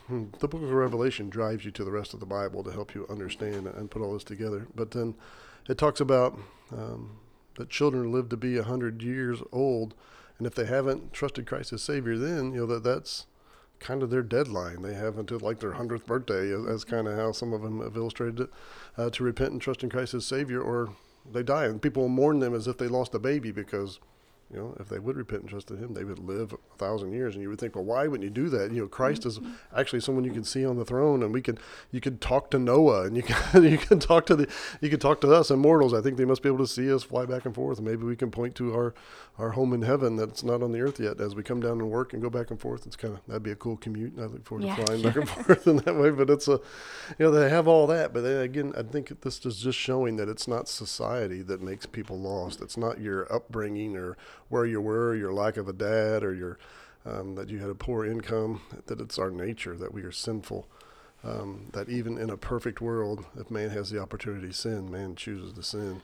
hmm, 0.06 0.24
the 0.38 0.48
book 0.48 0.62
of 0.62 0.70
Revelation 0.70 1.28
drives 1.28 1.64
you 1.64 1.70
to 1.72 1.84
the 1.84 1.90
rest 1.90 2.14
of 2.14 2.20
the 2.20 2.26
Bible 2.26 2.62
to 2.64 2.72
help 2.72 2.94
you 2.94 3.06
understand 3.08 3.66
and 3.66 3.90
put 3.90 4.02
all 4.02 4.12
this 4.12 4.24
together. 4.24 4.66
But 4.74 4.90
then 4.90 5.14
it 5.68 5.78
talks 5.78 6.00
about 6.00 6.38
um, 6.72 7.18
that 7.56 7.70
children 7.70 8.12
live 8.12 8.28
to 8.30 8.36
be 8.36 8.56
a 8.56 8.64
hundred 8.64 9.02
years 9.02 9.40
old, 9.52 9.94
and 10.38 10.46
if 10.46 10.54
they 10.54 10.66
haven't 10.66 11.12
trusted 11.12 11.46
Christ 11.46 11.72
as 11.72 11.82
Savior, 11.82 12.16
then 12.18 12.52
you 12.52 12.60
know 12.60 12.66
that 12.66 12.82
that's 12.82 13.26
kind 13.78 14.02
of 14.02 14.10
their 14.10 14.22
deadline. 14.22 14.82
They 14.82 14.94
have 14.94 15.18
until 15.18 15.40
like 15.40 15.60
their 15.60 15.72
hundredth 15.72 16.06
birthday, 16.06 16.52
as, 16.52 16.66
as 16.66 16.84
kind 16.84 17.06
of 17.08 17.16
how 17.16 17.32
some 17.32 17.52
of 17.52 17.62
them 17.62 17.80
have 17.80 17.96
illustrated 17.96 18.40
it, 18.40 18.50
uh, 18.96 19.10
to 19.10 19.24
repent 19.24 19.52
and 19.52 19.60
trust 19.60 19.82
in 19.82 19.90
Christ 19.90 20.14
as 20.14 20.24
Savior, 20.24 20.60
or 20.60 20.94
they 21.30 21.42
die, 21.42 21.66
and 21.66 21.82
people 21.82 22.02
will 22.02 22.08
mourn 22.08 22.38
them 22.38 22.54
as 22.54 22.66
if 22.66 22.78
they 22.78 22.88
lost 22.88 23.14
a 23.14 23.18
baby 23.18 23.52
because 23.52 24.00
You 24.52 24.58
know, 24.58 24.76
if 24.78 24.88
they 24.88 24.98
would 24.98 25.16
repent 25.16 25.42
and 25.42 25.50
trust 25.50 25.70
in 25.70 25.78
Him, 25.78 25.94
they 25.94 26.04
would 26.04 26.18
live 26.18 26.52
a 26.52 26.76
thousand 26.76 27.12
years. 27.12 27.34
And 27.34 27.42
you 27.42 27.48
would 27.48 27.58
think, 27.58 27.74
well, 27.74 27.84
why 27.84 28.06
wouldn't 28.06 28.24
you 28.24 28.30
do 28.30 28.48
that? 28.50 28.70
You 28.72 28.82
know, 28.82 28.88
Christ 28.88 29.24
is 29.24 29.40
actually 29.74 30.00
someone 30.00 30.24
you 30.24 30.30
can 30.32 30.44
see 30.44 30.64
on 30.66 30.76
the 30.76 30.84
throne, 30.84 31.22
and 31.22 31.32
we 31.32 31.40
can 31.40 31.58
you 31.90 32.00
can 32.00 32.18
talk 32.18 32.50
to 32.50 32.58
Noah, 32.58 33.02
and 33.06 33.16
you 33.16 33.22
can 33.22 33.62
you 33.70 33.78
can 33.78 33.98
talk 33.98 34.26
to 34.26 34.36
the 34.36 34.48
you 34.80 34.90
can 34.90 35.00
talk 35.00 35.20
to 35.22 35.32
us 35.32 35.50
immortals. 35.50 35.94
I 35.94 36.00
think 36.02 36.16
they 36.18 36.24
must 36.24 36.42
be 36.42 36.48
able 36.48 36.58
to 36.58 36.66
see 36.66 36.92
us 36.92 37.02
fly 37.02 37.24
back 37.24 37.46
and 37.46 37.54
forth, 37.54 37.78
and 37.78 37.86
maybe 37.86 38.04
we 38.04 38.16
can 38.16 38.30
point 38.30 38.54
to 38.56 38.74
our 38.74 38.94
our 39.38 39.50
home 39.52 39.72
in 39.72 39.80
heaven 39.82 40.16
that's 40.16 40.44
not 40.44 40.62
on 40.62 40.72
the 40.72 40.80
earth 40.80 41.00
yet. 41.00 41.18
As 41.20 41.34
we 41.34 41.42
come 41.42 41.60
down 41.60 41.80
and 41.80 41.90
work 41.90 42.12
and 42.12 42.20
go 42.20 42.28
back 42.28 42.50
and 42.50 42.60
forth, 42.60 42.86
it's 42.86 42.96
kind 42.96 43.14
of 43.14 43.20
that'd 43.26 43.42
be 43.42 43.52
a 43.52 43.56
cool 43.56 43.78
commute. 43.78 44.12
I 44.18 44.24
look 44.26 44.44
forward 44.44 44.66
Yeah. 44.66 44.76
to 44.76 44.84
flying 44.84 45.02
back 45.02 45.16
and 45.16 45.28
forth 45.28 45.66
in 45.66 45.76
that 45.78 45.96
way. 45.96 46.10
But 46.10 46.28
it's 46.28 46.48
a 46.48 46.60
you 47.18 47.26
know 47.26 47.30
they 47.30 47.48
have 47.48 47.66
all 47.66 47.86
that, 47.86 48.12
but 48.12 48.22
then 48.22 48.42
again, 48.42 48.72
I 48.76 48.82
think 48.82 49.22
this 49.22 49.44
is 49.46 49.56
just 49.60 49.78
showing 49.78 50.16
that 50.16 50.28
it's 50.28 50.46
not 50.46 50.68
society 50.68 51.40
that 51.42 51.62
makes 51.62 51.86
people 51.86 52.18
lost. 52.18 52.60
It's 52.60 52.76
not 52.76 53.00
your 53.00 53.32
upbringing 53.32 53.96
or 53.96 54.16
where 54.52 54.66
you 54.66 54.80
were, 54.80 55.14
your 55.14 55.32
lack 55.32 55.56
of 55.56 55.68
a 55.68 55.72
dad, 55.72 56.22
or 56.22 56.34
your 56.34 56.58
um, 57.04 57.34
that 57.34 57.48
you 57.48 57.58
had 57.58 57.70
a 57.70 57.74
poor 57.74 58.04
income. 58.04 58.60
That 58.86 59.00
it's 59.00 59.18
our 59.18 59.30
nature 59.30 59.76
that 59.76 59.92
we 59.94 60.02
are 60.02 60.12
sinful. 60.12 60.68
Um, 61.24 61.68
that 61.72 61.88
even 61.88 62.18
in 62.18 62.30
a 62.30 62.36
perfect 62.36 62.80
world, 62.80 63.24
if 63.38 63.50
man 63.50 63.70
has 63.70 63.90
the 63.90 64.00
opportunity 64.00 64.48
to 64.48 64.52
sin, 64.52 64.90
man 64.90 65.14
chooses 65.14 65.52
to 65.52 65.62
sin. 65.62 66.02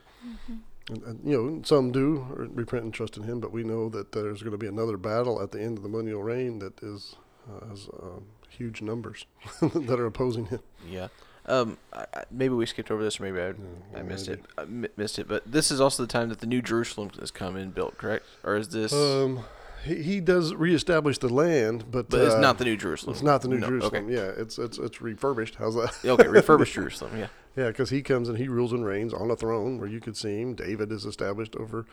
And, 0.89 1.03
and, 1.03 1.19
you 1.23 1.37
know, 1.37 1.61
some 1.63 1.91
do 1.91 2.25
repent 2.53 2.83
and 2.85 2.93
trust 2.93 3.17
in 3.17 3.23
Him, 3.23 3.39
but 3.39 3.51
we 3.51 3.63
know 3.63 3.89
that 3.89 4.13
there's 4.13 4.41
going 4.41 4.53
to 4.53 4.57
be 4.57 4.67
another 4.67 4.97
battle 4.97 5.41
at 5.41 5.51
the 5.51 5.61
end 5.61 5.77
of 5.77 5.83
the 5.83 5.89
millennial 5.89 6.23
reign 6.23 6.59
that 6.59 6.81
is 6.81 7.15
uh, 7.49 7.67
has 7.67 7.89
um, 8.01 8.23
huge 8.49 8.81
numbers 8.81 9.25
that 9.61 9.99
are 9.99 10.05
opposing 10.05 10.45
Him. 10.45 10.61
Yeah. 10.89 11.09
Um, 11.49 11.77
I, 11.91 12.05
maybe 12.31 12.53
we 12.53 12.65
skipped 12.65 12.91
over 12.91 13.03
this, 13.03 13.19
or 13.19 13.23
maybe 13.23 13.41
I, 13.41 13.99
I 13.99 14.03
missed 14.03 14.27
it. 14.27 14.41
I 14.57 14.65
mi- 14.65 14.87
missed 14.97 15.17
it. 15.19 15.27
But 15.27 15.51
this 15.51 15.71
is 15.71 15.81
also 15.81 16.03
the 16.03 16.11
time 16.11 16.29
that 16.29 16.39
the 16.39 16.47
New 16.47 16.61
Jerusalem 16.61 17.09
has 17.19 17.31
come 17.31 17.55
and 17.55 17.73
built, 17.73 17.97
correct? 17.97 18.25
Or 18.43 18.55
is 18.55 18.69
this? 18.69 18.93
Um, 18.93 19.43
he, 19.83 20.03
he 20.03 20.19
does 20.19 20.53
reestablish 20.53 21.17
the 21.19 21.29
land, 21.29 21.85
but, 21.89 22.09
but 22.09 22.21
it's 22.21 22.35
uh, 22.35 22.39
not 22.39 22.57
the 22.57 22.65
New 22.65 22.77
Jerusalem. 22.77 23.13
It's 23.13 23.23
not 23.23 23.41
the 23.41 23.47
New 23.47 23.59
No, 23.59 23.67
Jerusalem. 23.67 24.05
Okay. 24.05 24.13
Yeah, 24.13 24.31
it's 24.37 24.59
it's 24.59 24.77
it's 24.77 25.01
refurbished. 25.01 25.55
How's 25.55 25.75
that? 25.75 25.97
okay, 26.05 26.27
refurbished 26.27 26.73
Jerusalem. 26.75 27.17
Yeah. 27.17 27.27
Yeah, 27.55 27.67
because 27.67 27.89
he 27.89 28.01
comes 28.01 28.29
and 28.29 28.37
he 28.37 28.47
rules 28.47 28.71
and 28.71 28.85
reigns 28.85 29.13
on 29.13 29.31
a 29.31 29.35
throne 29.35 29.79
where 29.79 29.89
you 29.89 29.99
could 29.99 30.15
see 30.15 30.39
him. 30.39 30.53
David 30.53 30.91
is 30.91 31.03
established 31.03 31.55
over 31.55 31.85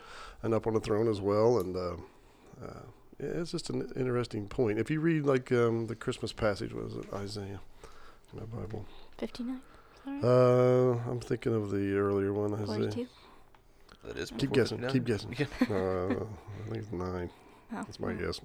and 0.42 0.53
up 0.53 0.66
on 0.66 0.77
a 0.77 0.81
throne 0.81 1.09
as 1.09 1.21
well, 1.21 1.59
and 1.59 1.75
uh, 1.77 1.97
uh, 2.62 2.81
yeah, 3.19 3.27
it's 3.40 3.53
just 3.53 3.71
an 3.71 3.90
interesting 3.97 4.47
point. 4.49 4.79
If 4.79 4.90
you 4.90 5.01
read 5.01 5.25
like 5.25 5.51
um, 5.53 5.87
the 5.87 5.97
Christmas 5.97 6.33
passage, 6.33 6.75
what 6.75 6.85
is 6.87 6.95
it? 6.97 7.12
Isaiah, 7.12 7.61
my 8.35 8.43
Bible. 8.45 8.85
59. 9.19 9.61
Sorry. 10.05 10.21
Uh, 10.23 10.99
I'm 11.11 11.21
thinking 11.21 11.55
of 11.55 11.71
the 11.71 11.97
earlier 11.97 12.33
one. 12.33 12.55
Isaiah. 12.55 12.67
42. 12.67 13.07
That 14.05 14.17
is 14.19 14.31
Keep 14.31 14.53
before 14.53 14.55
guessing. 14.55 14.79
59. 14.81 14.93
Keep 14.93 15.05
guessing. 15.05 15.47
Uh, 15.75 16.25
I 16.67 16.71
think 16.71 16.83
it's 16.83 16.93
nine. 16.93 17.31
Oh, 17.73 17.77
That's 17.77 17.99
my 17.99 18.12
yeah. 18.12 18.21
guess. 18.27 18.41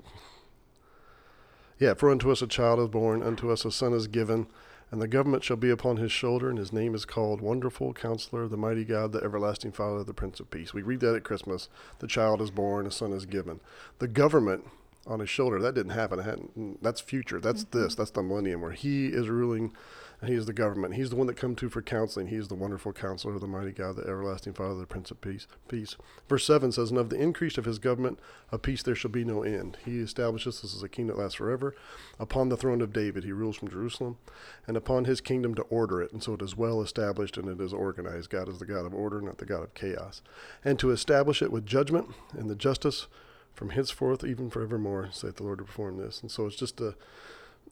Yeah, 1.79 1.93
for 1.95 2.09
unto 2.09 2.31
us 2.31 2.41
a 2.41 2.47
child 2.47 2.79
is 2.79 2.87
born, 2.89 3.23
unto 3.23 3.51
us 3.51 3.65
a 3.65 3.71
son 3.71 3.93
is 3.93 4.07
given, 4.07 4.47
and 4.91 5.01
the 5.01 5.07
government 5.07 5.43
shall 5.43 5.57
be 5.57 5.69
upon 5.71 5.97
his 5.97 6.11
shoulder, 6.11 6.49
and 6.49 6.57
his 6.59 6.71
name 6.73 6.93
is 6.93 7.05
called 7.05 7.41
Wonderful 7.41 7.93
Counselor, 7.93 8.47
the 8.47 8.57
Mighty 8.57 8.83
God, 8.83 9.11
the 9.11 9.23
Everlasting 9.23 9.71
Father, 9.71 10.03
the 10.03 10.13
Prince 10.13 10.39
of 10.39 10.51
Peace. 10.51 10.73
We 10.73 10.81
read 10.83 10.99
that 10.99 11.15
at 11.15 11.23
Christmas. 11.23 11.69
The 11.99 12.07
child 12.07 12.41
is 12.41 12.51
born, 12.51 12.85
a 12.85 12.91
son 12.91 13.13
is 13.13 13.25
given. 13.25 13.61
The 13.99 14.07
government 14.07 14.65
on 15.07 15.19
his 15.19 15.29
shoulder, 15.29 15.59
that 15.59 15.75
didn't 15.75 15.91
happen. 15.91 16.19
Hadn't, 16.19 16.57
mm, 16.57 16.77
that's 16.81 17.01
future. 17.01 17.39
That's 17.39 17.63
mm-hmm. 17.63 17.79
this. 17.79 17.95
That's 17.95 18.11
the 18.11 18.23
millennium 18.23 18.61
where 18.61 18.71
he 18.71 19.07
is 19.07 19.29
ruling 19.29 19.73
and 20.21 20.29
he 20.29 20.35
is 20.35 20.45
the 20.45 20.53
government. 20.53 20.93
He's 20.93 21.09
the 21.09 21.15
one 21.15 21.25
that 21.27 21.35
come 21.35 21.55
to 21.55 21.67
for 21.67 21.81
counseling. 21.81 22.27
He 22.27 22.35
is 22.35 22.47
the 22.47 22.55
wonderful 22.55 22.93
counselor, 22.93 23.39
the 23.39 23.47
mighty 23.47 23.71
God, 23.71 23.95
the 23.95 24.03
everlasting 24.03 24.53
Father, 24.53 24.75
the 24.75 24.85
Prince 24.85 25.09
of 25.09 25.19
Peace. 25.19 25.47
Peace. 25.67 25.95
Verse 26.29 26.45
seven 26.45 26.71
says, 26.71 26.91
"And 26.91 26.99
of 26.99 27.09
the 27.09 27.19
increase 27.19 27.57
of 27.57 27.65
his 27.65 27.79
government, 27.79 28.19
of 28.51 28.61
peace 28.61 28.83
there 28.83 28.93
shall 28.93 29.09
be 29.09 29.25
no 29.25 29.41
end. 29.41 29.79
He 29.83 29.99
establishes 29.99 30.61
this 30.61 30.75
as 30.75 30.83
a 30.83 30.89
kingdom 30.89 31.15
that 31.15 31.23
lasts 31.23 31.37
forever. 31.37 31.73
Upon 32.19 32.49
the 32.49 32.57
throne 32.57 32.81
of 32.81 32.93
David, 32.93 33.23
he 33.23 33.31
rules 33.31 33.57
from 33.57 33.69
Jerusalem, 33.69 34.19
and 34.67 34.77
upon 34.77 35.05
his 35.05 35.21
kingdom 35.21 35.55
to 35.55 35.63
order 35.63 36.03
it. 36.03 36.11
And 36.11 36.21
so 36.21 36.35
it 36.35 36.41
is 36.43 36.55
well 36.55 36.83
established 36.83 37.37
and 37.37 37.49
it 37.49 37.59
is 37.59 37.73
organized. 37.73 38.29
God 38.29 38.47
is 38.47 38.59
the 38.59 38.65
God 38.67 38.85
of 38.85 38.93
order, 38.93 39.21
not 39.21 39.39
the 39.39 39.45
God 39.45 39.63
of 39.63 39.73
chaos. 39.73 40.21
And 40.63 40.77
to 40.77 40.91
establish 40.91 41.41
it 41.41 41.51
with 41.51 41.65
judgment 41.65 42.09
and 42.33 42.47
the 42.47 42.55
justice 42.55 43.07
from 43.53 43.69
henceforth, 43.69 44.23
even 44.23 44.49
forevermore, 44.49 45.09
saith 45.11 45.35
the 45.35 45.43
Lord 45.43 45.59
to 45.59 45.65
perform 45.65 45.97
this. 45.97 46.21
And 46.21 46.31
so 46.31 46.45
it's 46.45 46.55
just 46.55 46.81
a 46.81 46.95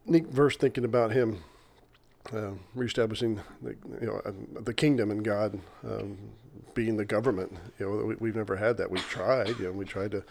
neat 0.05 0.27
verse 0.27 0.57
thinking 0.57 0.85
about 0.85 1.11
him 1.11 1.43
uh, 2.33 2.51
reestablishing 2.75 3.41
the, 3.61 3.75
you 4.01 4.07
know 4.07 4.21
uh, 4.25 4.31
the 4.61 4.73
kingdom 4.73 5.09
and 5.11 5.23
God 5.23 5.59
um, 5.83 6.17
being 6.73 6.97
the 6.97 7.05
government. 7.05 7.55
You 7.79 7.87
know, 7.87 8.05
we, 8.05 8.15
we've 8.15 8.35
never 8.35 8.55
had 8.55 8.77
that. 8.77 8.91
We've 8.91 9.07
tried. 9.07 9.59
You 9.59 9.65
know, 9.65 9.71
we 9.71 9.85
tried 9.85 10.11
to 10.11 10.23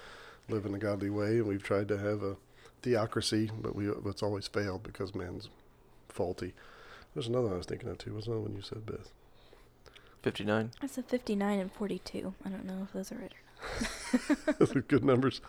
live 0.48 0.66
in 0.66 0.74
a 0.74 0.78
godly 0.78 1.10
way, 1.10 1.38
and 1.38 1.46
we've 1.46 1.62
tried 1.62 1.88
to 1.88 1.98
have 1.98 2.22
a 2.22 2.36
theocracy, 2.82 3.50
but 3.60 3.74
we 3.74 3.88
it's 3.88 4.22
always 4.22 4.46
failed 4.46 4.82
because 4.82 5.14
man's 5.14 5.48
faulty. 6.08 6.54
There's 7.14 7.26
another 7.26 7.46
one 7.46 7.54
I 7.54 7.58
was 7.58 7.66
thinking 7.66 7.88
of 7.88 7.98
too. 7.98 8.14
What's 8.14 8.26
another 8.26 8.42
one 8.42 8.54
you 8.54 8.62
said, 8.62 8.86
Beth? 8.86 9.10
59. 10.22 10.72
I 10.82 10.86
said 10.86 11.06
59 11.06 11.58
and 11.58 11.72
42. 11.72 12.34
I 12.44 12.48
don't 12.48 12.64
know 12.64 12.82
if 12.84 12.92
those 12.92 13.12
are 13.12 13.16
right 13.16 13.32
or 13.32 13.47
Those 14.58 14.74
are 14.74 14.82
good 14.82 15.04
numbers. 15.04 15.40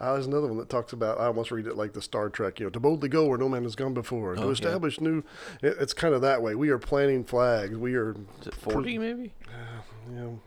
Uh, 0.00 0.12
there's 0.14 0.26
another 0.26 0.46
one 0.46 0.58
that 0.58 0.68
talks 0.68 0.92
about. 0.92 1.18
I 1.20 1.24
almost 1.26 1.50
read 1.50 1.66
it 1.66 1.76
like 1.76 1.92
the 1.92 2.00
Star 2.02 2.28
Trek. 2.28 2.60
You 2.60 2.66
know, 2.66 2.70
to 2.70 2.78
boldly 2.80 3.08
go 3.08 3.26
where 3.26 3.36
no 3.38 3.48
man 3.48 3.64
has 3.64 3.74
gone 3.74 3.94
before, 3.94 4.32
Oh, 4.32 4.34
to 4.36 4.42
yeah. 4.46 4.50
establish 4.52 5.00
new. 5.00 5.24
It, 5.60 5.76
it's 5.80 5.92
kind 5.92 6.14
of 6.14 6.20
that 6.22 6.40
way. 6.40 6.54
We 6.54 6.68
are 6.70 6.78
planting 6.78 7.24
flags. 7.24 7.76
We 7.76 7.94
are. 7.96 8.12
Is 8.40 8.46
it 8.46 8.54
40 8.54 8.96
maybe? 8.98 9.32
You 10.08 10.14
know, 10.14 10.40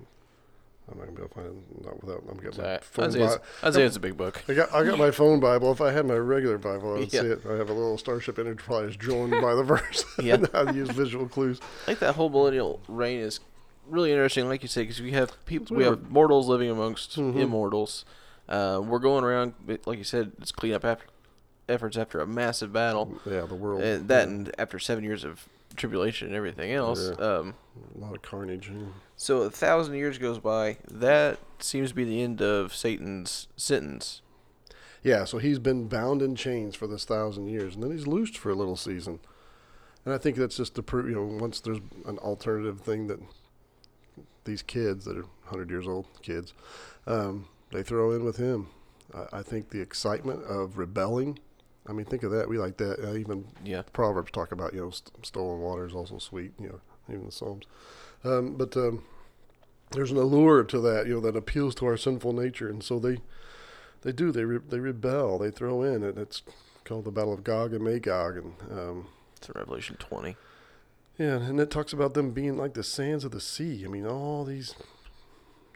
I'm 0.89 0.97
not 0.99 1.05
gonna 1.07 1.11
be 1.11 1.21
able 1.23 1.27
to 1.29 1.35
find 1.35 1.47
it 1.47 1.83
not 1.85 2.01
without. 2.01 2.23
I'm 2.29 2.35
getting 2.37 2.61
my 2.61 2.63
Sorry. 2.63 2.79
phone. 2.81 3.05
Isaiah's, 3.05 3.35
Bi- 3.61 3.67
Isaiah's 3.67 3.95
a 3.97 3.99
big 3.99 4.15
book. 4.15 4.41
I 4.47 4.53
got 4.53 4.73
I 4.73 4.85
got 4.85 4.97
my 4.97 5.11
phone 5.19 5.41
Bible. 5.41 5.69
If 5.73 5.81
I 5.81 5.91
had 5.91 6.05
my 6.05 6.15
regular 6.15 6.57
Bible, 6.57 6.95
I 6.95 6.99
would 6.99 7.13
Yeah. 7.13 7.21
see 7.21 7.27
it. 7.27 7.41
I 7.45 7.53
have 7.55 7.69
a 7.69 7.73
little 7.73 7.97
Starship 7.97 8.39
Enterprise 8.39 8.95
joined 8.95 9.31
by 9.41 9.53
the 9.53 9.63
verse. 9.65 10.05
Yeah. 10.17 10.37
to 10.37 10.71
use 10.73 10.89
visual 10.91 11.27
clues. 11.27 11.59
I 11.83 11.87
think 11.87 11.99
that 11.99 12.15
whole 12.15 12.29
millennial 12.29 12.79
reign 12.87 13.19
is 13.19 13.41
really 13.87 14.11
interesting, 14.11 14.47
like 14.47 14.61
you 14.61 14.67
said, 14.67 14.81
because 14.81 15.01
we 15.01 15.11
have 15.11 15.31
people, 15.45 15.75
we 15.75 15.83
have 15.83 16.09
mortals 16.09 16.47
living 16.47 16.69
amongst 16.69 17.17
Mhm. 17.17 17.37
immortals. 17.39 18.05
Uh, 18.49 18.81
we're 18.83 18.99
going 18.99 19.23
around, 19.23 19.53
like 19.85 19.97
you 19.97 20.03
said, 20.03 20.31
it's 20.39 20.51
cleanup 20.51 20.83
after 20.85 21.05
efforts 21.69 21.95
after 21.97 22.19
a 22.19 22.27
massive 22.27 22.73
battle, 22.73 23.17
Yeah, 23.25 23.41
the 23.45 23.55
world. 23.55 23.81
and 23.81 24.07
that, 24.09 24.27
yeah, 24.27 24.33
and 24.33 24.55
after 24.59 24.77
seven 24.79 25.03
years 25.03 25.23
of 25.23 25.47
tribulation 25.77 26.27
and 26.27 26.35
everything 26.35 26.71
else. 26.71 27.11
Yeah. 27.17 27.25
Um, 27.25 27.53
a 27.95 27.97
lot 27.99 28.13
of 28.15 28.21
carnage. 28.21 28.69
yeah. 28.73 28.87
so 29.15 29.43
a 29.43 29.49
thousand 29.49 29.95
years 29.95 30.17
goes 30.17 30.39
by. 30.39 30.77
That 30.89 31.39
seems 31.59 31.89
to 31.89 31.95
be 31.95 32.03
the 32.03 32.21
end 32.21 32.41
of 32.41 32.73
Satan's 32.75 33.47
sentence. 33.55 34.21
Yeah, 35.03 35.23
so 35.23 35.37
he's 35.37 35.59
been 35.59 35.87
bound 35.87 36.21
in 36.21 36.35
chains 36.35 36.75
for 36.75 36.87
this 36.87 37.05
thousand 37.05 37.47
years, 37.47 37.75
and 37.75 37.83
then 37.83 37.91
he's 37.91 38.05
loosed 38.07 38.37
for 38.37 38.49
a 38.49 38.55
little 38.55 38.75
season. 38.75 39.19
And 40.03 40.13
I 40.13 40.17
think 40.17 40.35
that's 40.35 40.57
just 40.57 40.75
to 40.75 40.83
prove, 40.83 41.07
you 41.07 41.15
know, 41.15 41.23
once 41.39 41.59
there's 41.61 41.79
an 42.05 42.17
alternative 42.19 42.81
thing 42.81 43.07
that 43.07 43.19
these 44.43 44.61
kids 44.61 45.05
that 45.05 45.17
are 45.17 45.23
100 45.23 45.69
years 45.69 45.87
old, 45.87 46.07
kids, 46.21 46.53
um, 47.07 47.47
they 47.71 47.83
throw 47.83 48.11
in 48.11 48.23
with 48.23 48.37
him. 48.37 48.67
I, 49.13 49.39
I 49.39 49.41
think 49.43 49.69
the 49.69 49.81
excitement 49.81 50.43
of 50.43 50.77
rebelling, 50.77 51.39
I 51.87 51.93
mean, 51.93 52.05
think 52.05 52.23
of 52.23 52.31
that. 52.31 52.47
We 52.49 52.57
like 52.57 52.77
that. 52.77 52.99
Uh, 53.03 53.15
even 53.15 53.45
Yeah. 53.63 53.81
Proverbs 53.93 54.31
talk 54.31 54.51
about, 54.51 54.73
you 54.73 54.81
know, 54.81 54.89
st- 54.91 55.25
stolen 55.25 55.59
water 55.61 55.85
is 55.85 55.93
also 55.93 56.17
sweet, 56.19 56.53
you 56.59 56.69
know, 56.69 56.79
even 57.09 57.25
the 57.25 57.31
Psalms. 57.31 57.65
Um, 58.23 58.55
but 58.55 58.75
um, 58.77 59.03
there's 59.91 60.11
an 60.11 60.17
allure 60.17 60.63
to 60.63 60.79
that, 60.81 61.07
you 61.07 61.15
know, 61.15 61.21
that 61.21 61.35
appeals 61.35 61.75
to 61.75 61.85
our 61.87 61.97
sinful 61.97 62.33
nature. 62.33 62.69
And 62.69 62.83
so 62.83 62.99
they, 62.99 63.17
they 64.03 64.11
do. 64.11 64.31
They 64.31 64.45
re- 64.45 64.59
they 64.67 64.79
rebel. 64.79 65.39
They 65.39 65.51
throw 65.51 65.81
in, 65.83 66.03
and 66.03 66.17
it's 66.17 66.43
called 66.85 67.05
the 67.05 67.11
Battle 67.11 67.33
of 67.33 67.43
Gog 67.43 67.73
and 67.73 67.83
Magog. 67.83 68.37
And 68.37 68.53
um, 68.71 69.07
It's 69.37 69.47
in 69.49 69.53
Revelation 69.55 69.95
20. 69.99 70.35
Yeah, 71.21 71.35
and 71.37 71.59
it 71.59 71.69
talks 71.71 71.93
about 71.93 72.13
them 72.13 72.31
being 72.31 72.57
like 72.57 72.73
the 72.73 72.83
sands 72.83 73.23
of 73.23 73.31
the 73.31 73.41
sea. 73.41 73.83
I 73.85 73.87
mean, 73.87 74.05
all 74.07 74.43
these 74.43 74.75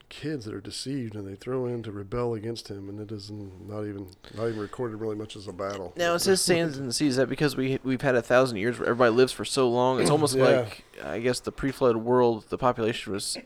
kids 0.07 0.45
that 0.45 0.53
are 0.53 0.61
deceived, 0.61 1.15
and 1.15 1.27
they 1.27 1.35
throw 1.35 1.65
in 1.65 1.81
to 1.83 1.91
rebel 1.91 2.33
against 2.35 2.69
him, 2.69 2.89
and 2.89 2.99
it 2.99 3.11
is 3.11 3.31
not 3.31 3.81
even 3.85 4.07
not 4.35 4.47
even 4.47 4.59
recorded 4.59 4.97
really 4.97 5.15
much 5.15 5.35
as 5.35 5.47
a 5.47 5.51
battle. 5.53 5.93
Now 5.97 6.13
it 6.13 6.19
says 6.19 6.41
sands 6.41 6.77
in 6.77 6.85
the 6.87 6.93
sea. 6.93 7.07
Is 7.07 7.15
that 7.17 7.27
because 7.29 7.55
we 7.57 7.79
we've 7.83 8.01
had 8.01 8.15
a 8.15 8.21
thousand 8.21 8.57
years 8.57 8.77
where 8.79 8.87
everybody 8.87 9.11
lives 9.11 9.31
for 9.33 9.45
so 9.45 9.67
long? 9.69 9.99
It's 9.99 10.09
almost 10.11 10.35
Yeah. 10.35 10.43
like 10.61 10.83
I 11.03 11.19
guess 11.19 11.39
the 11.39 11.51
pre-flood 11.51 11.97
world, 11.97 12.45
the 12.49 12.57
population 12.57 13.13
was, 13.13 13.37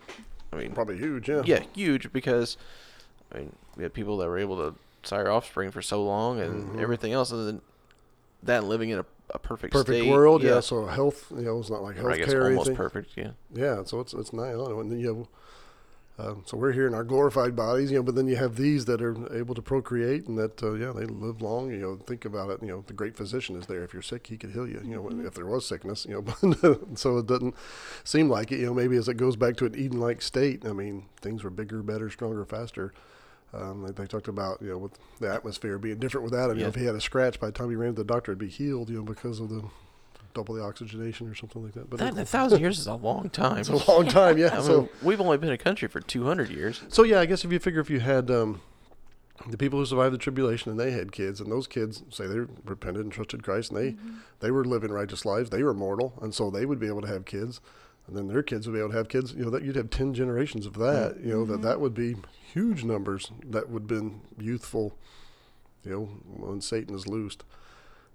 I 0.51 0.57
mean, 0.57 0.73
probably 0.73 0.97
huge. 0.97 1.29
Yeah. 1.29 1.41
yeah, 1.45 1.63
huge 1.73 2.12
because 2.12 2.57
I 3.33 3.39
mean 3.39 3.55
we 3.77 3.83
had 3.83 3.93
people 3.93 4.17
that 4.17 4.27
were 4.27 4.38
able 4.38 4.57
to 4.57 4.75
sire 5.03 5.31
offspring 5.31 5.71
for 5.71 5.81
so 5.81 6.03
long 6.03 6.41
and 6.41 6.71
Mhm. 6.75 6.81
everything 6.81 7.13
else, 7.13 7.31
and 7.31 7.47
then 7.47 7.62
that 8.43 8.65
living 8.65 8.89
in 8.89 8.99
a, 8.99 9.05
a 9.32 9.39
perfect 9.39 9.74
Perfect 9.74 10.00
state, 10.00 10.10
world. 10.10 10.44
Yeah. 10.44 10.60
So 10.60 10.86
health, 10.86 11.32
you 11.32 11.44
know, 11.44 11.60
it's 11.60 11.70
not 11.70 11.84
like 11.84 11.96
health 11.98 12.15
care 12.18 12.46
almost 12.46 12.68
anything. 12.70 12.76
perfect. 12.76 13.12
Yeah, 13.15 13.32
Yeah, 13.54 13.84
so 13.84 14.00
it's 14.00 14.13
it's 14.13 14.34
nice. 14.34 14.56
And 14.56 14.92
then 14.92 15.00
you 15.00 15.08
have, 16.18 16.28
um, 16.28 16.44
so 16.46 16.58
we're 16.58 16.74
here 16.74 16.86
in 16.86 16.94
our 16.94 17.04
glorified 17.06 17.56
bodies, 17.56 17.92
you 17.92 17.98
know, 17.98 18.04
but 18.04 18.15
then 18.15 18.28
you 18.28 18.36
have 18.36 18.58
these 18.58 18.86
that 18.86 19.02
are 19.02 19.15
able 19.38 19.56
to 19.56 19.62
procreate 19.62 20.28
and 20.28 20.38
that, 20.38 20.62
uh, 20.62 20.74
yeah, 20.74 20.92
they 20.92 21.06
live 21.06 21.42
long. 21.42 21.72
You 21.72 21.78
know, 21.78 21.96
think 21.96 22.26
about 22.26 22.50
it. 22.50 22.62
You 22.62 22.68
know, 22.68 22.84
the 22.88 22.94
great 22.94 23.15
physician 23.15 23.56
is 23.56 23.68
there. 23.68 23.84
If 23.84 23.94
you're 23.94 24.02
sick, 24.02 24.28
he 24.28 24.36
could 24.38 24.52
heal 24.52 24.68
you. 24.68 24.82
You 24.84 24.96
know, 24.96 25.26
if 25.26 25.36
there 25.36 25.46
was 25.46 25.65
sickness, 25.65 26.06
you 26.10 26.22
know, 26.22 26.80
so 26.96 27.20
it 27.20 27.28
doesn't 27.28 27.56
seem 28.04 28.30
like 28.30 28.52
it. 28.52 28.60
You 28.60 28.65
know, 28.68 28.74
maybe 28.74 28.98
as 28.98 29.08
it 29.08 29.15
goes 29.15 29.36
back 29.38 29.56
to 29.58 29.65
an 29.65 29.76
Eden-like 29.76 30.22
state. 30.22 30.65
I 30.65 30.74
mean, 30.74 31.06
things 31.22 31.44
were 31.44 31.50
bigger, 31.50 31.82
better, 31.84 32.10
stronger, 32.10 32.44
faster. 32.46 32.94
Um, 33.53 33.81
they, 33.83 33.91
they 33.91 34.05
talked 34.07 34.27
about 34.27 34.62
you 34.62 34.69
know 34.69 34.77
with 34.77 34.91
the 35.19 35.33
atmosphere 35.33 35.77
being 35.77 35.97
different 35.97 36.25
with 36.25 36.33
Adam. 36.33 36.51
You 36.57 36.63
know, 36.63 36.67
Yeah. 36.67 36.69
if 36.69 36.75
he 36.75 36.85
had 36.85 36.95
a 36.95 37.01
scratch 37.01 37.39
by 37.39 37.47
the 37.47 37.53
time 37.53 37.69
he 37.69 37.75
ran 37.75 37.89
to 37.95 38.03
the 38.03 38.03
doctor, 38.03 38.31
it'd 38.31 38.39
be 38.39 38.47
healed. 38.49 38.89
You 38.89 38.97
know, 38.97 39.03
because 39.03 39.39
of 39.39 39.49
the 39.49 39.63
double 40.35 40.53
the 40.53 40.62
oxygenation 40.63 41.27
or 41.27 41.33
something 41.33 41.63
like 41.63 41.73
that. 41.73 41.89
But 41.89 41.97
That, 41.99 42.15
a 42.17 42.23
thousand 42.25 42.60
years 42.62 42.77
is 42.77 42.85
a 42.85 42.93
long 42.93 43.29
time. 43.31 43.58
it's 43.58 43.69
a 43.69 43.91
long 43.91 44.08
time. 44.08 44.37
Yeah. 44.37 44.50
I 44.54 44.56
mean, 44.58 44.63
so 44.63 44.89
we've 45.02 45.19
only 45.19 45.37
been 45.37 45.50
a 45.50 45.58
country 45.58 45.87
for 45.87 46.00
200 46.00 46.50
years. 46.52 46.83
so 46.89 47.02
yeah, 47.04 47.19
I 47.19 47.25
guess 47.25 47.43
if 47.43 47.52
you 47.52 47.58
figure 47.58 47.79
if 47.81 47.89
you 47.89 48.00
had 48.00 48.29
um, 48.29 48.62
the 49.50 49.58
people 49.58 49.79
who 49.79 49.85
survived 49.87 50.13
the 50.13 50.19
tribulation 50.19 50.69
and 50.69 50.79
they 50.79 50.91
had 50.91 51.12
kids, 51.12 51.41
and 51.41 51.52
those 51.52 51.65
kids 51.65 52.04
say 52.12 52.27
they 52.27 52.39
repented 52.63 53.02
and 53.04 53.12
trusted 53.12 53.41
Christ, 53.41 53.71
and 53.71 53.79
they 53.79 53.95
they 54.39 54.52
were 54.52 54.63
living 54.63 54.91
righteous 54.91 55.25
lives, 55.25 55.50
they 55.50 55.63
were 55.63 55.73
mortal, 55.73 56.13
and 56.21 56.35
so 56.35 56.52
they 56.52 56.65
would 56.65 56.79
be 56.79 56.87
able 56.87 57.02
to 57.02 57.08
have 57.08 57.25
kids, 57.25 57.60
and 58.10 58.17
then 58.17 58.27
their 58.27 58.43
kids 58.43 58.67
would 58.67 58.73
be 58.73 58.79
able 58.79 58.89
to 58.89 58.97
have 58.97 59.07
kids. 59.07 59.33
You 59.33 59.45
know 59.45 59.51
that 59.51 59.63
you'd 59.63 59.75
have 59.75 59.89
ten 59.89 60.13
generations 60.13 60.65
of 60.65 60.73
that. 60.73 61.15
Mm-hmm. 61.15 61.27
You 61.27 61.33
know 61.33 61.45
that 61.45 61.53
mm-hmm. 61.53 61.63
that 61.63 61.79
would 61.79 61.93
be 61.93 62.15
huge 62.53 62.83
numbers 62.83 63.31
that 63.45 63.69
would 63.69 63.83
have 63.83 63.87
been 63.87 64.21
youthful. 64.37 64.97
You 65.83 65.91
know 65.91 66.05
when 66.25 66.60
Satan 66.60 66.95
is 66.95 67.07
loosed. 67.07 67.43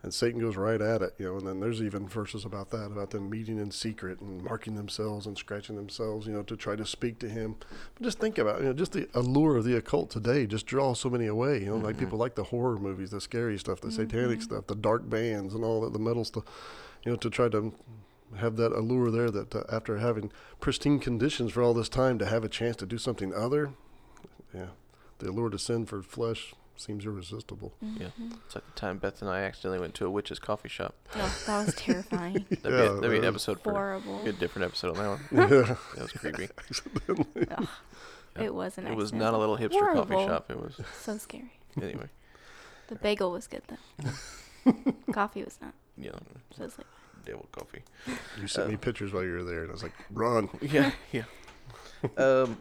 And 0.02 0.12
Satan 0.12 0.38
goes 0.38 0.54
right 0.54 0.82
at 0.82 1.00
it, 1.00 1.14
you 1.16 1.24
know. 1.24 1.38
And 1.38 1.46
then 1.46 1.60
there's 1.60 1.80
even 1.80 2.06
verses 2.06 2.44
about 2.44 2.68
that, 2.72 2.88
about 2.88 3.08
them 3.08 3.30
meeting 3.30 3.58
in 3.58 3.70
secret 3.70 4.20
and 4.20 4.44
marking 4.44 4.74
themselves 4.74 5.24
and 5.24 5.34
scratching 5.38 5.76
themselves, 5.76 6.26
you 6.26 6.34
know, 6.34 6.42
to 6.42 6.56
try 6.56 6.76
to 6.76 6.84
speak 6.84 7.18
to 7.20 7.28
him. 7.28 7.56
But 7.94 8.02
just 8.02 8.18
think 8.18 8.36
about, 8.36 8.60
you 8.60 8.66
know, 8.66 8.74
just 8.74 8.92
the 8.92 9.08
allure 9.14 9.56
of 9.56 9.64
the 9.64 9.78
occult 9.78 10.10
today 10.10 10.46
just 10.46 10.66
draws 10.66 11.00
so 11.00 11.08
many 11.08 11.24
away. 11.24 11.60
You 11.60 11.68
know, 11.68 11.76
like 11.76 11.94
mm-hmm. 11.96 12.04
people 12.04 12.18
like 12.18 12.34
the 12.34 12.44
horror 12.44 12.76
movies, 12.78 13.12
the 13.12 13.20
scary 13.20 13.58
stuff, 13.58 13.80
the 13.80 13.90
satanic 13.90 14.42
stuff, 14.42 14.66
the 14.66 14.74
dark 14.74 15.08
bands, 15.08 15.54
and 15.54 15.64
all 15.64 15.80
that, 15.80 15.94
the 15.94 15.98
metal 15.98 16.26
stuff. 16.26 16.44
You 17.02 17.12
know, 17.12 17.16
to 17.16 17.30
try 17.30 17.48
to 17.48 17.72
have 18.38 18.56
that 18.56 18.72
allure 18.72 19.10
there 19.10 19.30
that 19.30 19.54
uh, 19.54 19.62
after 19.70 19.98
having 19.98 20.30
pristine 20.60 20.98
conditions 20.98 21.52
for 21.52 21.62
all 21.62 21.74
this 21.74 21.88
time, 21.88 22.18
to 22.18 22.26
have 22.26 22.44
a 22.44 22.48
chance 22.48 22.76
to 22.76 22.86
do 22.86 22.98
something 22.98 23.32
other, 23.34 23.72
yeah, 24.54 24.66
the 25.18 25.30
allure 25.30 25.50
to 25.50 25.58
sin 25.58 25.86
for 25.86 26.02
flesh 26.02 26.54
seems 26.76 27.06
irresistible. 27.06 27.72
Yeah. 27.80 28.08
It's 28.46 28.54
like 28.56 28.66
the 28.66 28.72
time 28.80 28.98
Beth 28.98 29.20
and 29.22 29.30
I 29.30 29.42
accidentally 29.42 29.78
went 29.78 29.94
to 29.94 30.06
a 30.06 30.10
witch's 30.10 30.40
coffee 30.40 30.68
shop. 30.68 30.94
No, 31.16 31.28
that 31.46 31.66
was 31.66 31.74
terrifying. 31.78 32.44
That'd, 32.50 32.62
be, 32.64 32.68
Yeah, 32.68 32.74
a, 32.90 32.94
that'd 32.94 33.10
be 33.10 33.16
an 33.16 33.22
that 33.22 33.28
episode 33.28 33.60
for 33.62 33.70
Horrible. 33.72 34.22
a 34.26 34.32
different 34.32 34.66
episode 34.66 34.96
on 34.98 35.18
that 35.30 35.38
one. 35.38 35.50
yeah. 35.50 35.76
That 35.94 36.02
was 36.02 36.12
creepy. 36.12 36.48
Yeah. 38.36 38.44
It 38.46 38.52
was 38.52 38.76
an 38.78 38.88
It 38.88 38.96
was 38.96 39.12
not 39.12 39.32
a 39.34 39.38
little 39.38 39.56
hipster 39.56 39.92
coffee 39.94 40.14
shop. 40.26 40.50
It 40.50 40.60
was 40.60 40.80
So 41.00 41.16
scary. 41.18 41.52
anyway. 41.80 42.08
The 42.88 42.96
bagel 42.96 43.30
was 43.30 43.46
good 43.46 43.62
though. 43.68 44.72
Coffee 45.12 45.44
was 45.44 45.58
not. 45.62 45.74
Yeah, 45.96 46.10
So 46.56 46.64
it's 46.64 46.76
like 46.78 46.86
devil 47.24 47.46
coffee. 47.52 47.82
You 48.40 48.46
sent 48.46 48.68
me 48.68 48.74
Uh, 48.74 48.78
pictures 48.78 49.12
while 49.12 49.24
you 49.24 49.32
were 49.32 49.44
there, 49.44 49.62
and 49.62 49.70
I 49.70 49.72
was 49.72 49.82
like, 49.82 49.92
"Run!" 50.10 50.48
Yeah, 50.62 50.90
yeah. 51.12 51.24
um, 52.16 52.58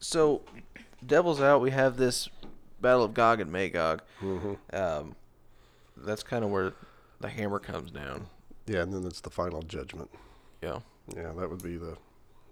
so 0.00 0.42
Devil's 1.06 1.40
out. 1.40 1.60
We 1.60 1.70
have 1.70 1.96
this 1.96 2.28
battle 2.80 3.04
of 3.04 3.14
Gog 3.14 3.40
and 3.40 3.50
Magog. 3.52 4.02
hmm 4.18 4.54
Um, 4.72 5.14
that's 5.96 6.22
kind 6.22 6.44
of 6.44 6.50
where 6.50 6.72
the 7.20 7.28
hammer 7.28 7.58
comes 7.58 7.90
down. 7.90 8.26
Yeah, 8.66 8.80
and 8.82 8.92
then 8.92 9.04
it's 9.06 9.20
the 9.20 9.30
final 9.30 9.62
judgment. 9.62 10.10
Yeah. 10.62 10.80
Yeah, 11.16 11.32
that 11.36 11.50
would 11.50 11.62
be 11.62 11.76
the 11.76 11.96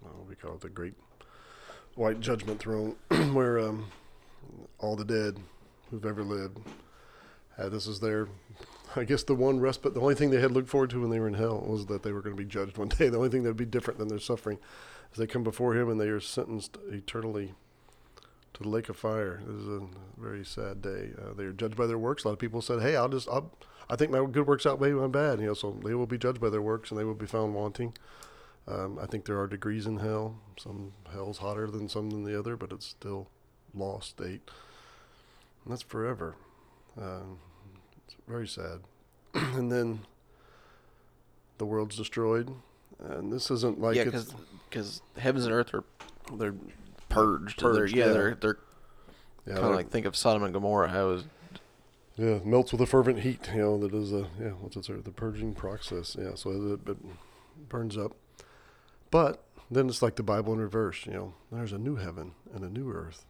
what 0.01 0.27
we 0.29 0.35
call 0.35 0.55
it, 0.55 0.61
the 0.61 0.69
great 0.69 0.95
white 1.95 2.21
judgment 2.21 2.59
throne, 2.61 2.97
where 3.33 3.59
um, 3.59 3.87
all 4.79 4.97
the 4.97 5.05
dead 5.05 5.37
who've 5.91 6.05
ever 6.07 6.23
lived 6.23 6.59
had 7.57 7.71
this 7.73 7.87
is 7.87 8.01
their, 8.01 8.27
I 8.97 9.05
guess 9.05 9.23
the 9.23 9.35
one 9.35 9.61
respite. 9.61 9.95
The 9.95 10.01
only 10.01 10.15
thing 10.15 10.31
they 10.31 10.41
had 10.41 10.51
looked 10.53 10.69
forward 10.69 10.91
to 10.91 11.01
when 11.01 11.11
they 11.11 11.21
were 11.21 11.29
in 11.29 11.35
hell 11.35 11.61
was 11.61 11.87
that 11.87 12.03
they 12.03 12.13
were 12.13 12.23
going 12.23 12.37
to 12.37 12.43
be 12.43 12.49
judged 12.49 12.77
one 12.77 12.89
day. 12.99 13.09
The 13.09 13.17
only 13.17 13.29
thing 13.29 13.43
that 13.43 13.51
would 13.51 13.57
be 13.57 13.65
different 13.65 13.99
than 13.99 14.09
their 14.09 14.19
suffering 14.19 14.59
is 15.13 15.19
they 15.19 15.27
come 15.27 15.45
before 15.45 15.75
Him 15.75 15.89
and 15.89 16.01
they 16.01 16.09
are 16.09 16.21
sentenced 16.21 16.77
eternally 16.91 17.55
to 18.55 18.63
the 18.63 18.69
lake 18.69 18.89
of 18.89 18.97
fire. 18.97 19.43
This 19.47 19.63
is 19.63 19.69
a 19.69 19.81
very 20.19 20.45
sad 20.45 20.83
day. 20.83 21.11
Uh, 21.19 21.35
they 21.35 21.45
are 21.45 21.53
judged 21.53 21.77
by 21.77 21.87
their 21.87 21.99
works. 21.99 22.25
A 22.25 22.29
lot 22.29 22.33
of 22.33 22.39
people 22.39 22.63
said, 22.63 22.83
"Hey, 22.83 22.97
I'll 22.97 23.09
just, 23.09 23.29
I'll, 23.29 23.51
I 23.89 23.97
think 23.97 24.11
my 24.11 24.25
good 24.27 24.47
works 24.47 24.67
outweigh 24.67 24.93
my 24.93 25.07
bad." 25.07 25.41
You 25.41 25.47
know, 25.47 25.55
so 25.55 25.79
they 25.85 25.95
will 25.95 26.07
be 26.07 26.19
judged 26.19 26.41
by 26.41 26.51
their 26.51 26.63
works 26.63 26.91
and 26.91 26.99
they 26.99 27.05
will 27.05 27.15
be 27.15 27.27
found 27.27 27.55
wanting. 27.55 27.95
Um, 28.67 28.99
I 29.01 29.07
think 29.07 29.25
there 29.25 29.41
are 29.41 29.47
degrees 29.47 29.87
in 29.87 29.99
hell. 29.99 30.37
Some 30.59 30.93
hell's 31.13 31.39
hotter 31.39 31.69
than 31.69 31.89
some 31.89 32.11
than 32.11 32.25
the 32.25 32.39
other, 32.39 32.57
but 32.57 32.73
it's 32.73 32.87
still 32.87 33.29
lost 33.75 34.11
state. 34.11 34.51
And 35.65 35.73
that's 35.73 35.83
forever. 35.83 36.37
Um, 37.01 37.39
it's 38.13 38.29
very 38.29 38.49
sad. 38.49 38.81
and 39.35 39.71
then 39.71 40.01
the 41.59 41.67
world's 41.67 41.97
destroyed. 41.97 42.51
And 42.99 43.33
this 43.33 43.51
isn't 43.51 43.81
like 43.81 43.97
yeah, 43.97 44.05
it's, 44.13 44.35
because 44.69 45.03
heavens 45.17 45.45
and 45.45 45.55
earth 45.55 45.73
are 45.73 45.85
they're 46.37 46.55
purged. 47.09 47.61
they're, 47.61 47.73
Purged, 47.73 47.97
yeah, 47.97 48.07
yeah. 48.07 48.13
they're 48.13 48.35
they're 48.35 48.59
yeah, 49.47 49.55
kind 49.55 49.67
of 49.67 49.75
like 49.75 49.91
think 49.91 50.07
of 50.07 50.17
Sodom 50.17 50.43
and 50.43 50.53
Gomorrah. 50.53 50.91
How 50.91 51.09
it 51.09 51.13
was 51.13 51.25
yeah, 52.17 52.39
melts 52.45 52.73
with 52.73 52.81
a 52.83 52.87
fervent 52.87 53.21
heat. 53.21 53.49
You 53.55 53.61
know 53.61 53.79
that 53.79 53.95
is 53.95 54.13
a 54.13 54.29
yeah. 54.39 54.51
What's 54.61 54.77
it? 54.77 55.05
The 55.05 55.11
purging 55.11 55.55
process. 55.55 56.17
Yeah, 56.19 56.35
so 56.35 56.51
it, 56.51 56.91
it 56.91 56.97
burns 57.69 57.97
up. 57.97 58.13
But 59.11 59.43
then 59.71 59.89
it's 59.89 60.03
like 60.03 60.17
the 60.17 60.23
Bible 60.23 60.53
in 60.53 60.61
reverse. 60.61 61.07
You 61.07 61.13
know, 61.13 61.35
there's 61.51 61.73
a 61.73 61.79
new 61.79 61.97
heaven 61.97 62.33
and 62.55 62.65
a 62.65 62.69
new 62.69 62.91
earth, 62.93 63.25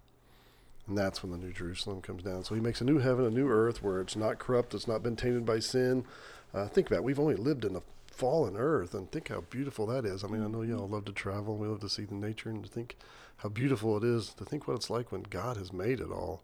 and 0.91 0.99
that's 0.99 1.23
when 1.23 1.33
the 1.33 1.39
New 1.39 1.53
Jerusalem 1.53 2.03
comes 2.03 2.23
down. 2.23 2.45
So 2.45 2.55
He 2.55 2.61
makes 2.61 2.81
a 2.81 2.85
new 2.85 2.99
heaven, 2.99 3.25
a 3.25 3.31
new 3.31 3.49
earth, 3.49 3.83
where 3.83 4.01
it's 4.01 4.17
not 4.17 4.39
corrupt, 4.39 4.75
it's 4.75 4.89
not 4.89 5.03
been 5.03 5.17
tainted 5.17 5.47
by 5.47 5.61
sin. 5.61 6.05
Uh, 6.53 6.67
think 6.67 6.89
about 6.89 6.97
it. 6.97 7.05
we've 7.05 7.21
only 7.21 7.37
lived 7.37 7.65
in 7.65 7.77
a 7.77 7.83
fallen 8.09 8.57
earth, 8.57 8.93
and 8.93 9.11
think 9.11 9.29
how 9.29 9.43
beautiful 9.43 9.87
that 9.87 10.05
is. 10.05 10.25
I 10.25 10.27
mean, 10.27 10.45
I 10.45 10.49
know 10.49 10.63
y'all 10.63 10.89
love 10.89 11.05
to 11.07 11.13
travel, 11.13 11.55
and 11.55 11.63
we 11.63 11.69
love 11.69 11.81
to 11.81 11.89
see 11.89 12.05
the 12.05 12.15
nature, 12.15 12.51
and 12.51 12.65
to 12.65 12.69
think 12.69 12.97
how 13.39 13.49
beautiful 13.49 13.97
it 13.97 14.05
is 14.05 14.35
to 14.35 14.45
think 14.45 14.69
what 14.69 14.75
it's 14.75 14.91
like 14.91 15.11
when 15.13 15.23
God 15.23 15.57
has 15.57 15.73
made 15.73 16.01
it 16.01 16.11
all. 16.11 16.43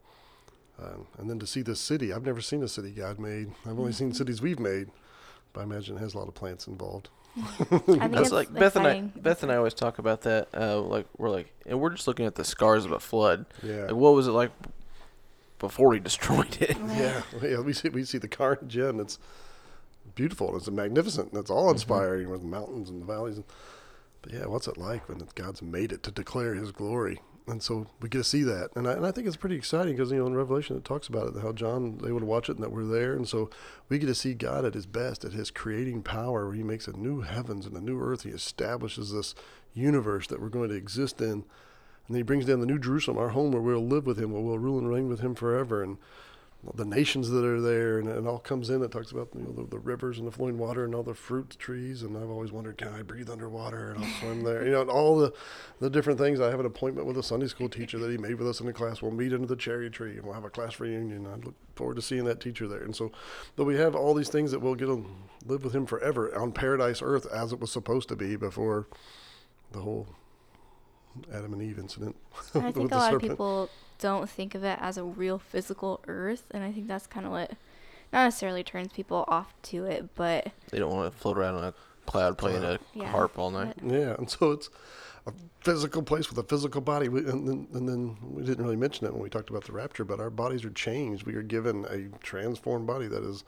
Um, 0.80 1.07
and 1.18 1.28
then 1.28 1.38
to 1.40 1.47
see 1.47 1.62
this 1.62 1.80
city, 1.80 2.12
I've 2.12 2.24
never 2.24 2.40
seen 2.40 2.62
a 2.62 2.68
city 2.68 2.90
God 2.90 3.18
made. 3.18 3.51
I've 3.66 3.78
only 3.78 3.92
seen 3.92 4.12
cities 4.12 4.40
we've 4.40 4.61
made, 4.61 4.88
but 5.53 5.61
I 5.61 5.64
imagine 5.64 5.97
it 5.97 6.01
has 6.01 6.14
a 6.14 6.18
lot 6.18 6.28
of 6.28 6.34
plants 6.34 6.66
involved. 6.66 7.09
I 7.37 7.43
think 7.78 8.12
That's 8.12 8.32
like 8.32 8.53
Beth 8.53 8.76
and 8.76 8.87
I. 8.87 9.01
Beth 9.01 9.43
and 9.43 9.53
I 9.53 9.57
always 9.57 9.74
talk 9.74 9.99
about 9.99 10.22
that. 10.22 10.49
Uh, 10.55 10.80
like 10.80 11.07
we're 11.18 11.28
like, 11.30 11.53
and 11.66 11.80
we're 11.80 11.91
just 11.91 12.07
looking 12.09 12.24
at 12.26 12.34
the 12.37 12.45
scars 12.45 12.84
of 12.84 12.93
a 12.93 13.01
flood. 13.01 13.45
Yeah. 13.62 13.84
Like, 13.87 13.95
what 13.97 14.14
was 14.14 14.26
it 14.26 14.32
like 14.32 14.51
before 15.59 15.93
he 15.95 16.01
destroyed 16.11 16.57
it? 16.61 16.76
Yeah, 16.97 17.22
yeah. 17.43 17.61
We 17.61 17.72
see 17.72 17.89
we 17.91 18.05
see 18.05 18.18
the 18.18 18.28
Carnegie, 18.28 18.80
and 18.80 19.01
it's 19.01 19.18
beautiful. 20.14 20.57
It's 20.57 20.70
magnificent. 20.70 21.32
and 21.32 21.41
It's 21.41 21.51
all 21.51 21.70
inspiring 21.70 22.30
with 22.30 22.41
the 22.41 22.47
mountains 22.49 22.89
and 22.89 23.03
the 23.03 23.07
valleys. 23.07 23.37
And, 23.37 23.45
but 24.22 24.32
yeah, 24.32 24.47
what's 24.47 24.66
it 24.66 24.78
like 24.78 25.09
when 25.09 25.26
God's 25.34 25.61
made 25.62 25.93
it 25.93 26.03
to 26.05 26.11
declare 26.11 26.55
His 26.55 26.72
glory? 26.72 27.20
And 27.49 27.62
so 27.62 27.86
we 28.01 28.09
get 28.09 28.18
to 28.18 28.24
see 28.24 28.42
that, 28.42 28.70
and 28.74 28.88
I, 28.88 28.94
and 28.94 29.07
I 29.07 29.12
think 29.12 29.28
it's 29.28 29.36
pretty 29.36 29.55
exciting 29.55 29.94
because 29.94 30.11
you 30.11 30.18
know 30.18 30.26
in 30.26 30.34
Revelation 30.34 30.76
it 30.76 30.84
talks 30.84 31.07
about 31.07 31.28
it 31.28 31.40
how 31.40 31.53
John 31.53 31.99
they 31.99 32.11
would 32.11 32.24
watch 32.24 32.49
it 32.49 32.57
and 32.57 32.62
that 32.64 32.72
we're 32.72 32.82
there, 32.82 33.14
and 33.14 33.28
so 33.28 33.51
we 33.88 34.01
get 34.01 34.07
to 34.07 34.16
see 34.16 34.34
God 34.34 34.64
at 34.64 34.74
His 34.74 34.84
best 34.84 35.24
at 35.24 35.32
His 35.32 35.53
creating 35.53 36.03
power, 36.03 36.47
where 36.47 36.57
He 36.57 36.64
makes 36.64 36.88
a 36.88 36.97
new 36.97 37.20
heavens 37.20 37.64
and 37.64 37.76
a 37.76 37.80
new 37.80 38.01
earth. 38.01 38.24
He 38.24 38.30
establishes 38.30 39.12
this 39.12 39.36
universe 39.74 40.26
that 40.26 40.40
we're 40.40 40.49
going 40.49 40.70
to 40.70 40.74
exist 40.74 41.20
in, 41.20 41.44
and 42.09 42.16
He 42.16 42.22
brings 42.22 42.47
down 42.47 42.59
the 42.59 42.66
new 42.66 42.80
Jerusalem, 42.80 43.16
our 43.16 43.28
home, 43.28 43.53
where 43.53 43.62
we'll 43.62 43.86
live 43.86 44.07
with 44.07 44.18
Him, 44.18 44.32
where 44.32 44.42
we'll 44.42 44.59
rule 44.59 44.80
and 44.80 44.90
reign 44.90 45.09
with 45.09 45.20
Him 45.20 45.36
forever, 45.36 45.84
and 45.84 45.99
the 46.75 46.85
nations 46.85 47.31
that 47.31 47.45
are 47.45 47.61
there, 47.61 47.99
and 47.99 48.09
it 48.09 48.27
all 48.27 48.39
comes 48.39 48.71
in. 48.71 48.83
It 48.83 48.91
talks 48.91 49.11
about 49.11 49.29
you 49.35 49.43
know, 49.43 49.53
the, 49.53 49.64
the 49.69 49.79
rivers 49.79 50.19
and 50.19 50.27
the 50.27 50.33
flowing 50.33 50.59
water 50.59 50.85
and 50.85 50.95
all 50.95 51.03
the 51.03 51.14
fruit 51.14 51.57
trees. 51.59 52.03
And 52.03 52.17
I've 52.17 52.31
always 52.31 52.53
wondered, 52.53 52.79
can 52.79 52.89
I 52.89 53.03
breathe 53.03 53.31
underwater 53.31 53.93
and 53.93 54.05
I'll 54.05 54.11
swim 54.21 54.43
there? 54.43 54.64
You 54.64 54.73
know, 54.73 54.81
and 54.81 54.91
all 54.91 55.19
the 55.19 55.33
the 55.81 55.91
different 55.91 56.19
things. 56.19 56.41
I 56.41 56.51
have 56.51 56.61
an 56.61 56.67
appointment 56.67 57.07
with 57.07 57.19
a 57.19 57.23
Sunday 57.23 57.49
school 57.49 57.69
teacher 57.69 57.99
that 57.99 58.11
he 58.11 58.19
made 58.19 58.35
with 58.35 58.49
us 58.49 58.61
in 58.61 58.67
the 58.67 58.73
class. 58.73 59.03
We'll 59.03 59.12
meet 59.12 59.33
under 59.33 59.47
the 59.47 59.57
cherry 59.57 59.91
tree 59.91 60.17
and 60.17 60.25
we'll 60.25 60.35
have 60.35 60.45
a 60.45 60.51
class 60.51 60.81
reunion. 60.81 61.27
I 61.27 61.37
look 61.45 61.55
forward 61.75 61.97
to 61.97 62.03
seeing 62.03 62.25
that 62.25 62.41
teacher 62.41 62.67
there. 62.67 62.83
And 62.83 62.95
so, 62.97 63.12
though 63.57 63.64
we 63.64 63.77
have 63.77 63.95
all 63.95 64.14
these 64.14 64.29
things 64.31 64.51
that 64.53 64.61
we'll 64.61 64.75
get 64.75 64.87
to 64.87 65.07
live 65.47 65.64
with 65.64 65.75
him 65.75 65.87
forever 65.87 66.37
on 66.39 66.53
paradise 66.53 67.01
earth 67.03 67.27
as 67.33 67.53
it 67.53 67.61
was 67.61 67.71
supposed 67.71 68.09
to 68.09 68.17
be 68.17 68.37
before 68.37 68.89
the 69.73 69.81
whole 69.81 70.07
Adam 71.33 71.53
and 71.53 71.62
Eve 71.62 71.79
incident. 71.79 72.17
I 72.55 72.59
with 72.59 72.75
think 72.75 72.91
the 72.91 72.97
a 72.97 72.99
lot 72.99 73.14
of 73.14 73.23
serpent. 73.23 73.33
people 73.33 73.71
don't 73.99 74.28
think 74.28 74.55
of 74.55 74.64
it 74.64 74.78
as 74.80 74.97
a 74.99 75.05
real 75.05 75.38
physical 75.38 76.01
earth, 76.07 76.44
and 76.51 76.62
I 76.64 76.72
think 76.72 76.86
that's 76.88 77.07
kind 77.07 77.26
of 77.26 77.32
what 77.32 77.53
not 78.12 78.24
necessarily 78.24 78.62
turns 78.62 78.92
people 78.92 79.24
off 79.28 79.53
to 79.62 79.84
it, 79.84 80.14
but 80.14 80.53
They 80.70 80.78
don't 80.78 80.94
want 80.94 81.12
to 81.12 81.18
float 81.18 81.36
around 81.38 81.57
on 81.57 81.64
a 81.64 81.74
cloud 82.07 82.38
playing 82.38 82.62
a 82.62 82.78
Yeah. 82.94 83.09
harp 83.09 83.38
all 83.38 83.51
night. 83.51 83.74
Yeah, 83.84 84.14
and 84.16 84.30
so 84.30 84.53
it's 84.53 84.70
a 85.26 85.32
physical 85.61 86.03
place 86.03 86.28
with 86.30 86.38
a 86.38 86.44
physical 86.44 86.80
body. 86.80 87.09
We, 87.09 87.20
and, 87.20 87.49
then, 87.49 87.66
and 87.74 87.88
then 87.88 88.16
we 88.22 88.44
didn't 88.44 88.62
really 88.64 88.76
mention 88.76 89.07
it 89.07 89.12
when 89.12 89.22
we 89.22 89.28
talked 89.28 89.51
about 89.51 89.64
the 89.64 89.72
rapture, 89.72 90.05
but 90.05 90.20
our 90.20 90.30
bodies 90.30 90.64
are 90.64 90.70
changed. 90.70 91.26
We 91.26 91.34
are 91.34 91.42
given 91.42 91.84
a 91.86 92.09
transformed 92.22 92.86
body 92.86 93.09
that 93.09 93.24
is 93.24 93.42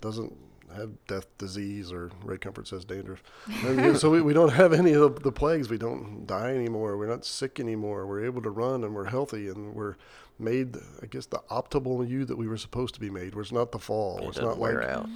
doesn't 0.00 0.34
have 0.76 0.90
death, 1.06 1.26
disease, 1.38 1.92
or 1.92 2.10
Ray 2.24 2.38
Comfort 2.38 2.68
says 2.68 2.84
dandruff. 2.84 3.22
And, 3.64 3.96
so 3.98 4.10
we, 4.10 4.20
we 4.20 4.32
don't 4.32 4.52
have 4.52 4.72
any 4.72 4.92
of 4.92 5.14
the, 5.14 5.20
the 5.20 5.32
plagues. 5.32 5.68
We 5.70 5.78
don't 5.78 6.26
die 6.26 6.50
anymore. 6.54 6.96
We're 6.96 7.08
not 7.08 7.24
sick 7.24 7.58
anymore. 7.60 8.06
We're 8.06 8.24
able 8.24 8.42
to 8.42 8.50
run 8.50 8.84
and 8.84 8.94
we're 8.94 9.04
healthy 9.06 9.48
and 9.48 9.74
we're 9.74 9.96
made, 10.38 10.76
I 11.02 11.06
guess, 11.06 11.26
the 11.26 11.42
optimal 11.50 12.08
you 12.08 12.24
that 12.24 12.36
we 12.36 12.46
were 12.48 12.56
supposed 12.56 12.94
to 12.94 13.00
be 13.00 13.10
made. 13.10 13.34
Where 13.34 13.42
it's 13.42 13.52
not 13.52 13.72
the 13.72 13.78
fall. 13.78 14.18
It 14.22 14.28
it's 14.28 14.40
wear 14.40 14.80
like 14.80 14.88
out. 14.88 15.08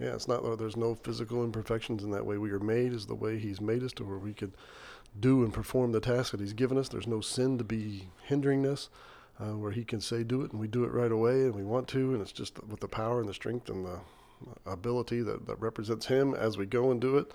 yeah, 0.00 0.14
it's 0.14 0.26
not 0.28 0.42
that 0.42 0.58
there's 0.58 0.76
no 0.76 0.94
physical 0.94 1.44
imperfections 1.44 2.02
in 2.02 2.10
that 2.10 2.26
way. 2.26 2.38
We 2.38 2.50
are 2.50 2.60
made 2.60 2.92
as 2.92 3.06
the 3.06 3.14
way 3.14 3.38
He's 3.38 3.60
made 3.60 3.82
us 3.82 3.92
to 3.94 4.04
where 4.04 4.18
we 4.18 4.32
could 4.32 4.52
do 5.18 5.44
and 5.44 5.52
perform 5.54 5.92
the 5.92 6.00
task 6.00 6.32
that 6.32 6.40
He's 6.40 6.52
given 6.54 6.76
us. 6.78 6.88
There's 6.88 7.06
no 7.06 7.20
sin 7.20 7.58
to 7.58 7.64
be 7.64 8.08
hindering 8.24 8.66
us. 8.66 8.88
uh, 9.40 9.56
where 9.56 9.72
He 9.72 9.84
can 9.84 10.00
say, 10.00 10.22
"Do 10.22 10.42
it," 10.42 10.52
and 10.52 10.60
we 10.60 10.68
do 10.68 10.84
it 10.84 10.92
right 10.92 11.10
away, 11.10 11.42
and 11.42 11.54
we 11.54 11.64
want 11.64 11.88
to, 11.88 12.12
and 12.12 12.22
it's 12.22 12.30
just 12.32 12.62
with 12.64 12.78
the 12.80 12.88
power 12.88 13.18
and 13.20 13.28
the 13.28 13.34
strength 13.34 13.68
and 13.68 13.84
the 13.84 13.98
ability 14.66 15.22
that, 15.22 15.46
that 15.46 15.60
represents 15.60 16.06
Him 16.06 16.34
as 16.34 16.56
we 16.56 16.66
go 16.66 16.90
and 16.90 17.00
do 17.00 17.18
it. 17.18 17.32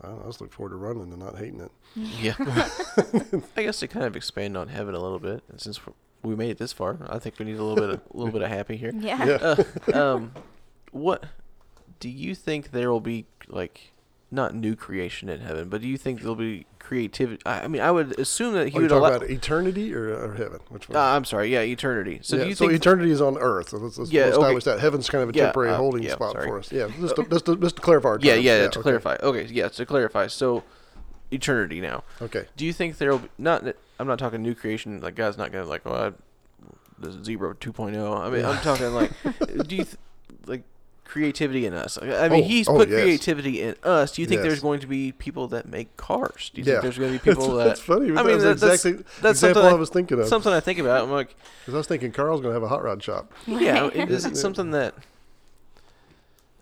I, 0.00 0.08
don't 0.08 0.18
know, 0.18 0.22
I 0.24 0.26
just 0.26 0.40
look 0.40 0.52
forward 0.52 0.70
to 0.70 0.76
running 0.76 1.12
and 1.12 1.18
not 1.18 1.38
hating 1.38 1.60
it. 1.60 1.70
Yeah. 1.94 2.34
I 3.56 3.62
guess 3.62 3.80
to 3.80 3.88
kind 3.88 4.06
of 4.06 4.16
expand 4.16 4.56
on 4.56 4.68
heaven 4.68 4.94
a 4.94 5.00
little 5.00 5.20
bit, 5.20 5.42
and 5.48 5.60
since 5.60 5.80
we 6.22 6.34
made 6.34 6.50
it 6.50 6.58
this 6.58 6.72
far, 6.72 6.98
I 7.08 7.18
think 7.18 7.38
we 7.38 7.44
need 7.44 7.58
a 7.58 7.62
little 7.62 7.76
bit 7.76 7.90
of 7.90 8.00
a 8.12 8.16
little 8.16 8.32
bit 8.32 8.42
of 8.42 8.48
happy 8.48 8.76
here. 8.76 8.92
Yeah. 8.94 9.24
Yeah. 9.24 9.64
Uh, 9.94 10.14
um, 10.14 10.32
what 10.90 11.24
do 12.00 12.08
you 12.08 12.34
think 12.34 12.70
there 12.70 12.90
will 12.90 13.00
be 13.00 13.26
like? 13.48 13.91
Not 14.34 14.54
new 14.54 14.74
creation 14.74 15.28
in 15.28 15.40
heaven, 15.40 15.68
but 15.68 15.82
do 15.82 15.86
you 15.88 15.98
think 15.98 16.20
there'll 16.20 16.34
be 16.34 16.64
creativity? 16.78 17.42
I 17.44 17.64
I 17.64 17.68
mean, 17.68 17.82
I 17.82 17.90
would 17.90 18.18
assume 18.18 18.54
that 18.54 18.68
he 18.68 18.78
Are 18.78 18.80
you 18.80 18.82
would 18.84 18.90
allow. 18.92 19.14
about 19.14 19.28
eternity 19.28 19.94
or, 19.94 20.08
or 20.08 20.34
heaven? 20.34 20.58
Which 20.70 20.88
one? 20.88 20.96
Uh, 20.96 21.00
I'm 21.02 21.26
sorry. 21.26 21.52
Yeah, 21.52 21.60
eternity. 21.60 22.20
So 22.22 22.36
yeah, 22.36 22.44
do 22.44 22.48
you 22.48 22.54
so 22.54 22.66
think? 22.68 22.80
eternity 22.80 23.10
is 23.10 23.20
on 23.20 23.36
earth. 23.36 23.68
So 23.68 23.76
let's, 23.76 23.98
let's 23.98 24.10
Yeah, 24.10 24.22
we'll 24.22 24.28
okay. 24.28 24.40
establish 24.40 24.64
that. 24.64 24.80
Heaven's 24.80 25.10
kind 25.10 25.22
of 25.22 25.28
a 25.28 25.38
Yeah, 25.38 25.44
temporary 25.44 25.72
uh, 25.72 25.76
holding 25.76 26.02
yeah, 26.02 26.12
spot 26.14 26.32
sorry. 26.32 26.46
for 26.48 26.58
us. 26.60 26.72
Yeah, 26.72 26.88
just 27.00 27.16
to, 27.16 27.24
just, 27.26 27.44
to, 27.44 27.56
just 27.58 27.76
to 27.76 27.82
clarify 27.82 28.08
our 28.08 28.18
yeah, 28.22 28.34
yeah, 28.36 28.60
to 28.62 28.66
okay. 28.68 28.80
clarify. 28.80 29.16
Okay, 29.22 29.44
yeah, 29.52 29.68
to 29.68 29.84
clarify. 29.84 30.26
So, 30.28 30.64
eternity 31.30 31.82
now. 31.82 32.02
Okay. 32.22 32.46
Do 32.56 32.64
you 32.64 32.72
think 32.72 32.96
there'll 32.96 33.18
be 33.18 33.28
not? 33.36 33.64
I'm 33.98 34.06
not 34.06 34.18
talking 34.18 34.42
new 34.42 34.54
creation. 34.54 35.00
Like 35.02 35.14
God's 35.14 35.36
not 35.36 35.52
gonna 35.52 35.66
like, 35.66 35.82
oh, 35.84 35.92
I, 35.94 36.12
the 36.98 37.22
zebra 37.22 37.54
2.0. 37.56 38.18
I 38.18 38.30
mean, 38.30 38.44
I'm 38.46 38.62
talking 38.62 38.92
like, 38.94 39.10
do 39.68 39.76
you 39.76 39.84
th- 39.84 39.96
like 40.46 40.62
creativity 41.12 41.66
in 41.66 41.74
us? 41.74 41.98
I 42.00 42.28
mean, 42.30 42.42
Oh, 42.44 42.46
He's 42.48 42.68
oh, 42.68 42.76
put 42.76 42.88
yes. 42.88 43.02
creativity 43.02 43.60
in 43.60 43.76
us. 43.84 44.12
Do 44.12 44.22
you 44.22 44.26
think 44.26 44.38
Yes. 44.38 44.46
there's 44.48 44.60
going 44.60 44.80
to 44.80 44.86
be 44.86 45.12
people 45.12 45.46
that 45.48 45.68
make 45.68 45.94
cars? 45.98 46.50
Do 46.54 46.60
you 46.62 46.66
Yeah. 46.66 46.72
think 46.80 46.82
there's 46.84 46.98
going 46.98 47.12
to 47.18 47.24
be 47.24 47.30
people 47.34 47.56
that? 47.56 47.64
That's 47.64 47.80
funny. 47.80 48.10
I 48.10 48.14
but 48.14 48.26
mean, 48.26 48.38
that's 48.38 48.60
that- 48.60 48.66
that's- 48.66 48.84
exactly 48.86 49.04
that's 49.20 49.38
example 49.38 49.62
something 49.62 49.72
I 49.74 49.76
I- 49.76 49.78
was 49.80 49.90
thinking 49.90 50.18
of. 50.20 50.26
Something 50.28 50.52
I 50.52 50.60
think 50.60 50.78
about. 50.78 51.02
I'm 51.04 51.10
like, 51.10 51.34
Because 51.60 51.74
I 51.74 51.76
was 51.76 51.86
thinking 51.86 52.12
Carl's 52.12 52.40
going 52.40 52.50
to 52.54 52.54
have 52.54 52.62
a 52.62 52.68
hot 52.68 52.82
rod 52.82 53.02
shop. 53.02 53.30
yeah, 53.46 53.88
is 53.88 54.24
it 54.24 54.36
something 54.36 54.70
that? 54.70 54.94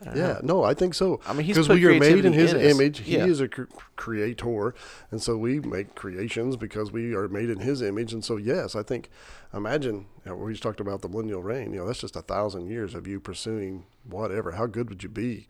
I 0.00 0.04
don't 0.04 0.16
Yeah, 0.16 0.32
know. 0.34 0.40
no, 0.60 0.64
I 0.64 0.74
think 0.74 0.94
so. 0.94 1.20
I 1.26 1.32
mean, 1.32 1.44
he's 1.44 1.56
because 1.56 1.68
we 1.68 1.84
are 1.84 1.98
made 1.98 2.24
in 2.24 2.32
His 2.32 2.52
in 2.52 2.60
image. 2.60 3.00
He 3.00 3.16
Yeah. 3.16 3.26
is 3.26 3.40
a 3.40 3.48
cr- 3.48 3.64
creator, 3.96 4.74
and 5.10 5.20
so 5.22 5.36
we 5.36 5.60
make 5.60 5.94
creations 5.94 6.56
because 6.56 6.90
we 6.90 7.14
are 7.14 7.28
made 7.28 7.50
in 7.50 7.60
His 7.60 7.82
image. 7.82 8.12
And 8.12 8.24
so, 8.24 8.36
yes, 8.36 8.74
I 8.74 8.82
think. 8.82 9.10
Imagine 9.52 10.06
you 10.24 10.30
know, 10.30 10.36
we 10.36 10.52
just 10.52 10.62
talked 10.62 10.78
about 10.80 11.02
the 11.02 11.08
millennial 11.08 11.42
reign. 11.42 11.72
You 11.72 11.80
know, 11.80 11.86
that's 11.86 11.98
just 12.00 12.14
a 12.14 12.22
thousand 12.22 12.68
years 12.68 12.94
of 12.94 13.06
you 13.08 13.18
pursuing 13.18 13.84
whatever. 14.08 14.52
How 14.52 14.66
good 14.66 14.88
would 14.88 15.02
you 15.02 15.08
be? 15.08 15.48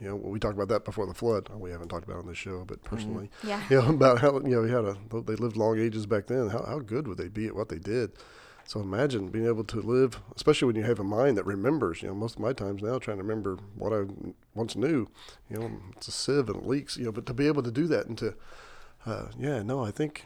You 0.00 0.06
know, 0.08 0.16
we 0.16 0.38
talked 0.38 0.54
about 0.54 0.68
that 0.68 0.84
before 0.84 1.04
the 1.04 1.14
flood. 1.14 1.48
We 1.54 1.70
haven't 1.72 1.88
talked 1.88 2.04
about 2.04 2.16
it 2.16 2.20
on 2.20 2.26
this 2.28 2.38
show, 2.38 2.64
but 2.64 2.78
Mm-hmm. 2.82 2.94
personally, 2.94 3.30
Yeah. 3.42 3.60
you 3.68 3.82
know, 3.82 3.88
about 3.94 4.20
how 4.20 4.34
you 4.40 4.48
know 4.54 4.62
we 4.62 4.70
had 4.70 4.84
a 4.84 4.96
they 5.22 5.34
lived 5.34 5.56
long 5.56 5.78
ages 5.80 6.06
back 6.06 6.26
then. 6.28 6.48
How 6.48 6.64
how 6.64 6.78
good 6.78 7.08
would 7.08 7.18
they 7.18 7.28
be 7.28 7.46
at 7.48 7.56
what 7.56 7.68
they 7.68 7.78
did? 7.78 8.12
So 8.70 8.78
imagine 8.78 9.30
being 9.30 9.48
able 9.48 9.64
to 9.64 9.80
live, 9.80 10.20
especially 10.36 10.66
when 10.66 10.76
you 10.76 10.84
have 10.84 11.00
a 11.00 11.02
mind 11.02 11.36
that 11.36 11.44
remembers. 11.44 12.02
You 12.02 12.08
know, 12.08 12.14
most 12.14 12.36
of 12.36 12.40
my 12.40 12.52
times 12.52 12.84
now 12.84 13.00
trying 13.00 13.16
to 13.16 13.24
remember 13.24 13.58
what 13.74 13.92
I 13.92 14.04
once 14.54 14.76
knew. 14.76 15.08
You 15.50 15.58
know, 15.58 15.70
it's 15.96 16.06
a 16.06 16.12
sieve 16.12 16.48
and 16.48 16.58
it 16.58 16.66
leaks. 16.68 16.96
You 16.96 17.06
know, 17.06 17.10
but 17.10 17.26
to 17.26 17.34
be 17.34 17.48
able 17.48 17.64
to 17.64 17.72
do 17.72 17.88
that 17.88 18.06
and 18.06 18.16
to, 18.18 18.34
uh, 19.06 19.26
yeah, 19.36 19.64
no, 19.64 19.84
I 19.84 19.90
think. 19.90 20.24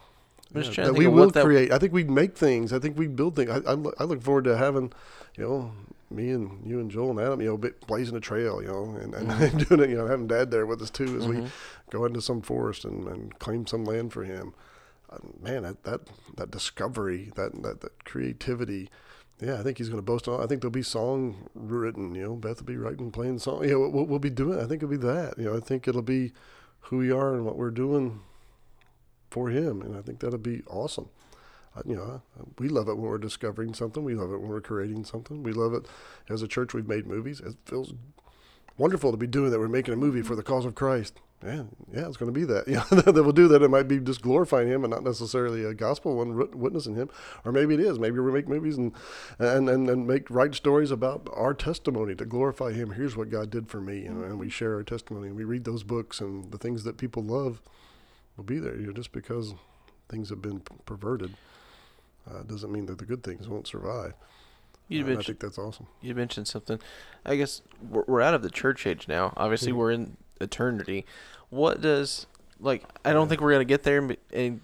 Yeah, 0.76 0.90
we 0.99 1.07
will 1.14 1.22
create. 1.47 1.72
I 1.72 1.78
think 1.78 1.95
we 1.95 2.05
make 2.05 2.36
things. 2.36 2.74
I 2.74 2.78
think 2.78 2.99
we 2.99 3.07
build 3.07 3.34
things. 3.34 3.49
I, 3.49 3.61
I, 3.66 3.72
look, 3.72 3.95
I 3.99 4.05
look 4.05 4.20
forward 4.20 4.45
to 4.45 4.59
having, 4.59 4.92
you 5.38 5.45
know, 5.49 5.72
me 6.11 6.28
and 6.28 6.66
you 6.66 6.80
and 6.80 6.90
Joel 6.90 7.12
and 7.12 7.20
Adam, 7.20 7.40
you 7.40 7.49
know, 7.49 7.57
bit- 7.57 7.86
blazing 7.86 8.14
a 8.14 8.20
trail, 8.20 8.61
you 8.61 8.68
know, 8.68 8.95
and, 9.01 9.14
and 9.14 9.28
Mm-hmm. 9.30 9.57
doing 9.57 9.80
it, 9.80 9.88
you 9.88 9.97
know, 9.97 10.07
having 10.07 10.26
Dad 10.26 10.51
there 10.51 10.66
with 10.66 10.82
us 10.82 10.90
too 10.90 11.16
as 11.16 11.26
we 11.26 11.45
go 11.88 12.05
into 12.05 12.20
some 12.20 12.42
forest 12.42 12.84
and, 12.84 13.09
and 13.09 13.38
claim 13.38 13.66
some 13.66 13.86
land 13.86 14.12
for 14.12 14.22
him. 14.24 14.53
Man, 15.40 15.62
that, 15.62 15.84
that 15.84 16.00
that 16.36 16.50
discovery, 16.50 17.30
that 17.36 17.62
that, 17.62 17.80
that 17.82 18.05
creativity, 18.05 18.90
yeah, 19.40 19.61
I 19.61 19.62
think 19.62 19.78
he's 19.78 19.88
going 19.88 19.98
to 19.98 20.02
boast 20.02 20.26
on. 20.28 20.42
I 20.42 20.46
think 20.46 20.61
there'll 20.61 20.72
be 20.72 20.82
song 20.82 21.48
written. 21.55 22.14
You 22.14 22.22
know, 22.22 22.34
Beth 22.36 22.59
will 22.59 22.66
be 22.66 22.76
writing, 22.76 23.11
playing 23.11 23.38
song. 23.38 23.64
You 23.64 23.70
know, 23.70 23.88
we'll, 23.88 24.07
we'll 24.07 24.18
be 24.18 24.30
doing. 24.30 24.59
I 24.59 24.66
think 24.66 24.82
it'll 24.82 24.88
be 24.88 24.96
that. 24.98 25.38
You 25.38 25.44
know, 25.44 25.57
I 25.57 25.61
think 25.61 25.86
it'll 25.86 26.02
be 26.02 26.32
who 26.80 26.98
we 26.98 27.11
are 27.11 27.34
and 27.34 27.44
what 27.44 27.57
we're 27.57 27.70
doing 27.70 28.20
for 29.30 29.50
him, 29.50 29.82
and 29.82 29.96
I 29.96 30.02
think 30.02 30.20
that'll 30.20 30.38
be 30.38 30.62
awesome. 30.68 31.09
You 31.84 31.96
know, 31.96 32.22
we 32.59 32.68
love 32.68 32.88
it 32.88 32.94
when 32.94 33.11
we're 33.11 33.18
discovering 33.18 33.74
something. 33.74 34.05
We 34.05 34.14
love 34.14 34.32
it 34.32 34.38
when 34.38 34.48
we're 34.48 34.61
creating 34.61 35.05
something. 35.05 35.42
We 35.42 35.52
love 35.52 35.74
it 35.74 35.86
as 36.28 36.40
a 36.40 36.46
church. 36.46 36.72
We've 36.72 36.86
made 36.86 37.07
movies. 37.07 37.40
It 37.40 37.57
feels 37.64 37.94
wonderful 38.77 39.11
to 39.11 39.16
be 39.16 39.27
doing 39.27 39.51
that. 39.51 39.59
We're 39.59 39.68
making 39.68 39.95
a 39.95 39.97
movie 39.97 40.22
for 40.22 40.37
the 40.37 40.43
cause 40.43 40.64
of 40.64 40.75
Christ. 40.75 41.20
Yeah, 41.45 41.64
yeah, 41.93 42.07
it's 42.07 42.16
going 42.16 42.33
to 42.33 42.39
be 42.39 42.47
that. 42.47 42.66
Know, 42.95 43.12
that 43.12 43.22
we'll 43.22 43.33
do 43.33 43.49
that. 43.49 43.62
It 43.62 43.68
might 43.68 43.87
be 43.87 43.99
just 43.99 44.22
glorifying 44.22 44.68
Him 44.68 44.83
and 44.83 44.91
not 44.91 45.05
necessarily 45.05 45.62
a 45.64 45.75
gospel 45.75 46.16
one 46.16 46.37
wit- 46.37 46.55
witnessing 46.55 46.95
Him, 46.95 47.11
or 47.45 47.53
maybe 47.53 47.75
it 47.75 47.81
is. 47.81 47.99
Maybe 47.99 48.18
we 48.18 48.33
make 48.33 48.49
movies 48.49 48.79
and 48.79 48.93
and 49.39 49.68
and, 49.68 49.89
and 49.91 50.07
make 50.07 50.31
write 50.31 50.55
stories 50.55 50.91
about 50.91 51.29
our 51.35 51.53
testimony 51.53 52.14
to 52.14 52.25
glorify 52.25 52.72
Him. 52.72 52.93
Here's 52.93 53.16
what 53.16 53.29
God 53.29 53.51
did 53.51 53.68
for 53.68 53.81
me, 53.81 54.07
and, 54.07 54.25
and 54.25 54.39
we 54.39 54.49
share 54.49 54.75
our 54.75 54.83
testimony. 54.83 55.29
And 55.29 55.37
we 55.37 55.45
read 55.45 55.64
those 55.64 55.83
books 55.83 56.20
and 56.20 56.51
the 56.51 56.59
things 56.59 56.85
that 56.85 56.97
people 56.97 57.22
love 57.22 57.61
will 58.37 58.45
be 58.45 58.59
there. 58.59 58.77
You 58.77 58.87
know, 58.87 58.93
just 58.93 59.12
because 59.12 59.55
things 60.09 60.31
have 60.31 60.41
been 60.41 60.61
perverted 60.87 61.35
uh, 62.31 62.43
doesn't 62.43 62.72
mean 62.72 62.87
that 62.87 62.99
the 62.99 63.05
good 63.05 63.22
things 63.22 63.49
won't 63.49 63.66
survive. 63.66 64.14
You 64.89 65.01
and 65.01 65.07
I 65.09 65.14
mentioned 65.14 65.39
think 65.41 65.41
that's 65.41 65.59
awesome. 65.59 65.87
you 66.03 66.14
mentioned 66.14 66.47
something. 66.49 66.78
I 67.24 67.37
guess 67.37 67.62
we're, 67.89 68.05
we're 68.07 68.20
out 68.20 68.35
of 68.35 68.43
the 68.43 68.51
church 68.51 68.87
age 68.87 69.09
now. 69.09 69.32
Obviously, 69.37 69.72
Mhm. 69.72 69.76
we're 69.76 69.91
in 69.93 70.16
eternity. 70.41 71.07
What 71.51 71.80
does 71.80 72.26
like? 72.61 72.85
I 73.05 73.12
don't 73.12 73.28
think 73.28 73.41
we're 73.41 73.53
gonna 73.53 73.64
get 73.64 73.82
there, 73.85 73.99
and- 73.99 74.16
and 74.32 74.61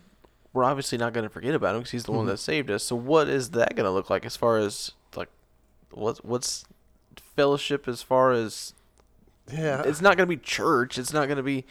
we're 0.53 0.64
obviously 0.64 0.99
not 0.99 1.12
gonna 1.12 1.29
forget 1.29 1.55
about 1.55 1.75
him 1.75 1.81
because 1.81 1.93
he's 1.93 2.05
the 2.05 2.12
one 2.12 2.27
Mhm. 2.27 2.31
that 2.31 2.37
saved 2.39 2.71
us. 2.71 2.85
So, 2.85 2.97
what 2.97 3.29
is 3.29 3.51
that 3.51 3.77
gonna 3.77 3.91
look 3.93 4.11
like 4.11 4.27
as 4.27 4.37
far 4.37 4.59
as 4.59 4.93
like 5.16 5.29
what's 5.91 6.23
what's 6.23 6.64
fellowship 7.37 7.89
as 7.89 8.03
far 8.03 8.33
as 8.33 8.75
Yeah, 9.53 9.83
it's 9.85 10.01
not 10.01 10.16
gonna 10.16 10.27
be 10.27 10.37
church. 10.37 10.99
It's 10.99 11.12
not 11.12 11.29
gonna 11.29 11.43
be 11.43 11.64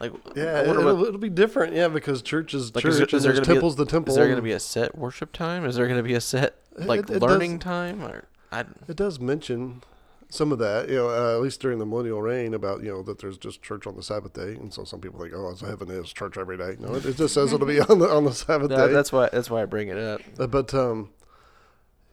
like 0.00 0.12
Yeah, 0.36 0.44
I 0.60 0.70
it'll, 0.70 0.84
what- 0.96 1.08
it'll 1.08 1.18
be 1.20 1.28
different. 1.28 1.74
Yeah, 1.74 1.88
because 1.88 2.22
church 2.22 2.54
is 2.54 2.74
Like, 2.74 2.82
church, 2.82 2.92
is 2.92 2.98
there- 2.98 3.04
and 3.04 3.14
is 3.14 3.22
there's 3.24 3.40
gonna 3.40 3.50
a- 3.50 3.54
temple's 3.54 3.76
the 3.76 3.84
temple. 3.86 4.12
Is 4.12 4.16
there 4.16 4.26
going 4.26 4.36
to 4.36 4.42
be 4.42 4.52
a 4.52 4.60
set 4.60 4.96
worship 4.96 5.32
time? 5.32 5.64
Is 5.64 5.74
there 5.76 5.86
going 5.86 5.96
to 5.98 6.02
be 6.04 6.14
a 6.14 6.20
set 6.20 6.54
like 6.86 7.00
It- 7.00 7.10
it 7.10 7.18
does- 7.20 7.22
learning 7.22 7.58
time? 7.58 8.02
Or 8.02 8.24
I, 8.52 8.64
It 8.88 8.96
does 8.96 9.18
mention 9.20 9.82
some 10.30 10.52
of 10.52 10.58
that, 10.58 10.88
you 10.90 10.96
know, 10.96 11.08
uh, 11.08 11.36
at 11.36 11.40
least 11.42 11.60
during 11.60 11.78
the 11.78 11.86
millennial 11.86 12.20
reign, 12.20 12.52
about 12.54 12.82
you 12.82 12.90
know 12.90 13.02
that 13.02 13.18
there's 13.18 13.38
just 13.38 13.62
church 13.62 13.86
on 13.86 13.96
the 13.96 14.02
Sabbath 14.02 14.34
day, 14.34 14.54
and 14.54 14.72
so 14.72 14.84
some 14.84 15.00
people 15.00 15.20
think, 15.20 15.32
oh, 15.34 15.48
it's 15.50 15.60
heaven 15.62 15.90
is 15.90 16.12
church 16.12 16.36
every 16.36 16.56
day. 16.58 16.76
No, 16.78 16.94
it, 16.94 17.06
it 17.06 17.16
just 17.16 17.32
says 17.34 17.52
it'll 17.52 17.66
be 17.66 17.80
on 17.88 17.98
the 17.98 18.08
on 18.08 18.24
the 18.24 18.32
Sabbath 18.32 18.68
that- 18.70 18.88
day. 18.88 18.92
that's 18.92 19.10
why 19.12 19.28
that's 19.32 19.48
why 19.50 19.62
I 19.62 19.64
bring 19.64 19.88
it 19.88 19.96
up. 19.98 20.20
Uh, 20.38 20.46
but 20.46 20.74
um, 20.74 21.10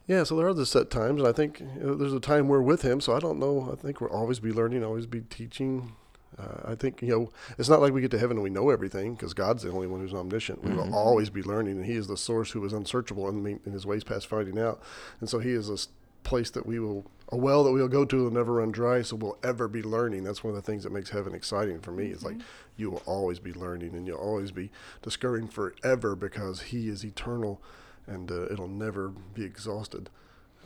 yeah, 0.07 0.23
so 0.23 0.35
there 0.37 0.47
are 0.47 0.53
the 0.53 0.65
set 0.65 0.89
times, 0.91 1.19
and 1.19 1.27
I 1.27 1.31
think 1.33 1.59
you 1.59 1.67
know, 1.83 1.95
there's 1.95 2.13
a 2.13 2.19
time 2.19 2.47
we're 2.47 2.61
with 2.61 2.83
him. 2.83 3.01
So 3.01 3.13
I 3.15 3.19
don't 3.19 3.39
know. 3.39 3.69
I 3.71 3.75
think 3.75 3.99
we'll 3.99 4.09
always 4.11 4.39
be 4.39 4.51
learning, 4.53 4.83
always 4.83 5.07
be 5.07 5.21
teaching. 5.21 5.93
Uh, 6.37 6.71
I 6.71 6.75
think 6.75 7.01
you 7.01 7.09
know 7.09 7.31
it's 7.57 7.69
not 7.69 7.81
like 7.81 7.93
we 7.93 8.01
get 8.01 8.11
to 8.11 8.19
heaven 8.19 8.37
and 8.37 8.43
we 8.43 8.49
know 8.49 8.69
everything 8.69 9.13
because 9.15 9.33
God's 9.33 9.63
the 9.63 9.71
only 9.71 9.87
one 9.87 10.01
who's 10.01 10.13
omniscient. 10.13 10.63
We 10.63 10.73
will 10.73 10.93
always 10.93 11.29
be 11.29 11.43
learning, 11.43 11.77
and 11.77 11.85
He 11.85 11.93
is 11.93 12.07
the 12.07 12.17
source 12.17 12.51
who 12.51 12.65
is 12.65 12.73
unsearchable 12.73 13.29
and 13.29 13.45
in 13.65 13.71
His 13.71 13.85
ways 13.85 14.03
past 14.03 14.27
finding 14.27 14.59
out. 14.59 14.81
And 15.19 15.29
so 15.29 15.39
He 15.39 15.51
is 15.51 15.69
a 15.69 15.77
place 16.23 16.49
that 16.49 16.65
we 16.65 16.79
will, 16.79 17.05
a 17.29 17.37
well 17.37 17.63
that 17.63 17.71
we'll 17.71 17.87
go 17.87 18.03
to 18.03 18.23
will 18.23 18.31
never 18.31 18.55
run 18.55 18.71
dry. 18.71 19.01
So 19.01 19.15
we'll 19.15 19.37
ever 19.43 19.69
be 19.69 19.81
learning. 19.81 20.23
That's 20.23 20.43
one 20.43 20.53
of 20.53 20.55
the 20.55 20.69
things 20.69 20.83
that 20.83 20.91
makes 20.91 21.11
heaven 21.11 21.33
exciting 21.33 21.79
for 21.79 21.91
me. 21.91 22.07
It's 22.07 22.23
like 22.23 22.37
you 22.75 22.91
will 22.91 23.03
always 23.05 23.39
be 23.39 23.53
learning, 23.53 23.93
and 23.95 24.05
you'll 24.05 24.17
always 24.17 24.51
be 24.51 24.71
discovering 25.01 25.47
forever 25.47 26.15
because 26.15 26.63
He 26.63 26.89
is 26.89 27.05
eternal, 27.05 27.61
and 28.07 28.29
uh, 28.29 28.47
it'll 28.51 28.67
never 28.67 29.09
be 29.09 29.43
exhausted. 29.43 30.09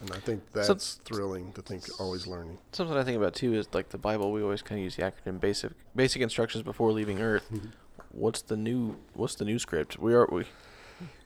And 0.01 0.11
I 0.11 0.19
think 0.19 0.43
So- 0.53 0.61
that's 0.73 0.95
thrilling 1.03 1.51
to 1.53 1.61
think 1.61 1.83
always 1.99 2.25
learning. 2.27 2.57
Something 2.71 2.95
I 2.97 3.03
think 3.03 3.17
about 3.17 3.33
too 3.35 3.53
is 3.53 3.67
like 3.73 3.89
the 3.89 3.97
Bible. 3.97 4.31
We 4.31 4.41
always 4.41 4.61
kind 4.61 4.79
of 4.79 4.83
use 4.83 4.95
the 4.95 5.03
acronym 5.03 5.39
basic 5.39 5.71
basic 5.95 6.21
instructions 6.21 6.63
before 6.63 6.91
leaving 6.91 7.21
Earth. 7.21 7.45
Mm-hmm. 7.51 7.67
What's 8.11 8.41
the 8.41 8.57
new 8.57 8.95
What's 9.13 9.35
the 9.35 9.45
new 9.45 9.59
script? 9.59 9.99
We 9.99 10.13
are 10.13 10.27
we. 10.31 10.45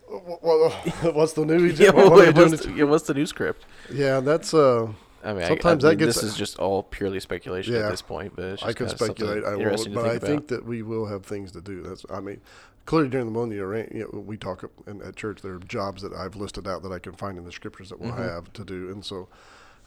Well, 0.09 0.69
what's 1.13 1.33
the 1.33 1.45
new? 1.45 1.65
Yeah, 1.77 1.91
what, 1.91 2.35
what's, 2.35 2.63
the, 2.65 2.73
yeah, 2.75 2.83
what's 2.83 3.05
the 3.07 3.13
new 3.13 3.25
script? 3.25 3.65
Yeah, 3.91 4.19
that's 4.19 4.53
uh. 4.53 4.91
I 5.25 5.31
mean, 5.33 5.47
Sometimes 5.47 5.85
I, 5.85 5.89
I 5.89 5.91
that 5.91 5.95
gets- 5.97 6.15
this 6.15 6.23
is 6.23 6.35
just 6.35 6.59
all 6.59 6.83
purely 6.83 7.21
speculation 7.21 7.73
Yeah. 7.75 7.85
at 7.85 7.91
this 7.91 8.01
point. 8.01 8.35
But 8.35 8.61
I 8.61 8.73
can 8.73 8.89
speculate. 8.89 9.45
I 9.45 9.55
to 9.55 9.89
but 9.91 10.05
I 10.05 10.19
think 10.19 10.49
that 10.49 10.65
we 10.65 10.81
will 10.81 11.05
have 11.05 11.25
things 11.25 11.51
to 11.53 11.61
do. 11.61 11.81
That's. 11.81 12.05
I 12.09 12.19
mean, 12.19 12.41
clearly 12.85 13.09
during 13.09 13.25
the 13.25 13.31
millennial 13.31 13.65
reign, 13.65 13.89
you 13.93 14.09
know, 14.11 14.19
we 14.19 14.37
talk 14.37 14.69
in, 14.87 15.01
at 15.01 15.15
church. 15.15 15.41
There 15.41 15.53
are 15.53 15.59
jobs 15.59 16.01
that 16.01 16.13
I've 16.13 16.35
listed 16.35 16.67
out 16.67 16.83
that 16.83 16.91
I 16.91 16.99
can 16.99 17.13
find 17.13 17.37
in 17.37 17.45
the 17.45 17.51
scriptures 17.51 17.89
that 17.89 17.99
we'll 17.99 18.11
Mhm. 18.11 18.33
have 18.33 18.51
to 18.53 18.63
do, 18.65 18.89
and 18.89 19.03
so, 19.05 19.27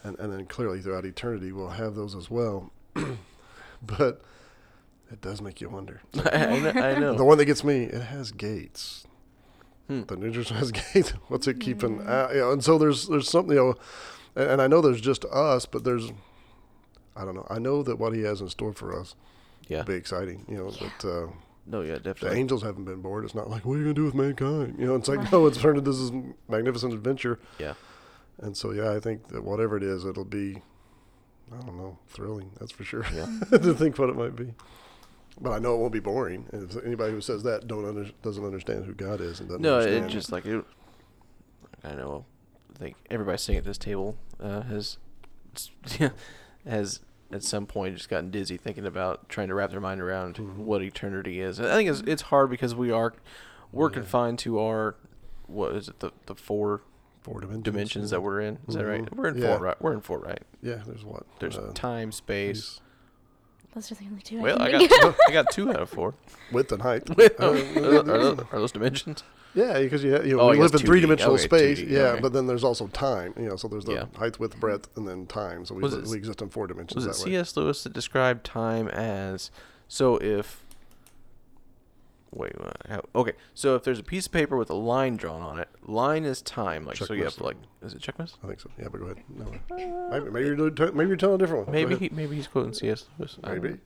and 0.03 0.17
and 0.19 0.31
then 0.33 0.45
clearly 0.45 0.81
throughout 0.81 1.05
eternity 1.05 1.51
we'll 1.51 1.69
have 1.69 1.95
those 1.95 2.15
as 2.15 2.29
well. 2.29 2.71
but 3.81 4.21
it 5.11 5.21
does 5.21 5.41
make 5.41 5.61
you 5.61 5.69
wonder. 5.69 6.01
I, 6.31 6.59
know, 6.59 6.69
I 6.69 6.99
know. 6.99 7.13
The 7.15 7.23
one 7.23 7.37
that 7.37 7.45
gets 7.45 7.63
me, 7.63 7.83
it 7.83 8.01
has 8.01 8.31
gates. 8.31 9.05
Hmm. 9.87 10.01
The 10.03 10.17
New 10.17 10.31
Jersey 10.31 10.53
has 10.55 10.71
gates. 10.93 11.11
What's 11.29 11.47
it 11.47 11.59
keeping 11.59 12.01
out? 12.05 12.33
You 12.33 12.41
know, 12.41 12.51
and 12.51 12.63
so 12.63 12.77
there's 12.77 13.07
there's 13.07 13.29
something, 13.29 13.55
you 13.55 13.61
know, 13.63 13.75
and, 14.35 14.51
and 14.51 14.61
I 14.61 14.67
know 14.67 14.81
there's 14.81 14.99
just 15.01 15.23
us, 15.25 15.65
but 15.65 15.83
there's, 15.83 16.11
I 17.15 17.23
don't 17.23 17.35
know. 17.35 17.47
I 17.49 17.59
know 17.59 17.83
that 17.83 17.97
what 17.97 18.13
he 18.13 18.21
has 18.23 18.41
in 18.41 18.49
store 18.49 18.73
for 18.73 18.99
us 18.99 19.15
yeah. 19.69 19.77
will 19.79 19.85
be 19.85 19.93
exciting. 19.93 20.45
You 20.49 20.57
know, 20.57 20.71
but. 20.79 21.07
uh, 21.07 21.27
No, 21.69 21.81
yeah, 21.81 21.95
definitely. 21.95 22.29
The 22.29 22.35
angels 22.37 22.63
haven't 22.63 22.85
been 22.85 23.01
bored. 23.01 23.25
It's 23.25 23.35
not 23.35 23.49
like 23.49 23.65
what 23.65 23.73
are 23.73 23.77
you 23.77 23.83
gonna 23.83 23.93
do 23.93 24.05
with 24.05 24.15
mankind? 24.15 24.75
You 24.79 24.85
know, 24.87 24.95
it's 24.95 25.09
like 25.09 25.31
no, 25.31 25.45
it's 25.47 25.57
turned 25.57 25.77
into 25.77 25.91
this 25.91 26.11
magnificent 26.47 26.93
adventure. 26.93 27.39
Yeah. 27.59 27.73
And 28.39 28.55
so 28.55 28.71
yeah, 28.71 28.91
I 28.93 28.99
think 28.99 29.27
that 29.29 29.43
whatever 29.43 29.75
it 29.77 29.83
is, 29.83 30.05
it'll 30.05 30.23
be, 30.23 30.61
I 31.51 31.57
don't 31.65 31.77
know, 31.77 31.97
thrilling. 32.07 32.51
That's 32.59 32.71
for 32.71 32.83
sure. 32.83 33.05
Yeah. 33.13 33.25
to 33.57 33.73
think 33.73 33.97
what 33.97 34.09
it 34.09 34.15
might 34.15 34.35
be. 34.35 34.53
But 35.41 35.51
I 35.51 35.59
know 35.59 35.75
it 35.75 35.79
won't 35.79 35.93
be 35.93 35.99
boring. 35.99 36.45
And 36.51 36.69
if 36.71 36.83
anybody 36.83 37.11
who 37.11 37.21
says 37.21 37.43
that 37.43 37.67
don't 37.67 37.85
under, 37.85 38.05
doesn't 38.23 38.43
understand 38.43 38.85
who 38.85 38.93
God 38.93 39.21
is 39.21 39.39
and 39.39 39.49
doesn't 39.49 39.61
No, 39.61 39.75
understand. 39.77 40.05
it 40.05 40.09
just 40.09 40.31
like 40.31 40.45
it. 40.45 40.63
I 41.83 41.93
know. 41.93 42.25
I 42.75 42.79
think 42.79 42.95
everybody 43.11 43.37
sitting 43.37 43.57
at 43.57 43.63
this 43.65 43.77
table 43.77 44.17
uh, 44.39 44.61
has 44.61 44.97
has 46.65 46.99
at 47.31 47.43
some 47.43 47.65
point 47.65 47.95
just 47.97 48.09
gotten 48.09 48.31
dizzy 48.31 48.57
thinking 48.57 48.85
about 48.85 49.27
trying 49.29 49.47
to 49.49 49.53
wrap 49.55 49.71
their 49.71 49.81
mind 49.81 49.99
around 50.01 50.35
Mhm. 50.35 50.55
what 50.57 50.81
eternity 50.81 51.41
is. 51.41 51.59
I 51.59 51.73
think 51.75 51.89
it's 51.89 52.01
it's 52.07 52.21
hard 52.23 52.49
because 52.49 52.73
we 52.75 52.91
are 52.91 53.13
we're 53.71 53.89
Yeah. 53.89 53.95
confined 53.95 54.39
to 54.39 54.59
our 54.59 54.95
what 55.47 55.75
is 55.75 55.89
it 55.89 55.99
the 55.99 56.11
the 56.25 56.35
four 56.35 56.81
four 57.21 57.41
dimensions, 57.41 57.63
dimensions 57.63 58.09
that 58.11 58.21
we're 58.21 58.39
in. 58.39 58.57
Is 58.69 58.75
that 58.75 58.85
right? 58.85 59.03
Mhm. 59.03 59.15
We're 59.17 59.27
in 59.27 59.37
Yeah. 59.37 59.55
four, 59.57 59.65
right? 59.65 59.81
We're 59.81 59.93
in 59.93 60.01
four, 60.01 60.19
right? 60.19 60.41
Yeah, 60.61 60.81
there's 60.87 61.03
what? 61.03 61.23
There's 61.39 61.57
uh, 61.57 61.71
time, 61.73 62.11
space. 62.13 62.79
Those 63.75 63.91
are 63.91 63.95
the 63.95 64.05
only 64.05 64.21
two. 64.21 64.41
Well, 64.41 64.61
I, 64.61 64.67
I 64.67 64.71
got 64.71 64.89
two. 64.89 65.13
I 65.27 65.31
got 65.31 65.51
two 65.51 65.69
out 65.69 65.81
of 65.81 65.89
four. 65.89 66.13
width 66.51 66.71
and 66.71 66.81
height. 66.81 67.09
are, 67.19 67.23
Uh, 67.37 67.51
those, 67.51 67.77
are 67.77 68.01
those- 68.03 68.39
are 68.39 68.59
those 68.59 68.71
dimensions? 68.71 69.23
Yeah, 69.55 69.79
because 69.79 70.03
you, 70.03 70.11
you 70.23 70.35
know, 70.37 70.41
Oh, 70.41 70.49
we 70.51 70.57
live 70.59 70.73
in 70.73 70.79
three 70.79 71.01
dimensional 71.01 71.33
Okay, 71.33 71.43
space. 71.43 71.79
2D, 71.79 71.89
Yeah, 71.89 71.99
okay. 71.99 72.21
but 72.21 72.33
then 72.33 72.45
there's 72.47 72.63
also 72.63 72.87
time. 72.87 73.33
You 73.37 73.49
know, 73.49 73.55
so 73.55 73.67
there's 73.67 73.85
the 73.85 73.93
Yeah. 73.93 74.05
height, 74.15 74.39
width, 74.39 74.59
breadth, 74.59 74.89
and 74.95 75.07
then 75.07 75.25
time. 75.25 75.65
So 75.65 75.73
we, 75.75 75.83
li- 75.83 75.97
it- 75.99 76.07
we 76.07 76.17
exist 76.17 76.41
in 76.41 76.49
four 76.49 76.67
dimensions 76.67 77.05
Was 77.07 77.17
it. 77.19 77.23
C.S. 77.23 77.57
Lewis 77.57 77.83
that 77.83 77.93
described 77.93 78.45
time 78.45 78.87
as 78.89 79.49
so 79.87 80.17
if 80.17 80.63
wait 82.31 82.51
okay 83.15 83.31
so 83.53 83.75
if 83.75 83.83
there's 83.83 83.99
a 83.99 84.03
piece 84.03 84.25
of 84.25 84.31
paper 84.33 84.57
with 84.57 84.69
a 84.69 84.73
line 84.75 85.15
drawn 85.15 85.41
on 85.41 85.57
it 85.59 85.69
line 85.87 86.25
is 86.25 86.41
time 86.41 86.85
like 86.85 86.97
so 86.97 87.13
you 87.13 87.23
have 87.23 87.33
to 87.35 87.43
like 87.43 87.55
is 87.81 87.93
it 87.93 88.01
checkmate 88.01 88.33
I 88.43 88.47
think 88.47 88.59
so. 88.59 88.69
Yeah, 88.77 88.89
but 88.91 88.99
go 88.99 89.05
ahead. 89.05 89.23
No, 89.29 89.45
maybe, 90.09 90.29
maybe, 90.29 90.45
you're, 90.45 90.69
doing- 90.69 90.95
maybe 90.95 91.07
you're 91.07 91.15
telling 91.17 91.35
a 91.35 91.37
different 91.37 91.67
one. 91.67 91.71
Maybe 91.73 91.95
he, 91.95 92.09
maybe 92.09 92.35
he's 92.35 92.47
quoting 92.47 92.73
C.S. 92.73 93.05
Lewis 93.17 93.37
Maybe. 93.43 93.69
know. 93.69 93.77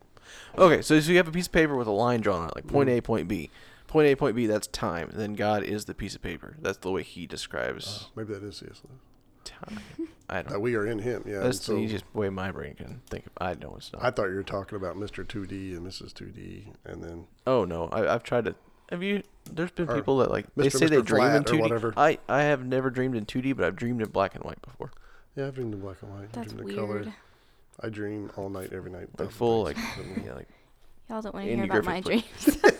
okay 0.58 0.82
so, 0.82 0.98
so 0.98 1.10
you 1.12 1.18
have 1.18 1.28
a 1.28 1.32
piece 1.32 1.46
of 1.46 1.52
paper 1.52 1.76
with 1.76 1.86
a 1.86 1.92
line 1.92 2.20
drawn 2.20 2.42
on 2.42 2.48
it 2.48 2.54
like 2.56 2.66
point 2.66 2.88
Mhm. 2.90 2.98
A 2.98 3.00
point 3.00 3.28
B 3.28 3.48
point 3.92 4.08
A 4.08 4.16
point 4.16 4.34
B 4.36 4.46
that's 4.46 4.66
time 4.68 5.08
and 5.10 5.20
then 5.20 5.34
God 5.34 5.62
is 5.62 5.84
the 5.84 5.94
piece 5.94 6.14
of 6.14 6.22
paper 6.22 6.56
that's 6.60 6.78
the 6.78 6.90
way 6.90 7.02
he 7.02 7.26
describes 7.26 8.04
Uh, 8.06 8.08
maybe 8.16 8.34
that 8.34 8.42
is 8.42 8.56
C.S. 8.56 8.80
Lewis. 8.84 9.00
time 9.44 9.78
I 10.28 10.36
don't 10.42 10.48
That 10.48 10.60
we 10.60 10.74
are 10.76 10.86
in 10.86 10.98
Him. 11.00 11.24
Yeah. 11.26 11.40
that's 11.40 11.62
so 11.62 11.74
the 11.74 11.80
easiest 11.80 12.04
way 12.14 12.28
my 12.30 12.50
brain 12.50 12.74
can 12.74 13.02
think 13.10 13.26
of 13.26 13.32
I 13.38 13.54
know 13.54 13.74
it's 13.76 13.92
not 13.92 14.02
I 14.04 14.10
thought 14.10 14.28
you 14.30 14.36
were 14.36 14.42
talking 14.42 14.76
about 14.76 14.96
Mr. 14.96 15.24
2D 15.26 15.76
and 15.76 15.86
Mrs. 15.86 16.12
2D, 16.14 16.72
and 16.84 17.02
then 17.04 17.26
Oh 17.46 17.64
no, 17.64 17.88
I, 17.88 18.14
I've 18.14 18.22
tried 18.22 18.46
to. 18.46 18.54
Have 18.90 19.02
you? 19.02 19.22
There's 19.50 19.70
been 19.70 19.86
people 19.88 20.18
that 20.18 20.30
like 20.30 20.46
they 20.54 20.66
Mr. 20.68 20.78
say 20.78 20.86
they 20.86 20.96
Mr. 20.98 21.04
dream 21.06 21.26
in 21.34 21.44
2D. 21.44 21.60
whatever. 21.60 21.94
I 21.96 22.18
I 22.28 22.42
have 22.42 22.64
never 22.64 22.90
dreamed 22.90 23.16
in 23.16 23.24
2D, 23.26 23.56
but 23.56 23.64
I've 23.64 23.76
dreamed 23.76 24.00
in 24.02 24.08
black 24.10 24.34
and 24.34 24.44
white 24.44 24.60
before. 24.62 24.90
yeah, 25.36 25.46
I've 25.48 25.54
dreamed 25.54 25.72
in 25.74 25.80
black 25.80 26.02
and 26.02 26.12
white. 26.12 26.24
I 26.24 26.26
That's 26.32 26.52
dreamed 26.52 26.70
in 26.70 26.76
weird. 26.86 27.04
color. 27.04 27.14
I 27.80 27.88
dream 27.88 28.30
all 28.36 28.48
night, 28.50 28.72
every 28.72 28.90
night. 28.90 29.08
Like 29.18 29.30
full, 29.30 29.62
like 29.68 29.76
yeah, 30.24 30.34
like 30.34 30.48
Y'all 31.10 31.20
don't 31.22 31.34
want 31.34 31.46
to 31.46 31.54
hear 31.54 31.64
about 31.64 31.84
my 31.84 32.00
Griffith, 32.00 32.62
dreams. 32.62 32.76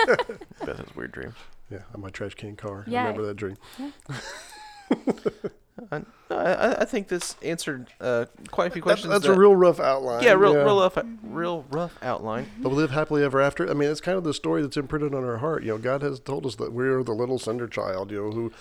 Beth 0.64 0.79
has 0.79 0.97
weird 0.97 1.12
dreams. 1.12 1.35
yeah, 1.70 1.81
on 1.95 2.01
my 2.01 2.09
trash 2.11 2.35
can 2.35 2.57
car. 2.57 2.85
Yeah. 2.87 3.05
I 3.05 3.09
remember 3.09 3.27
that 3.27 3.37
dream. 3.37 3.57
I, 5.91 6.03
I, 6.31 6.75
I 6.83 6.85
think 6.85 7.09
this 7.09 7.35
answered 7.43 7.89
uh, 8.01 8.27
quite 8.51 8.66
a 8.66 8.70
few 8.70 8.83
questions. 8.83 9.11
that's 9.11 9.27
that- 9.27 9.33
a 9.33 9.39
real 9.39 9.57
rough 9.57 9.81
outline. 9.81 10.23
yeah, 10.23 10.33
real 10.33 10.55
real 10.55 10.81
rough 10.81 10.99
real 11.23 11.64
rough 11.70 11.97
outline. 12.03 12.47
But 12.59 12.70
we 12.70 12.77
live 12.77 12.91
happily 12.91 13.25
ever 13.25 13.41
after. 13.41 13.68
I 13.68 13.73
mean, 13.73 13.91
it's 13.91 14.01
kind 14.01 14.18
of 14.18 14.25
the 14.25 14.35
story 14.35 14.62
that's 14.62 14.77
imprinted 14.77 15.14
on 15.14 15.25
our 15.25 15.39
heart. 15.39 15.62
You 15.62 15.73
know, 15.73 15.79
God 15.79 16.03
has 16.03 16.20
told 16.20 16.45
us 16.45 16.57
that 16.57 16.73
we 16.73 16.87
are 16.89 17.03
the 17.03 17.12
little 17.12 17.39
cinder 17.39 17.66
child. 17.66 18.11
You 18.11 18.23
know, 18.23 18.31
who 18.33 18.53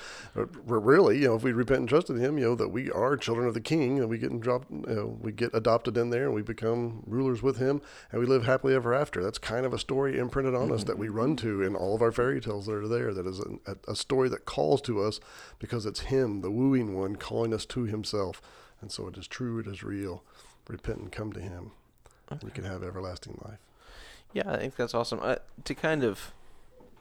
uh, 0.41 0.45
we're 0.66 0.80
really, 0.80 1.20
you 1.20 1.28
know, 1.28 1.36
if 1.36 1.43
we 1.43 1.51
repent 1.51 1.82
and 1.82 1.89
trust 1.89 2.09
in 2.09 2.18
Him, 2.18 2.38
you 2.38 2.45
know, 2.45 2.55
that 2.55 2.70
we 2.70 2.89
are 2.91 3.18
children 3.18 3.45
of 3.47 3.53
the 3.53 3.62
King, 3.62 3.99
and 3.99 4.09
we 4.09 4.18
get 4.18 4.39
dropped, 4.39 4.72
you 4.72 4.84
know, 4.88 5.18
we 5.22 5.34
get 5.34 5.53
adopted 5.53 5.97
in 5.97 6.12
there, 6.12 6.26
and 6.26 6.34
we 6.34 6.41
become 6.41 7.03
rulers 7.05 7.41
with 7.41 7.57
Him, 7.57 7.82
and 8.12 8.22
we 8.22 8.26
live 8.26 8.45
happily 8.45 8.74
ever 8.74 8.93
after. 8.93 9.22
That's 9.22 9.38
kind 9.38 9.66
of 9.66 9.74
a 9.74 9.80
story 9.80 10.18
imprinted 10.18 10.55
on 10.55 10.72
us 10.72 10.86
that 10.86 10.97
we 10.97 11.09
run 11.09 11.36
to 11.38 11.62
in 11.62 11.76
all 11.76 11.93
of 11.93 12.01
our 12.01 12.12
fairy 12.12 12.39
tales 12.39 12.68
that 12.68 12.74
are 12.74 12.88
there. 12.88 13.14
That 13.14 13.28
is 13.28 13.39
a, 13.39 13.72
a, 13.72 13.91
a 13.91 13.95
story 13.95 14.30
that 14.30 14.45
calls 14.45 14.82
to 14.84 15.01
us 15.01 15.20
because 15.59 15.86
it's 15.86 16.01
Him, 16.01 16.41
the 16.41 16.51
wooing 16.51 16.95
one, 16.95 17.00
calling 17.15 17.53
us 17.53 17.65
to 17.67 17.83
Himself, 17.83 18.41
and 18.81 18.91
so 18.91 19.07
it 19.07 19.17
is 19.17 19.27
true. 19.27 19.59
It 19.59 19.67
is 19.67 19.83
real. 19.83 20.23
Repent 20.67 20.99
and 20.99 21.11
come 21.11 21.33
to 21.33 21.41
Him. 21.41 21.71
and 22.29 22.41
You 22.43 22.49
can 22.51 22.63
have 22.63 22.83
everlasting 22.83 23.39
life. 23.45 23.59
Yeah, 24.33 24.43
I 24.51 24.57
think 24.57 24.75
that's 24.75 24.93
awesome. 24.93 25.19
Uh, 25.21 25.35
to 25.65 25.75
kind 25.75 26.03
of 26.03 26.33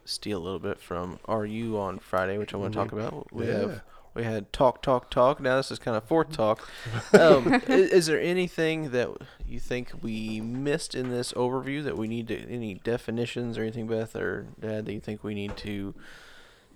steal 0.03 0.39
a 0.39 0.43
little 0.43 0.59
bit 0.59 0.79
from 0.81 1.19
RU 1.27 1.77
on 1.77 1.99
Friday, 1.99 2.37
which 2.37 2.53
I 2.53 2.57
want 2.57 2.73
to 2.73 2.79
talk 2.79 2.89
Mhm. 2.89 2.99
about. 3.07 3.31
We 3.33 3.47
Yeah. 3.47 3.53
have 3.59 3.81
we 4.13 4.23
had 4.25 4.51
talk, 4.51 4.81
talk, 4.81 5.09
talk. 5.09 5.39
Now 5.39 5.55
this 5.55 5.71
is 5.71 5.79
kind 5.79 5.95
of 5.95 6.03
fourth 6.03 6.33
talk. 6.33 6.67
Um, 7.13 7.53
i- 7.53 7.71
is, 7.71 8.07
there 8.07 8.19
anything 8.19 8.89
that 8.91 9.07
you 9.47 9.57
think 9.57 9.91
we 10.01 10.41
missed 10.41 10.95
in 10.95 11.09
this 11.11 11.31
overview 11.31 11.81
that 11.85 11.97
we 11.97 12.09
need 12.09 12.27
to 12.27 12.37
any 12.49 12.73
definitions 12.73 13.57
or 13.57 13.61
anything, 13.61 13.87
Beth 13.87 14.13
or 14.17 14.47
Dad, 14.59 14.85
that 14.85 14.91
you 14.91 14.99
think 14.99 15.23
we 15.23 15.33
need 15.33 15.55
to 15.57 15.93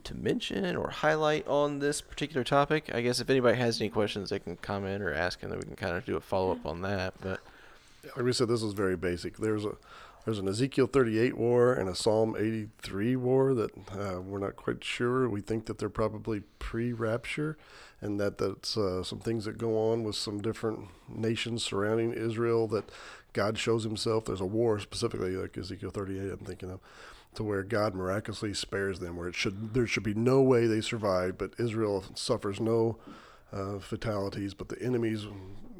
to 0.06 0.16
mention 0.16 0.76
or 0.76 0.90
highlight 0.90 1.48
on 1.48 1.80
this 1.80 2.02
particular 2.02 2.44
topic? 2.44 2.90
I 2.94 3.02
guess 3.02 3.20
if 3.20 3.30
anybody 3.30 3.58
has 3.58 3.80
any 3.80 3.90
questions, 3.90 4.30
they 4.30 4.40
can 4.40 4.58
comment 4.58 5.02
or 5.04 5.14
ask, 5.14 5.44
and 5.44 5.52
then 5.52 5.60
we 5.60 5.66
can 5.66 5.76
kind 5.76 5.96
of 5.96 6.06
do 6.06 6.16
a 6.16 6.22
follow 6.22 6.52
up 6.52 6.66
on 6.66 6.82
that. 6.82 7.14
But 7.22 7.40
like 8.16 8.26
we 8.26 8.34
said, 8.34 8.48
this 8.48 8.64
is 8.64 8.74
very 8.74 8.96
basic. 8.96 9.38
There's 9.38 9.66
a 9.66 9.74
there's 10.26 10.40
an 10.40 10.48
Ezekiel 10.48 10.88
38 10.88 11.38
war 11.38 11.74
and 11.74 11.88
a 11.88 11.94
Psalm 11.94 12.36
83 12.36 13.16
war 13.16 13.54
that 13.54 13.72
uh, 13.92 14.22
we're 14.22 14.40
not 14.40 14.56
quite 14.56 14.84
sure. 14.84 15.30
We 15.30 15.42
think 15.42 15.68
that 15.68 15.78
they're 15.78 15.88
probably 15.88 16.42
pre-rapture, 16.58 17.58
and 18.02 18.20
that 18.20 18.40
that's 18.40 18.76
uh, 18.76 19.04
some 19.04 19.20
things 19.20 19.46
that 19.46 19.60
go 19.60 19.92
on 19.92 20.04
with 20.04 20.16
some 20.16 20.42
different 20.42 20.88
nations 21.08 21.64
surrounding 21.64 22.12
Israel. 22.12 22.68
That 22.68 22.90
God 23.34 23.60
shows 23.60 23.84
Himself. 23.84 24.26
There's 24.26 24.42
a 24.42 24.46
war 24.46 24.80
specifically, 24.80 25.36
like 25.36 25.58
Ezekiel 25.58 25.92
38. 25.92 26.32
I'm 26.32 26.38
thinking 26.40 26.72
of. 26.72 26.80
To 27.36 27.44
where 27.44 27.64
God 27.64 27.94
miraculously 27.94 28.54
spares 28.54 29.00
them, 29.00 29.18
where 29.18 29.28
it 29.28 29.36
should 29.36 29.74
there 29.74 29.88
should 29.88 30.04
be 30.04 30.14
no 30.14 30.42
way 30.42 30.68
they 30.68 30.82
survive, 30.82 31.38
but 31.38 31.54
Israel 31.58 32.04
suffers 32.14 32.60
no 32.60 32.98
uh, 33.52 33.80
fatalities, 33.80 34.54
but 34.54 34.70
the 34.70 34.82
enemies 34.82 35.26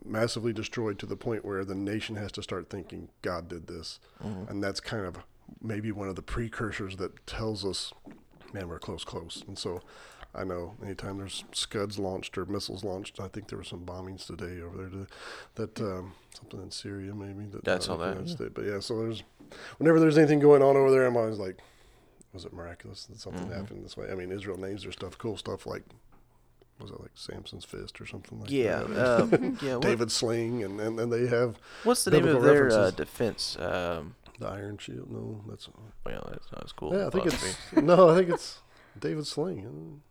massively 0.04 0.54
destroyed 0.54 1.00
to 1.00 1.06
the 1.06 1.16
point 1.16 1.44
where 1.44 1.66
the 1.66 1.76
nation 1.76 2.16
has 2.16 2.32
to 2.34 2.44
start 2.44 2.70
thinking 2.70 3.10
God 3.22 3.48
did 3.48 3.68
this, 3.68 4.00
mhm. 4.24 4.50
and 4.50 4.64
that's 4.64 4.80
kind 4.80 5.06
of 5.06 5.18
maybe 5.62 5.92
one 5.92 6.08
of 6.08 6.16
the 6.16 6.22
precursors 6.22 6.98
that 6.98 7.26
tells 7.26 7.66
us, 7.66 7.92
man, 8.54 8.68
we're 8.68 8.80
close, 8.80 9.04
close. 9.04 9.44
And 9.48 9.58
so, 9.58 9.82
I 10.34 10.44
know 10.44 10.76
anytime 10.84 11.18
there's 11.18 11.44
Scuds 11.54 11.98
launched 11.98 12.38
or 12.38 12.46
missiles 12.46 12.84
launched, 12.84 13.20
I 13.20 13.28
think 13.28 13.48
there 13.48 13.58
were 13.58 13.64
some 13.64 13.86
bombings 13.86 14.26
today 14.26 14.62
over 14.62 14.78
there 14.78 14.90
to, 14.90 15.08
that 15.56 15.82
um, 15.82 16.14
something 16.34 16.62
in 16.62 16.72
Syria 16.72 17.14
maybe. 17.14 17.46
That 17.46 17.64
That's 17.64 17.88
uh, 17.88 17.94
all 17.94 17.98
that, 18.00 18.18
yeah. 18.26 18.48
But 18.54 18.66
yeah, 18.66 18.80
so 18.80 19.00
there's 19.00 19.24
whenever 19.78 20.00
there's 20.00 20.18
anything 20.18 20.40
going 20.40 20.62
on 20.62 20.76
over 20.76 20.92
there, 20.92 21.06
I'm 21.06 21.18
always 21.18 21.38
like, 21.40 21.58
was 22.34 22.46
it 22.46 22.54
miraculous 22.54 23.06
that 23.06 23.20
something 23.20 23.48
Mhm. 23.48 23.56
happened 23.58 23.86
this 23.86 23.96
way? 23.98 24.10
I 24.12 24.16
mean, 24.16 24.32
Israel 24.32 24.58
names 24.60 24.84
their 24.84 24.92
stuff 24.92 25.18
cool 25.18 25.38
stuff 25.38 25.66
like. 25.66 25.84
Was 26.80 26.92
it 26.92 27.00
like 27.00 27.12
Samson's 27.16 27.64
fist 27.64 28.02
or 28.02 28.06
something 28.06 28.38
like 28.42 28.52
yeah, 28.52 28.80
that? 28.84 28.98
uh, 28.98 29.28
yeah. 29.62 29.76
What, 29.76 29.82
David 29.84 30.12
Sling, 30.12 30.62
and, 30.62 30.78
and, 30.82 31.00
and 31.00 31.10
they 31.14 31.28
have 31.28 31.58
what's 31.86 32.04
the 32.04 32.12
name 32.12 32.28
of 32.28 32.44
their 32.44 32.70
uh, 32.70 32.92
defense? 32.92 33.56
Um, 33.58 34.16
the 34.40 34.48
Iron 34.48 34.78
Shield. 34.78 35.10
No, 35.10 35.42
that's 35.48 35.70
well, 36.06 36.28
that's 36.30 36.52
not 36.52 36.66
as 36.66 36.74
cool. 36.74 36.94
yeah. 36.94 37.08
I 37.08 37.10
think 37.12 37.28
it's 37.28 37.56
no. 37.78 38.10
I 38.10 38.16
think 38.18 38.30
it's 38.30 38.60
David 39.00 39.26
Sling 39.26 40.02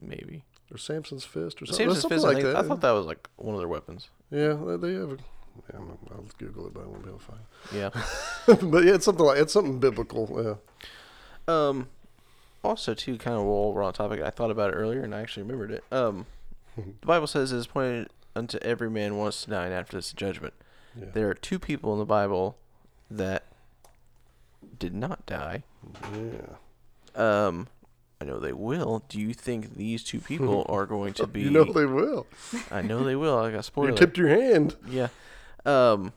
maybe. 0.00 0.42
or 0.72 0.78
Samson's 0.78 1.24
fist 1.24 1.62
or 1.62 1.66
something, 1.66 1.86
Samson's 1.86 2.02
something 2.02 2.16
fist. 2.16 2.24
like 2.26 2.36
I, 2.38 2.40
think, 2.42 2.54
that. 2.54 2.64
I 2.64 2.68
thought 2.68 2.80
that 2.80 2.90
was 2.90 3.06
like 3.06 3.28
one 3.36 3.54
of 3.54 3.60
their 3.60 3.68
weapons. 3.68 4.08
Yeah, 4.32 4.54
they- 4.54 4.76
they 4.78 4.92
have. 4.94 5.12
A, 5.12 5.16
yeah, 5.72 5.80
I'll 6.10 6.24
Google 6.38 6.66
it, 6.66 6.74
but 6.74 6.82
I 6.84 6.86
won't 6.86 7.02
be 7.02 7.08
able 7.10 7.18
to 7.18 7.24
find 7.24 7.40
Yeah. 7.72 7.90
it. 8.54 8.70
but 8.70 8.84
yeah, 8.84 8.94
it's 8.94 9.04
something 9.04 9.24
like 9.24 9.38
it's 9.38 9.52
something 9.52 9.78
biblical. 9.78 10.58
Yeah. 11.48 11.70
Um. 11.70 11.88
Also, 12.64 12.92
too, 12.92 13.16
kind 13.18 13.36
of 13.36 13.44
while 13.44 13.72
we're 13.72 13.82
on 13.84 13.92
topic, 13.92 14.20
I 14.20 14.30
thought 14.30 14.50
about 14.50 14.70
it 14.70 14.74
earlier 14.74 15.02
and 15.02 15.14
I 15.14 15.20
actually 15.20 15.44
remembered 15.44 15.70
it. 15.70 15.84
Um, 15.92 16.26
the 16.76 17.06
Bible 17.06 17.26
says 17.28 17.52
it 17.52 17.56
is 17.56 17.66
appointed 17.66 18.08
unto 18.34 18.58
every 18.58 18.90
man 18.90 19.16
once 19.16 19.42
to 19.44 19.50
die, 19.50 19.64
and 19.66 19.74
after 19.74 19.96
this 19.96 20.12
judgment. 20.12 20.54
yeah. 20.98 21.06
There 21.14 21.28
are 21.30 21.34
two 21.34 21.58
people 21.60 21.92
in 21.92 21.98
the 22.00 22.04
Bible 22.04 22.56
that 23.10 23.44
did 24.78 24.94
not 24.94 25.24
die. 25.26 25.62
yeah. 26.12 26.56
Um, 27.46 27.68
I 28.20 28.24
know 28.24 28.38
they 28.40 28.52
will. 28.52 29.04
Do 29.08 29.20
you 29.20 29.32
think 29.32 29.74
these 29.76 30.02
two 30.02 30.20
people 30.20 30.66
are 30.68 30.86
going 30.86 31.14
to 31.14 31.26
be? 31.28 31.42
You 31.42 31.50
know 31.50 31.64
they 31.64 31.86
will. 31.86 32.26
I 32.70 32.82
know 32.82 33.04
they 33.04 33.14
will. 33.16 33.38
I 33.38 33.52
got 33.52 33.64
spoiled. 33.64 33.90
You 33.90 33.94
tipped 33.96 34.18
your 34.18 34.28
hand. 34.28 34.76
Yeah. 34.88 35.08
Um, 35.68 36.12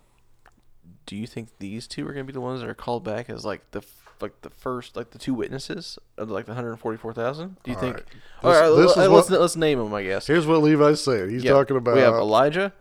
do 1.05 1.15
you 1.15 1.27
think 1.27 1.49
these 1.59 1.87
two 1.87 2.07
are 2.07 2.13
gonna 2.13 2.23
be 2.23 2.33
the 2.33 2.41
ones 2.41 2.61
that 2.61 2.69
are 2.69 2.73
called 2.73 3.03
back 3.03 3.29
as 3.29 3.43
like 3.45 3.69
the 3.71 3.81
like 4.21 4.39
the 4.41 4.49
first 4.51 4.95
like 4.95 5.09
the 5.11 5.17
two 5.17 5.33
witnesses 5.33 5.97
of 6.17 6.29
like 6.29 6.45
the 6.45 6.53
hundred 6.53 6.75
forty 6.77 6.97
four 6.97 7.13
thousand? 7.13 7.57
Do 7.63 7.71
you 7.71 7.75
All 7.77 7.81
think? 7.81 7.95
right. 7.95 8.05
All 8.43 8.51
This- 8.51 8.59
right, 8.61 8.67
this 8.69 8.97
let- 8.97 9.05
is 9.07 9.11
let's 9.11 9.29
what- 9.29 9.41
let's 9.41 9.55
name 9.55 9.79
them. 9.79 9.93
I 9.93 10.03
guess. 10.03 10.27
Here's 10.27 10.45
what 10.47 10.61
Levi's 10.61 11.01
saying. 11.03 11.29
He's 11.31 11.43
Yeah, 11.43 11.51
talking 11.53 11.75
about 11.77 11.95
we 11.95 12.01
have 12.01 12.13
Elijah 12.13 12.71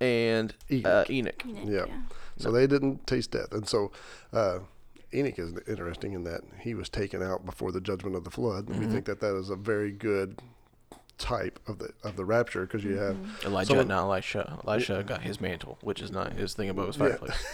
and 0.00 0.54
Enoch. 0.70 0.86
uh, 0.86 1.04
Enoch. 1.12 1.42
Yeah. 1.64 1.86
So 2.36 2.50
they 2.52 2.66
didn't 2.66 3.06
taste 3.06 3.32
death, 3.32 3.52
and 3.52 3.68
so 3.68 3.90
uh, 4.32 4.60
Enoch 5.12 5.38
is 5.38 5.54
interesting 5.66 6.12
in 6.12 6.24
that 6.24 6.42
he 6.60 6.74
was 6.74 6.88
taken 6.88 7.22
out 7.22 7.44
before 7.44 7.72
the 7.72 7.80
judgment 7.80 8.14
of 8.16 8.24
the 8.24 8.30
flood. 8.30 8.68
And 8.68 8.76
Mhm. 8.76 8.80
We 8.80 8.86
think 8.86 9.04
that 9.06 9.20
that 9.20 9.34
is 9.36 9.50
a 9.50 9.56
very 9.56 9.90
good 9.90 10.38
type 11.20 11.60
of 11.68 11.78
the 11.78 11.90
of 12.02 12.16
the 12.16 12.24
rapture 12.24 12.62
because 12.62 12.82
you 12.82 12.96
have 12.96 13.16
Elijah, 13.44 13.68
Someone- 13.68 13.88
not 13.88 14.02
Elisha. 14.04 14.58
Elisha 14.66 15.04
got 15.06 15.22
his 15.22 15.40
mantle, 15.40 15.78
which 15.82 16.00
is 16.02 16.10
not 16.10 16.32
his 16.32 16.54
thing 16.54 16.68
above 16.68 16.88
his 16.88 16.96
Yeah. 16.96 17.08
fireplace. 17.08 17.44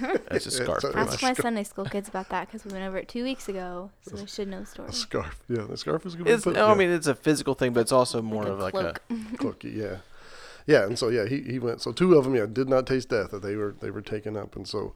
That's 0.28 0.44
his 0.44 0.58
Yeah, 0.58 0.64
scarf, 0.64 0.80
so 0.82 0.92
pretty 0.92 1.08
Ask 1.08 1.22
much. 1.22 1.22
my 1.38 1.42
Sunday 1.42 1.64
school 1.64 1.86
kids 1.86 2.08
about 2.08 2.28
that 2.28 2.46
because 2.46 2.64
we 2.66 2.72
went 2.72 2.84
over 2.84 2.98
it 2.98 3.08
two 3.08 3.24
weeks 3.24 3.48
ago, 3.48 3.90
so 4.02 4.16
they 4.16 4.26
should 4.26 4.48
know 4.48 4.60
the 4.60 4.66
story. 4.66 4.88
a 4.90 4.92
scarf. 4.92 5.40
Yeah, 5.48 5.62
the 5.62 5.76
scarf 5.78 6.04
is 6.04 6.14
good. 6.14 6.28
It's, 6.28 6.44
no, 6.44 6.66
I 6.66 6.74
mean, 6.74 6.90
it's 6.90 7.06
a 7.06 7.14
physical 7.14 7.54
thing, 7.54 7.72
but 7.72 7.80
it's 7.80 7.92
also 7.92 8.20
more 8.20 8.42
Like 8.44 8.50
a 8.50 8.52
of 8.52 8.58
like 8.60 8.72
cloak. 8.74 9.02
a. 9.08 9.36
cookie. 9.38 9.70
Yeah, 9.70 9.96
yeah, 10.66 10.84
and 10.84 10.98
so 10.98 11.08
yeah, 11.08 11.26
he, 11.26 11.40
he 11.40 11.58
went. 11.58 11.80
So 11.80 11.92
two 11.92 12.14
of 12.18 12.24
them, 12.24 12.34
yeah, 12.34 12.44
did 12.44 12.68
not 12.68 12.86
taste 12.86 13.08
death. 13.08 13.30
That 13.30 13.40
they 13.42 13.56
were 13.56 13.74
they 13.80 13.90
were 13.90 14.02
taken 14.02 14.36
up, 14.36 14.54
and 14.54 14.68
so 14.68 14.92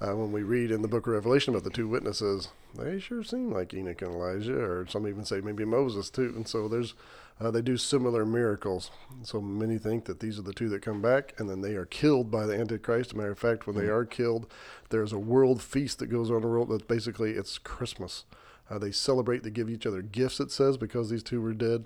uh, 0.00 0.14
when 0.16 0.32
we 0.32 0.42
read 0.42 0.70
in 0.70 0.80
the 0.80 0.88
Book 0.88 1.06
of 1.06 1.12
Revelation 1.12 1.52
about 1.54 1.64
the 1.64 1.70
two 1.70 1.86
witnesses, 1.88 2.48
they 2.74 2.98
sure 2.98 3.22
seem 3.22 3.52
like 3.52 3.74
Enoch 3.74 4.00
and 4.00 4.12
Elijah, 4.14 4.58
or 4.58 4.86
some 4.88 5.06
even 5.06 5.26
say 5.26 5.42
maybe 5.42 5.66
Moses 5.66 6.08
too. 6.08 6.32
And 6.34 6.48
so 6.48 6.68
there's 6.68 6.94
uh, 7.40 7.50
they 7.50 7.62
do 7.62 7.76
similar 7.76 8.24
miracles. 8.26 8.90
So 9.22 9.40
many 9.40 9.78
think 9.78 10.04
that 10.06 10.20
these 10.20 10.38
are 10.38 10.42
the 10.42 10.52
two 10.52 10.68
that 10.70 10.82
come 10.82 11.00
back, 11.00 11.34
and 11.38 11.48
then 11.48 11.60
they 11.60 11.74
are 11.74 11.86
killed 11.86 12.30
by 12.30 12.46
the 12.46 12.58
Antichrist. 12.58 13.10
As 13.10 13.14
a 13.14 13.16
matter 13.16 13.30
of 13.30 13.38
fact, 13.38 13.66
when 13.66 13.76
they 13.76 13.88
are 13.88 14.04
killed, 14.04 14.50
there's 14.90 15.12
a 15.12 15.18
world 15.18 15.62
feast 15.62 15.98
that 16.00 16.06
goes 16.08 16.30
on 16.30 16.42
the 16.42 16.48
world. 16.48 16.70
That's 16.70 16.82
basically 16.82 17.32
it's 17.32 17.58
Christmas. 17.58 18.24
Uh, 18.70 18.78
they 18.78 18.90
celebrate. 18.90 19.42
They 19.42 19.50
give 19.50 19.70
each 19.70 19.86
other 19.86 20.02
gifts. 20.02 20.40
It 20.40 20.50
says 20.50 20.76
because 20.76 21.10
these 21.10 21.22
two 21.22 21.40
were 21.40 21.54
dead 21.54 21.84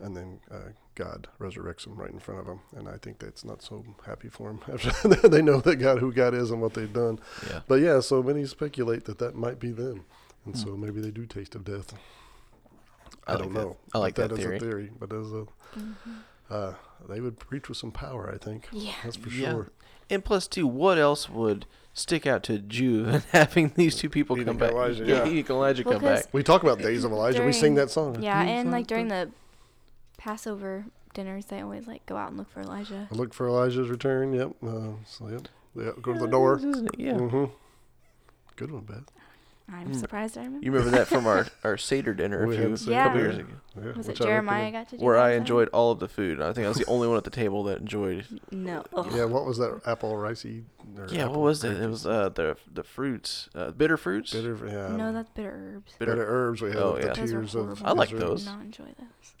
and 0.00 0.16
then 0.16 0.38
uh, 0.50 0.70
God 0.94 1.26
resurrects 1.40 1.84
them 1.84 1.96
right 1.96 2.10
in 2.10 2.20
front 2.20 2.40
of 2.40 2.46
them. 2.46 2.60
And 2.76 2.88
I 2.88 2.96
think 2.98 3.18
that's 3.18 3.44
not 3.44 3.62
so 3.62 3.84
happy 4.06 4.28
for 4.28 4.48
them 4.48 4.60
after 4.72 5.28
they 5.28 5.42
know 5.42 5.60
that 5.60 5.76
God, 5.76 5.98
who 5.98 6.12
God 6.12 6.34
is, 6.34 6.50
and 6.50 6.62
what 6.62 6.74
they've 6.74 6.92
done. 6.92 7.18
Yeah. 7.50 7.60
But 7.66 7.76
yeah, 7.80 8.00
so 8.00 8.22
many 8.22 8.44
speculate 8.46 9.04
that 9.06 9.18
that 9.18 9.34
might 9.34 9.58
be 9.58 9.70
them, 9.72 10.04
and 10.44 10.54
Hmm. 10.54 10.60
so 10.60 10.76
maybe 10.76 11.00
they 11.00 11.10
do 11.10 11.26
taste 11.26 11.54
of 11.54 11.64
death. 11.64 11.94
I, 13.26 13.34
I 13.34 13.36
don't 13.36 13.52
that- 13.54 13.60
know. 13.60 13.76
I 13.94 13.98
like 13.98 14.14
that, 14.16 14.28
that 14.30 14.38
is 14.38 14.44
theory. 14.44 14.56
a 14.56 14.60
theory, 14.60 14.90
but 14.98 15.12
as 15.12 15.32
a 15.32 15.46
Mhm. 15.76 15.94
uh, 16.50 16.72
they 17.08 17.20
would 17.20 17.38
preach 17.38 17.68
with 17.68 17.78
some 17.78 17.92
power. 17.92 18.30
I 18.32 18.38
think 18.38 18.68
Yeah. 18.72 18.92
that's 19.04 19.16
for 19.16 19.28
Yeah. 19.30 19.50
sure. 19.50 19.70
And 20.10 20.24
plus, 20.24 20.46
too, 20.48 20.66
what 20.66 20.96
else 20.98 21.28
would 21.28 21.66
stick 21.92 22.26
out 22.26 22.42
to 22.44 22.54
a 22.54 22.58
Jew 22.76 23.04
than 23.04 23.22
having 23.32 23.72
these 23.76 23.96
two 23.96 24.08
people 24.08 24.36
Enoch 24.36 24.46
come 24.46 24.50
and 24.52 24.60
back? 24.60 24.70
Elijah, 24.72 25.04
yeah. 25.04 25.26
Enoch 25.26 25.50
Elijah 25.50 25.82
Well, 25.84 25.94
come 25.94 26.02
back. 26.04 26.22
'cause 26.24 26.32
We 26.32 26.42
talk 26.42 26.62
about 26.62 26.78
days 26.78 27.04
of 27.04 27.12
Elijah. 27.12 27.44
we 27.44 27.52
sing 27.52 27.74
that 27.74 27.90
song. 27.90 28.22
Yeah, 28.22 28.42
Days 28.42 28.50
and 28.50 28.68
of 28.68 28.72
like 28.72 28.86
during 28.86 29.08
the 29.08 29.30
Passover 30.16 30.86
dinners, 31.14 31.46
they 31.46 31.60
always 31.60 31.86
like 31.86 32.04
go 32.06 32.16
out 32.16 32.28
and 32.30 32.38
look 32.38 32.50
for 32.50 32.60
Elijah. 32.60 33.08
look 33.10 33.34
for 33.34 33.46
Elijah's 33.48 33.88
return. 33.88 34.32
Yep. 34.32 34.52
Uh, 34.62 34.88
so 35.06 35.28
yep. 35.28 35.48
Yeah, 35.74 35.90
go 36.00 36.12
to 36.14 36.18
the 36.18 36.26
door. 36.26 36.56
isn't 36.56 36.88
it? 36.94 36.98
Yeah. 36.98 37.18
hmm 37.18 37.44
Good 38.56 38.72
one, 38.72 38.82
Beth. 38.84 39.04
I'm 39.70 39.88
Mm. 39.88 39.96
surprised 40.00 40.38
I 40.38 40.44
remember. 40.44 40.64
You 40.64 40.72
remember 40.72 40.96
that 40.98 41.08
from 41.08 41.26
our, 41.26 41.46
our 41.64 41.76
Seder 41.76 42.14
dinner 42.14 42.42
a, 42.44 42.48
had 42.48 42.56
few, 42.64 42.72
a 42.72 42.76
Seder 42.78 42.96
couple 43.02 43.18
Yeah. 43.18 43.24
years 43.26 43.36
ago, 43.38 43.48
Yeah, 43.76 43.92
Was 43.96 44.06
it 44.08 44.10
which 44.12 44.20
I 44.22 44.24
Jeremiah 44.24 44.62
recommend. 44.64 44.72
got 44.72 44.88
to 44.90 44.96
do 44.98 45.04
where 45.04 45.16
that 45.16 45.24
I 45.24 45.28
then? 45.30 45.38
enjoyed 45.40 45.68
all 45.68 45.90
of 45.92 45.98
the 46.00 46.08
food. 46.08 46.40
I 46.40 46.52
think 46.54 46.64
I 46.64 46.68
was 46.68 46.78
the 46.78 46.86
only 46.86 47.06
one 47.06 47.16
at 47.18 47.24
the 47.24 47.30
table 47.30 47.62
that 47.64 47.78
enjoyed. 47.78 48.24
No. 48.50 48.82
Ugh. 48.94 49.12
Yeah, 49.14 49.24
what 49.26 49.44
was 49.44 49.58
that? 49.58 49.80
Apple 49.86 50.12
ricey? 50.14 50.64
or 50.96 51.06
Yeah, 51.10 51.24
what 51.24 51.30
apple 51.32 51.42
was 51.42 51.64
it? 51.64 51.80
It 51.80 51.88
was 51.88 52.06
uh, 52.06 52.30
the 52.30 52.56
the 52.72 52.82
fruits, 52.82 53.48
uh, 53.54 53.70
bitter 53.72 53.96
fruits. 53.98 54.32
bitter. 54.32 54.56
Yeah, 54.66 54.96
No, 54.96 55.12
that's 55.12 55.28
bitter 55.30 55.74
herbs. 55.76 55.92
bitter. 55.98 56.12
bitter 56.12 56.26
herbs. 56.26 56.62
We 56.62 56.70
had 56.70 56.78
Oh, 56.78 56.94
with 56.94 57.04
yeah. 57.04 57.12
the 57.12 57.20
Those 57.20 57.32
are 57.32 57.36
tears 57.40 57.54
of. 57.54 57.64
horrible. 57.64 57.86
I 57.86 57.92
like 57.92 58.12
Israel. 58.12 58.28
those. 58.30 58.44
Did 58.44 58.50
not 58.50 58.60
enjoy 58.62 58.84
those. 58.84 58.94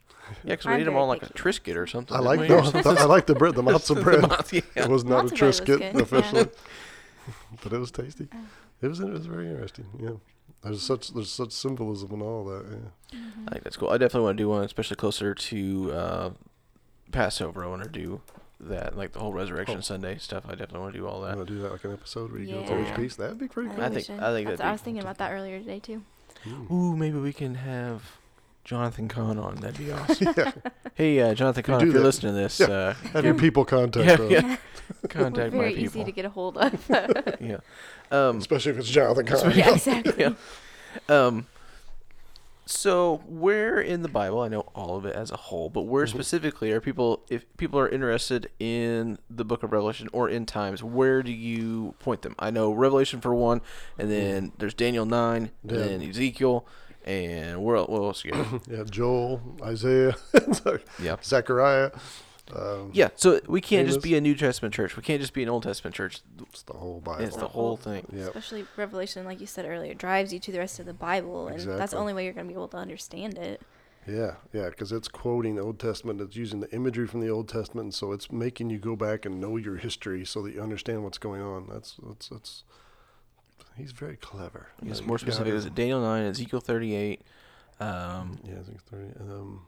Yeah, 0.44 0.52
because 0.52 0.66
we 0.66 0.72
I'm 0.74 0.80
ate 0.80 0.84
them 0.84 0.92
very 0.92 1.02
on 1.02 1.08
like 1.08 1.22
a 1.22 1.26
picky. 1.26 1.38
Triscuit 1.42 1.76
or 1.76 1.86
something. 1.86 2.14
I 2.14 2.20
like 2.20 2.38
we? 2.40 2.48
those. 2.48 2.74
I 2.74 3.04
like 3.06 3.24
the 3.26 3.34
bread, 3.34 3.54
the 3.54 3.62
matzo 3.62 3.94
The 3.94 4.02
bread. 4.02 4.24
yeah. 4.52 4.84
It 4.84 4.90
was 4.90 5.02
not 5.02 5.24
a 5.24 5.28
Matzo 5.28 5.38
bread 5.38 5.42
was 5.46 5.60
Triscuit 5.60 5.64
good, 5.66 5.80
yeah. 5.80 6.00
officially, 6.02 6.48
but 7.62 7.72
it 7.72 7.78
was 7.78 7.90
tasty. 7.90 8.28
It 8.80 8.88
was. 8.88 9.00
It 9.00 9.08
was 9.10 9.26
very 9.26 9.48
interesting. 9.48 9.86
Yeah, 10.00 10.10
there's 10.62 10.82
such 10.82 11.12
there's 11.14 11.30
such 11.32 11.52
symbolism 11.52 12.12
and 12.12 12.22
all 12.22 12.44
that. 12.46 12.64
Yeah. 12.70 13.18
Mhm. 13.18 13.48
I 13.48 13.50
think 13.52 13.64
that's 13.64 13.76
cool. 13.76 13.90
I 13.90 13.98
definitely 13.98 14.26
want 14.26 14.38
to 14.38 14.42
do 14.44 14.48
one, 14.48 14.64
especially 14.64 14.96
closer 14.96 15.34
to 15.34 15.92
uh, 15.92 16.30
Passover. 17.12 17.64
I 17.64 17.68
want 17.68 17.82
to 17.84 17.88
do 17.88 18.20
that, 18.60 18.96
like 18.96 19.12
the 19.12 19.20
whole 19.20 19.32
Resurrection 19.32 19.78
Oh. 19.78 19.80
Sunday 19.82 20.18
stuff. 20.18 20.44
I 20.46 20.50
definitely 20.50 20.80
want 20.80 20.92
to 20.94 20.98
do 21.00 21.06
all 21.06 21.24
I 21.24 21.28
that. 21.30 21.36
want 21.36 21.48
to 21.48 21.54
do 21.54 21.60
that 21.62 21.72
like 21.72 21.84
an 21.84 21.92
episode 21.92 22.30
where 22.32 22.40
you 22.40 22.54
go 22.54 22.66
through 22.66 22.82
Yeah. 22.82 22.90
each 22.90 22.96
piece. 22.96 23.16
That'd 23.16 23.38
be 23.38 23.48
pretty 23.48 23.70
I 23.70 23.74
cool. 23.74 23.84
I 23.84 23.88
think- 23.88 23.96
I 23.96 24.32
think 24.32 24.46
That's- 24.46 24.58
that'd 24.58 24.60
I 24.66 24.72
was 24.72 24.80
thinking 24.80 25.02
about 25.02 25.18
that 25.18 25.32
earlier 25.32 25.58
today 25.58 25.78
too. 25.80 26.02
Ooh, 26.70 26.96
maybe 26.96 27.18
we 27.18 27.32
can 27.32 27.56
have 27.56 28.02
Jonathan 28.68 29.08
Cahn 29.08 29.38
on. 29.38 29.54
That'd 29.56 29.78
be 29.78 29.90
awesome. 29.92 30.34
yeah, 30.36 30.52
hey, 30.94 31.20
uh, 31.20 31.32
Jonathan 31.34 31.62
We 31.66 31.72
Cahn, 31.72 31.80
if 31.80 31.84
you're 31.86 32.02
that. 32.02 32.04
listening 32.04 32.34
to 32.34 32.38
this, 32.40 32.60
Yeah. 32.60 32.66
uh, 32.66 32.94
have 33.14 33.24
your 33.24 33.32
people 33.34 33.64
contact 33.64 34.06
yeah, 34.20 34.26
us, 34.26 34.30
yeah, 34.30 34.56
We're 35.02 35.08
contact 35.08 35.54
my 35.54 35.58
very 35.60 35.74
people. 35.74 35.84
easy 36.00 36.04
to 36.04 36.12
get 36.12 36.26
a 36.26 36.28
hold 36.30 36.58
of. 36.58 36.86
yeah. 37.40 37.58
Um, 38.10 38.36
especially 38.38 38.72
if 38.72 38.78
it's 38.78 38.88
Jonathan 38.90 39.24
Cahn. 39.24 39.52
yeah, 39.56 39.72
exactly. 39.72 40.12
yeah. 40.18 40.32
Um, 41.08 41.46
so 42.66 43.22
where 43.26 43.80
in 43.80 44.02
the 44.02 44.08
Bible, 44.08 44.40
I 44.42 44.48
know 44.48 44.60
all 44.74 44.96
of 44.98 45.06
it 45.06 45.14
as 45.16 45.30
a 45.30 45.36
whole, 45.38 45.70
but 45.70 45.82
where 45.84 46.04
Mhm. 46.04 46.10
specifically 46.10 46.70
are 46.70 46.80
people, 46.82 47.22
if 47.30 47.46
people 47.56 47.80
are 47.80 47.88
interested 47.88 48.50
in 48.58 49.18
the 49.30 49.44
book 49.46 49.62
of 49.62 49.72
Revelation 49.72 50.10
or 50.12 50.28
in 50.28 50.44
times, 50.44 50.82
where 50.82 51.22
do 51.22 51.32
you 51.32 51.94
point 52.00 52.20
them? 52.20 52.34
I 52.38 52.50
know 52.50 52.70
Revelation 52.72 53.22
for 53.22 53.34
one, 53.34 53.62
and 53.98 54.10
then 54.10 54.52
there's 54.58 54.74
Daniel 54.74 55.06
9, 55.06 55.46
Mm-hmm. 55.66 55.74
Yeah. 55.74 55.80
and 55.82 56.02
then 56.02 56.10
Ezekiel, 56.10 56.66
and 57.08 57.64
where, 57.64 57.76
el- 57.76 57.86
what 57.86 58.02
else 58.02 58.24
you 58.24 58.32
got? 58.32 58.68
Yeah, 58.70 58.84
Joel, 58.84 59.40
Isaiah, 59.62 60.14
yeah. 61.02 61.16
Zechariah. 61.22 61.90
Um, 62.54 62.90
Yeah, 62.94 63.08
so 63.14 63.40
we 63.46 63.60
can't 63.60 63.86
just 63.88 64.02
be 64.02 64.14
a 64.16 64.20
New 64.20 64.34
Testament 64.34 64.74
church. 64.74 64.96
We 64.96 65.02
can't 65.02 65.20
just 65.20 65.32
be 65.34 65.42
an 65.42 65.48
Old 65.48 65.62
Testament 65.62 65.94
church. 65.94 66.20
it's 66.50 66.62
the 66.62 66.74
whole 66.74 67.00
Bible. 67.00 67.24
It's 67.24 67.36
the 67.36 67.48
whole 67.48 67.76
thing. 67.76 68.06
Yep. 68.12 68.26
Especially 68.28 68.64
Revelation, 68.76 69.24
like 69.24 69.40
you 69.40 69.46
said 69.46 69.66
earlier, 69.66 69.94
drives 69.94 70.32
you 70.32 70.38
to 70.40 70.52
the 70.52 70.58
rest 70.58 70.78
of 70.78 70.86
the 70.86 70.94
Bible, 70.94 71.48
and 71.48 71.60
that's 71.60 71.92
the 71.92 71.98
only 71.98 72.12
way 72.14 72.24
you're 72.24 72.32
going 72.32 72.46
to 72.46 72.52
be 72.52 72.54
able 72.56 72.68
to 72.68 72.76
understand 72.78 73.36
it. 73.38 73.60
Yeah, 74.06 74.36
yeah, 74.54 74.70
because 74.70 74.92
it's 74.92 75.08
quoting 75.08 75.56
the 75.56 75.62
Old 75.62 75.78
Testament. 75.78 76.22
It's 76.22 76.36
using 76.36 76.60
the 76.60 76.70
imagery 76.74 77.06
from 77.06 77.20
the 77.20 77.28
Old 77.28 77.48
Testament, 77.48 77.84
and 77.84 77.94
so 77.94 78.12
it's 78.12 78.32
making 78.32 78.70
you 78.70 78.78
go 78.78 78.96
back 78.96 79.26
and 79.26 79.38
know 79.38 79.58
your 79.58 79.76
history 79.76 80.24
so 80.24 80.40
that 80.42 80.54
you 80.54 80.62
understand 80.62 81.04
what's 81.04 81.18
going 81.18 81.42
on. 81.42 81.66
That's 81.70 81.96
that's 82.06 82.28
that's. 82.28 82.64
He's 83.78 83.92
very 83.92 84.16
clever. 84.16 84.66
I 84.82 84.86
guess 84.86 84.98
Like, 84.98 85.06
more 85.06 85.18
specific 85.18 85.54
is- 85.54 85.64
is 85.66 85.70
Daniel 85.70 86.00
9, 86.00 86.24
Ezekiel 86.24 86.60
38, 86.60 87.22
um, 87.80 88.38
Yeah, 88.44 88.54
I 88.58 88.62
think 88.64 88.68
it's 88.74 88.82
thirty. 88.82 89.12
Um, 89.20 89.62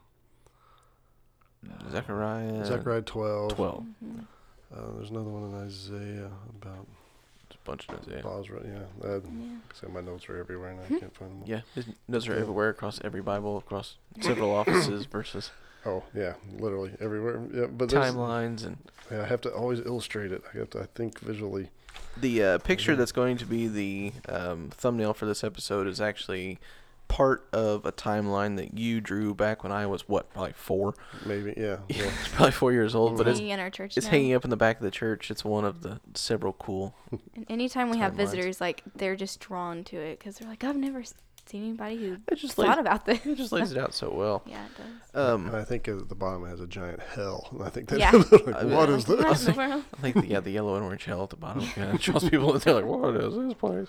Zechariah, 1.91 2.65
Zechariah 2.65 3.01
twelve. 3.03 3.53
12. 3.55 3.85
Mhm. 4.03 4.25
Uh, 4.75 4.91
there's 4.95 5.09
another 5.11 5.29
one 5.29 5.43
in 5.51 5.55
Isaiah 5.65 6.31
about 6.61 6.87
There's 7.49 7.59
a 7.63 7.65
bunch 7.65 7.89
of 7.89 8.03
those, 8.05 8.13
yeah. 8.15 8.21
Bozrah. 8.21 8.61
Yeah, 8.65 9.07
uh, 9.07 9.19
Yeah. 9.19 9.57
so 9.73 9.87
my 9.89 10.01
notes 10.01 10.27
are 10.29 10.37
everywhere, 10.37 10.69
and 10.71 10.79
I 10.81 10.99
can't 10.99 11.15
find 11.15 11.41
them. 11.41 11.43
Yeah, 11.45 11.61
his 11.75 11.85
notes 12.07 12.27
are 12.27 12.33
Yeah. 12.35 12.39
everywhere 12.41 12.69
across 12.69 12.99
every 13.03 13.21
Bible, 13.21 13.57
across 13.57 13.97
several 14.21 14.51
offices, 14.51 15.05
versus 15.11 15.51
Oh 15.85 16.03
yeah, 16.13 16.35
literally 16.57 16.93
everywhere. 16.99 17.41
Yeah, 17.53 17.65
but 17.67 17.89
timelines, 17.89 18.63
and 18.65 18.77
Yeah, 19.11 19.23
I 19.23 19.25
have 19.25 19.41
to 19.41 19.53
always 19.53 19.79
illustrate 19.81 20.31
it. 20.31 20.43
I 20.53 20.57
have 20.57 20.69
to. 20.71 20.81
I 20.81 20.85
think 20.95 21.19
visually. 21.19 21.69
The 22.17 22.43
uh, 22.43 22.57
picture 22.59 22.95
that's 22.95 23.11
going 23.11 23.37
to 23.37 23.45
be 23.45 23.67
the 23.67 24.13
um, 24.29 24.69
thumbnail 24.71 25.13
for 25.13 25.25
this 25.25 25.43
episode 25.43 25.87
is 25.87 25.99
actually 26.01 26.59
part 27.07 27.45
of 27.51 27.85
a 27.85 27.91
timeline 27.91 28.55
that 28.55 28.77
you 28.77 29.01
drew 29.01 29.33
back 29.35 29.63
when 29.63 29.71
I 29.71 29.85
was 29.85 30.07
what, 30.07 30.31
probably 30.31 30.53
four, 30.53 30.93
Maybe. 31.25 31.53
Yeah. 31.57 31.77
yeah, 31.89 32.03
yeah. 32.05 32.11
probably 32.35 32.51
four 32.53 32.71
years 32.71 32.95
old, 32.95 33.17
but 33.17 33.27
it's 33.27 33.37
hanging 33.39 33.51
in 33.51 33.59
our 33.59 33.69
church 33.69 33.97
it's 33.97 34.05
now. 34.05 34.11
hanging 34.11 34.33
up 34.33 34.45
in 34.45 34.49
the 34.49 34.55
back 34.57 34.77
of 34.77 34.83
the 34.83 34.91
church. 34.91 35.29
It's 35.29 35.43
one 35.43 35.65
of 35.65 35.81
the 35.81 35.99
several 36.13 36.53
cool. 36.53 36.95
And 37.35 37.45
anytime 37.49 37.89
we 37.89 37.97
have 37.97 38.13
Timelines. 38.13 38.17
visitors, 38.17 38.61
like 38.61 38.83
they're 38.95 39.17
just 39.17 39.41
drawn 39.41 39.83
to 39.85 39.97
it 39.97 40.19
because 40.19 40.37
they're 40.37 40.47
like, 40.49 40.63
I've 40.63 40.77
never 40.77 40.99
s- 40.99 41.13
seen 41.49 41.63
anybody 41.63 41.97
who 41.97 42.17
It 42.27 42.35
just 42.35 42.53
thought 42.55 42.67
lays, 42.67 42.77
about 42.79 43.05
this. 43.05 43.25
it 43.25 43.35
just 43.35 43.51
lays 43.51 43.71
it 43.71 43.77
out 43.77 43.93
so 43.93 44.11
well. 44.11 44.43
yeah, 44.47 44.65
it 44.65 44.71
does. 44.77 44.87
and 45.13 45.47
Um, 45.49 45.55
I 45.55 45.63
think 45.63 45.87
at 45.87 46.07
the 46.09 46.15
bottom 46.15 46.45
it 46.45 46.49
has 46.49 46.59
a 46.61 46.67
giant 46.67 46.99
hell. 47.01 47.47
And 47.51 47.63
I 47.63 47.69
think 47.69 47.89
that. 47.89 47.99
Yeah. 47.99 48.11
like, 48.31 48.31
what 48.63 48.89
I- 48.89 48.93
is 48.93 49.07
Like, 49.09 49.19
this? 49.29 49.47
in 49.47 49.55
the? 49.55 49.61
I 49.61 50.01
think 50.01 50.15
the, 50.15 50.27
yeah, 50.27 50.39
the 50.39 50.51
yellow 50.51 50.75
and 50.75 50.83
orange 50.85 51.05
hell 51.05 51.23
at 51.23 51.29
the 51.29 51.35
bottom 51.35 51.65
kind 51.67 51.93
of 51.95 52.01
draws 52.01 52.29
people. 52.29 52.53
They're 52.59 52.73
like, 52.73 52.85
"What 52.85 53.15
is 53.15 53.35
this 53.35 53.53
place?" 53.55 53.87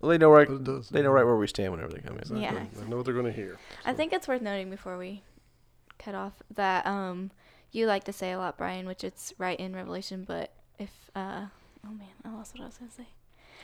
Well, 0.00 0.10
they 0.10 0.18
know 0.18 0.30
right. 0.30 0.48
Does. 0.64 0.88
They 0.88 1.02
know 1.02 1.10
right 1.10 1.24
where 1.24 1.36
we 1.36 1.46
stand 1.46 1.72
whenever 1.72 1.92
they 1.92 2.00
come 2.00 2.14
in. 2.14 2.20
Exactly. 2.22 2.42
Yeah. 2.42 2.64
They 2.74 2.88
know 2.88 2.96
what 2.96 3.04
they're 3.04 3.14
going 3.14 3.26
to 3.26 3.32
hear. 3.32 3.58
I 3.84 3.92
think 3.92 4.12
it's 4.12 4.26
worth 4.26 4.42
noting 4.42 4.68
before 4.70 4.98
we 4.98 5.22
cut 5.98 6.14
off 6.16 6.32
that 6.54 6.84
um 6.86 7.30
you 7.70 7.86
like 7.86 8.02
to 8.04 8.12
say 8.12 8.32
a 8.32 8.38
lot, 8.38 8.58
Brian, 8.58 8.86
which 8.86 9.04
it's 9.04 9.32
right 9.38 9.58
in 9.60 9.74
Revelation, 9.76 10.24
but 10.26 10.50
if 10.78 10.90
uh 11.14 11.46
oh 11.86 11.90
man, 11.92 12.08
I 12.24 12.30
lost 12.30 12.54
what 12.54 12.62
I 12.64 12.66
was 12.66 12.78
gonna 12.78 12.90
say. 12.90 13.06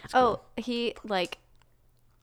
It's 0.05 0.15
Oh, 0.15 0.41
he 0.57 0.95
like 1.03 1.39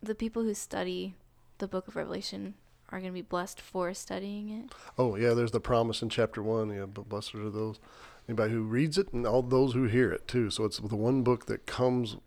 the 0.06 0.16
people 0.16 0.44
who 0.44 0.54
study 0.54 1.16
the 1.58 1.68
book 1.68 1.88
of 1.88 1.96
Revelation 1.96 2.56
are 2.90 3.00
gonna 3.00 3.12
be 3.12 3.22
blessed 3.22 3.60
for 3.60 3.94
studying 3.94 4.50
it. 4.50 4.72
Oh 4.98 5.16
yeah, 5.16 5.34
there's 5.34 5.52
the 5.52 5.60
promise 5.60 6.02
in 6.02 6.10
chapter 6.10 6.42
one. 6.42 6.70
Yeah, 6.70 6.86
but 6.86 7.10
blessed 7.10 7.36
are 7.36 7.50
those 7.50 7.80
anybody 8.28 8.54
who 8.54 8.64
reads 8.64 8.98
it 8.98 9.12
and 9.14 9.26
all 9.26 9.42
those 9.42 9.74
who 9.74 9.86
hear 9.86 10.12
it 10.12 10.28
too. 10.28 10.50
So 10.50 10.66
it's 10.66 10.78
the 10.78 10.96
one 10.96 11.24
book 11.24 11.48
that 11.48 11.66
comes 11.66 12.18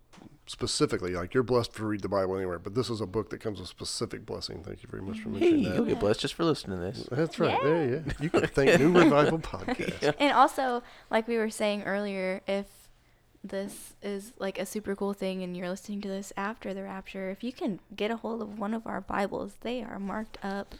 specifically 0.46 1.12
like 1.12 1.34
you're 1.34 1.42
blessed 1.42 1.74
to 1.76 1.84
read 1.84 2.00
the 2.00 2.08
Bible 2.08 2.36
anywhere, 2.36 2.58
but 2.58 2.74
this 2.74 2.88
is 2.90 3.00
a 3.00 3.06
book 3.06 3.30
that 3.30 3.38
comes 3.38 3.60
with 3.60 3.68
specific 3.68 4.24
blessing. 4.24 4.62
Thank 4.64 4.82
you 4.82 4.88
very 4.90 5.02
much 5.02 5.20
for 5.20 5.28
Hey, 5.30 5.52
mentioning 5.52 5.74
you'll 5.74 5.84
get 5.84 6.00
blessed 6.00 6.20
just 6.20 6.34
for 6.34 6.44
listening 6.44 6.78
to 6.78 6.84
this. 6.84 7.08
That's 7.10 7.38
right. 7.38 7.58
Yeah. 7.62 7.68
Yeah, 7.68 7.84
yeah. 8.06 8.12
You 8.20 8.30
can 8.30 8.46
thank 8.46 8.80
New 8.80 8.92
Revival 8.98 9.38
Podcast. 9.38 10.02
Yeah. 10.02 10.12
And 10.18 10.32
also, 10.32 10.82
like 11.10 11.28
we 11.28 11.36
were 11.36 11.50
saying 11.50 11.82
earlier, 11.82 12.40
if 12.48 12.66
this 13.48 13.94
is 14.02 14.32
like 14.38 14.58
a 14.58 14.66
super 14.66 14.94
cool 14.94 15.12
thing 15.12 15.42
and 15.42 15.56
you're 15.56 15.68
listening 15.68 16.00
to 16.02 16.08
this 16.08 16.32
after 16.36 16.72
the 16.74 16.82
rapture, 16.82 17.30
if 17.30 17.42
you 17.42 17.52
can 17.52 17.80
get 17.94 18.10
a 18.10 18.16
hold 18.16 18.42
of 18.42 18.58
one 18.58 18.74
of 18.74 18.86
our 18.86 19.00
Bibles, 19.00 19.54
they 19.62 19.82
are 19.82 19.98
marked 19.98 20.38
up 20.44 20.74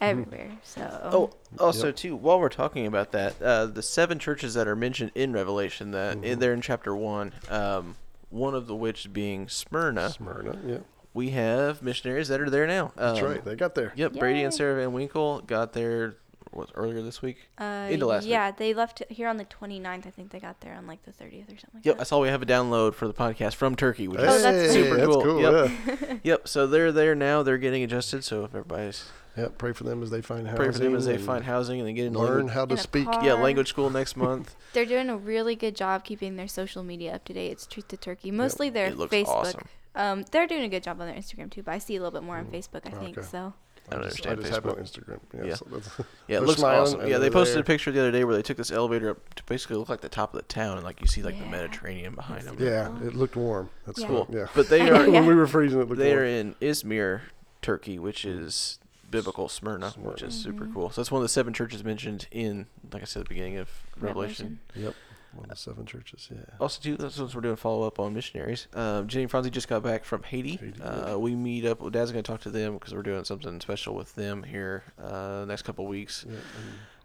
everywhere. 0.00 0.50
So 0.62 1.00
Oh, 1.12 1.30
also 1.58 1.88
Yep. 1.88 1.96
too, 1.96 2.16
while 2.16 2.40
we're 2.40 2.48
talking 2.48 2.86
about 2.86 3.12
that, 3.12 3.40
uh, 3.40 3.66
the 3.66 3.82
seven 3.82 4.18
churches 4.18 4.54
that 4.54 4.66
are 4.68 4.76
mentioned 4.76 5.12
in 5.14 5.32
Revelation, 5.32 5.92
that 5.92 6.18
in 6.18 6.38
Mhm. 6.38 6.40
there 6.40 6.52
in 6.52 6.60
chapter 6.60 6.94
one, 6.94 7.32
um, 7.48 7.96
one 8.30 8.54
of 8.54 8.66
the 8.66 8.74
which 8.74 9.12
being 9.12 9.48
Smyrna, 9.48 10.10
Smyrna. 10.10 10.58
Yeah, 10.66 10.78
we 11.12 11.30
have 11.30 11.82
missionaries 11.82 12.28
that 12.28 12.40
are 12.40 12.50
there 12.50 12.66
now. 12.66 12.92
that's 12.96 13.20
Um, 13.20 13.26
right. 13.28 13.44
They 13.44 13.54
got 13.54 13.74
there. 13.76 13.92
Yep, 13.94 14.14
Brady 14.14 14.42
and 14.42 14.52
Sarah 14.52 14.80
Van 14.80 14.92
Winkle 14.92 15.40
got 15.42 15.72
there 15.72 16.16
what 16.56 16.70
earlier 16.74 17.02
this 17.02 17.20
week. 17.22 17.36
uh, 17.58 17.88
into 17.90 18.06
last 18.06 18.22
week. 18.24 18.30
yeah, 18.30 18.50
they 18.50 18.72
left 18.74 19.02
here 19.08 19.28
on 19.28 19.36
the 19.36 19.44
29th. 19.44 20.06
I 20.06 20.10
think 20.10 20.30
they 20.30 20.40
got 20.40 20.60
there 20.60 20.74
on 20.74 20.86
like 20.86 21.02
the 21.04 21.10
30th 21.12 21.46
or 21.46 21.58
something 21.58 21.70
like 21.74 21.84
Yep, 21.86 21.96
I 22.00 22.02
saw 22.04 22.20
we 22.20 22.28
have 22.28 22.42
a 22.42 22.46
download 22.46 22.94
for 22.94 23.06
the 23.08 23.14
podcast 23.14 23.54
from 23.54 23.74
Turkey, 23.76 24.08
which 24.08 24.20
Oh, 24.20 24.24
is 24.34 24.42
that's 24.42 24.72
super 24.72 24.96
that's 24.96 25.06
cool. 25.06 25.22
cool. 25.22 25.40
Yep. 25.40 25.70
Yeah. 26.00 26.16
Yep, 26.24 26.48
so 26.48 26.66
they're 26.66 26.92
there 26.92 27.14
now. 27.14 27.42
They're 27.42 27.58
getting 27.58 27.82
adjusted. 27.82 28.24
So 28.24 28.44
if 28.44 28.50
everybody's 28.54 29.04
Yep. 29.36 29.58
Pray 29.58 29.72
for 29.72 29.82
them 29.82 30.00
as 30.00 30.10
they 30.10 30.22
find 30.22 30.46
housing. 30.46 30.56
pray 30.56 30.70
for 30.70 30.78
them 30.78 30.94
as 30.94 31.06
they 31.06 31.16
and 31.16 31.24
find 31.24 31.44
housing 31.44 31.80
and 31.80 31.88
they 31.88 31.92
get 31.92 32.06
into 32.06 32.20
learn 32.20 32.46
language, 32.46 32.54
how 32.54 32.64
to 32.66 32.72
In 32.74 32.78
speak. 32.78 33.06
pod. 33.06 33.24
yeah 33.24 33.32
language 33.32 33.68
school 33.68 33.90
next 33.90 34.16
month. 34.16 34.54
They're 34.74 34.86
doing 34.86 35.10
a 35.10 35.16
really 35.16 35.56
good 35.56 35.74
job 35.74 36.04
keeping 36.04 36.36
their 36.36 36.46
social 36.46 36.84
media 36.84 37.14
up 37.16 37.24
to 37.24 37.32
date. 37.32 37.50
It's 37.50 37.66
Truth 37.66 37.88
to 37.88 37.96
Turkey. 37.96 38.30
Mostly 38.30 38.70
their 38.70 38.86
it 38.86 38.96
looks 38.96 39.12
Facebook. 39.12 39.26
awesome. 39.26 39.62
Um, 39.96 40.24
they're 40.30 40.46
doing 40.46 40.62
a 40.62 40.68
good 40.68 40.82
job 40.84 41.00
on 41.00 41.08
their 41.08 41.16
Instagram 41.16 41.50
too, 41.50 41.62
but 41.64 41.72
I 41.74 41.78
see 41.78 41.96
a 41.96 42.00
little 42.00 42.12
bit 42.18 42.24
more 42.24 42.36
on 42.36 42.46
Mm. 42.46 42.52
Facebook. 42.52 42.82
I 42.86 42.90
think 42.90 43.18
Okay. 43.18 43.26
so. 43.26 43.54
I 43.90 43.96
don't 43.96 44.04
just, 44.04 44.26
understand 44.26 44.38
I 44.38 44.42
just 44.42 44.54
have 44.54 44.64
it 44.64 44.68
on 44.70 44.84
Facebook. 44.84 45.04
Instagram. 45.04 45.20
Yeah. 45.34 45.44
Yeah. 45.44 45.54
So 45.54 45.66
that's, 45.70 45.88
Yeah, 45.98 46.04
it 46.04 46.06
They're 46.28 46.40
looks 46.40 46.58
smiling 46.60 46.82
awesome. 46.82 47.00
Yeah, 47.00 47.06
they 47.18 47.18
they're 47.18 47.30
posted 47.30 47.58
a 47.58 47.64
picture 47.64 47.92
the 47.92 48.00
other 48.00 48.10
day 48.12 48.24
where 48.24 48.34
they 48.34 48.42
took 48.42 48.56
this 48.56 48.70
elevator 48.72 49.10
up 49.10 49.34
to 49.34 49.42
basically 49.44 49.76
look 49.76 49.88
like 49.88 50.00
the 50.00 50.08
top 50.08 50.32
of 50.34 50.38
the 50.40 50.46
town, 50.46 50.76
and 50.78 50.84
like 50.84 51.00
you 51.00 51.06
see 51.06 51.22
like 51.22 51.38
the 51.38 51.46
Mediterranean 51.46 52.14
behind 52.14 52.42
them. 52.44 52.56
yeah. 52.58 52.86
cool. 52.88 53.06
It 53.08 53.14
looked 53.14 53.36
warm. 53.36 53.70
That's 53.86 54.00
Yeah. 54.00 54.06
cool. 54.06 54.26
Yeah. 54.30 54.46
But 54.54 54.68
they 54.68 54.80
are 54.90 55.06
yeah. 55.06 55.08
when 55.08 55.26
we 55.26 55.34
were 55.34 55.46
freezing, 55.46 55.80
it 55.80 55.88
looked 55.88 55.98
they 55.98 56.14
are 56.14 56.24
in 56.24 56.54
Izmir, 56.60 57.20
Turkey, 57.62 57.98
which 57.98 58.24
is 58.24 58.78
biblical 59.10 59.48
Smyrna, 59.48 59.90
which 59.98 60.22
is 60.22 60.34
super 60.34 60.64
Mhm. 60.64 60.74
cool. 60.74 60.90
So 60.90 61.00
that's 61.00 61.10
one 61.12 61.20
of 61.20 61.24
the 61.24 61.28
seven 61.28 61.52
churches 61.52 61.84
mentioned 61.84 62.26
in, 62.32 62.66
like 62.92 63.02
I 63.02 63.04
said, 63.04 63.20
at 63.20 63.26
the 63.26 63.34
beginning 63.34 63.58
of 63.58 63.68
Revelation. 64.00 64.60
Yep. 64.74 64.94
One 65.34 65.44
of 65.44 65.50
the 65.50 65.56
seven 65.56 65.84
churches. 65.86 66.28
Yeah. 66.32 66.38
Also, 66.60 66.80
too, 66.82 66.96
that's 66.96 67.14
since 67.16 67.34
we're 67.34 67.40
doing 67.40 67.56
follow 67.56 67.86
up 67.86 67.98
on 67.98 68.14
missionaries. 68.14 68.68
Um, 68.74 69.08
Jenny 69.08 69.24
and 69.24 69.30
Franzi 69.30 69.50
just 69.50 69.68
got 69.68 69.82
back 69.82 70.04
from 70.04 70.22
Haiti. 70.22 70.56
Haiti, 70.56 70.80
Uh, 70.82 71.04
yeah. 71.08 71.16
we 71.16 71.34
meet 71.34 71.64
up. 71.64 71.80
Dad's 71.92 72.12
going 72.12 72.22
to 72.24 72.30
talk 72.30 72.40
to 72.42 72.50
them 72.50 72.74
because 72.74 72.94
we're 72.94 73.02
doing 73.02 73.24
something 73.24 73.60
special 73.60 73.94
with 73.94 74.14
them 74.14 74.42
here 74.44 74.84
uh, 75.02 75.44
next 75.46 75.62
couple 75.62 75.86
weeks. 75.86 76.24
Yeah, 76.28 76.36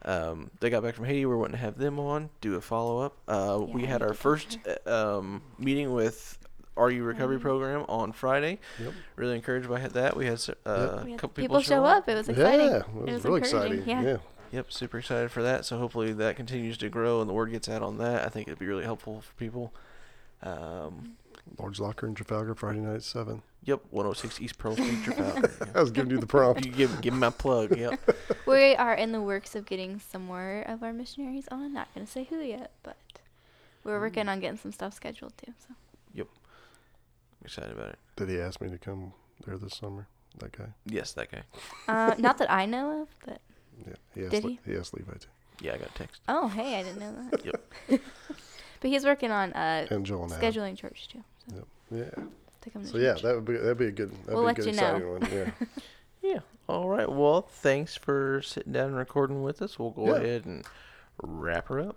Um, 0.03 0.51
they 0.59 0.69
got 0.69 0.83
back 0.83 0.95
from 0.95 1.05
Haiti. 1.05 1.25
We're 1.25 1.37
wanting 1.37 1.53
to 1.53 1.57
have 1.57 1.77
them 1.77 1.99
on, 1.99 2.29
do 2.41 2.55
a 2.55 2.61
follow 2.61 2.99
up. 2.99 3.17
Uh, 3.27 3.59
we 3.67 3.81
Yeah, 3.81 3.87
I 3.87 3.91
had 3.91 4.01
our 4.01 4.13
first 4.13 4.57
uh, 4.87 5.17
um, 5.17 5.41
meeting 5.57 5.93
with 5.93 6.37
RU 6.77 7.03
Recovery 7.03 7.37
Mhm. 7.37 7.41
Program 7.41 7.85
on 7.89 8.13
Friday. 8.13 8.59
yep. 8.81 8.93
Really 9.17 9.35
encouraged 9.35 9.67
by 9.67 9.79
that. 9.85 10.15
We 10.15 10.25
had 10.25 10.35
s- 10.35 10.49
uh, 10.49 10.53
a 10.65 10.97
had 11.09 11.17
couple 11.17 11.29
people, 11.43 11.59
show 11.61 11.83
up. 11.83 12.07
It 12.07 12.15
was 12.15 12.29
exciting. 12.29 12.67
Yeah. 12.69 12.77
It 12.77 12.93
was, 12.93 13.11
was 13.15 13.25
really 13.25 13.39
exciting. 13.39 13.83
yeah. 13.85 14.01
yeah. 14.01 14.17
Yep, 14.51 14.71
super 14.71 14.99
excited 14.99 15.31
for 15.31 15.43
that. 15.43 15.65
So 15.65 15.77
hopefully 15.77 16.11
that 16.13 16.35
continues 16.35 16.77
to 16.79 16.89
grow 16.89 17.21
and 17.21 17.29
the 17.29 17.33
word 17.33 17.51
gets 17.51 17.69
out 17.69 17.81
on 17.83 17.97
that. 17.99 18.25
I 18.25 18.29
think 18.29 18.47
it'd 18.47 18.59
be 18.59 18.65
really 18.65 18.83
helpful 18.83 19.21
for 19.21 19.33
people. 19.35 19.73
Um, 20.41 21.17
Lord's 21.57 21.79
Locker 21.79 22.07
in 22.07 22.15
Trafalgar 22.15 22.55
Friday 22.55 22.79
night 22.79 23.03
seven. 23.03 23.41
yep, 23.63 23.81
106 23.91 24.39
East 24.41 24.57
Pearl 24.57 24.73
Street, 24.75 24.97
Trafalgar. 25.03 25.51
I 25.75 25.81
was 25.81 25.91
giving 25.91 26.11
you 26.11 26.19
the 26.19 26.27
prompt. 26.27 26.65
You 26.65 26.71
give 26.71 27.01
give 27.01 27.13
me 27.13 27.19
my 27.19 27.29
plug. 27.29 27.75
Yep. 27.77 27.99
We 28.45 28.73
are 28.75 28.95
in 28.95 29.11
the 29.11 29.21
works 29.21 29.53
of 29.55 29.65
getting 29.67 29.99
some 29.99 30.25
more 30.25 30.63
of 30.67 30.81
our 30.81 30.91
missionaries 30.93 31.47
on. 31.51 31.71
Not 31.73 31.87
gonna 31.93 32.07
say 32.07 32.23
who 32.23 32.39
yet, 32.39 32.71
but 32.81 32.97
we're 33.83 33.99
working 33.99 34.25
Mm. 34.25 34.29
on 34.31 34.39
getting 34.39 34.57
some 34.57 34.71
stuff 34.71 34.93
scheduled 34.95 35.33
too. 35.37 35.53
So 35.67 35.75
I'm 36.17 36.25
excited 37.45 37.71
about 37.71 37.89
it. 37.89 37.99
Did 38.15 38.29
he 38.29 38.39
ask 38.39 38.59
me 38.61 38.69
to 38.69 38.77
come 38.77 39.13
there 39.45 39.57
this 39.57 39.75
summer? 39.75 40.07
That 40.39 40.51
guy. 40.57 40.65
Yes, 40.85 41.13
that 41.13 41.29
guy. 41.31 41.43
uh, 41.87 42.15
not 42.17 42.37
that 42.39 42.51
I 42.51 42.65
know 42.65 43.03
of, 43.03 43.07
but 43.25 43.39
Yeah. 43.87 43.93
He 44.15 44.21
asked. 44.23 44.31
Did 44.31 44.43
Le- 44.43 44.49
he? 44.51 44.59
he 44.65 44.77
asked 44.77 44.93
Levi 44.93 45.11
too. 45.13 45.27
Yeah, 45.61 45.73
I 45.73 45.77
got 45.77 45.89
a 45.89 45.93
text. 45.93 46.21
oh 46.27 46.47
hey, 46.47 46.79
I 46.79 46.83
didn't 46.83 46.99
know 46.99 47.15
that. 47.31 47.45
Yep. 47.45 47.73
but 48.81 48.89
he's 48.89 49.03
working 49.05 49.31
on 49.31 49.51
uh, 49.53 49.87
And 49.91 50.05
Joel 50.05 50.23
and 50.23 50.33
Ab. 50.33 50.41
scheduling 50.41 50.77
church 50.77 51.07
too. 51.09 51.23
So 51.49 51.55
Yep. 51.55 51.67
Yeah. 52.17 52.23
to 52.61 52.69
come 52.69 52.81
to 52.83 52.87
So 52.87 52.97
yeah, 52.97 53.13
church. 53.13 53.23
that 53.23 53.35
would 53.35 53.45
be 53.45 53.53
that'd 53.57 53.77
be 53.77 53.87
a 53.87 53.91
good 53.91 54.11
that'd 54.11 54.27
We'll 54.33 54.37
be 54.37 54.43
a 54.43 54.47
let 54.47 54.55
good 54.55 54.65
you 54.67 54.71
know. 54.73 54.95
exciting 54.95 55.09
one. 55.11 55.29
Yeah. 55.31 55.51
Yeah. 56.21 56.39
All 56.67 56.89
right. 56.89 57.09
Well, 57.09 57.43
thanks 57.43 57.95
for 57.95 58.41
sitting 58.41 58.73
down 58.73 58.87
and 58.87 58.97
recording 58.97 59.41
with 59.41 59.61
us. 59.61 59.79
We'll 59.79 59.91
go 59.91 60.07
Yeah. 60.07 60.15
ahead 60.21 60.45
and 60.45 60.65
wrap 61.23 61.69
her 61.69 61.79
up. 61.79 61.95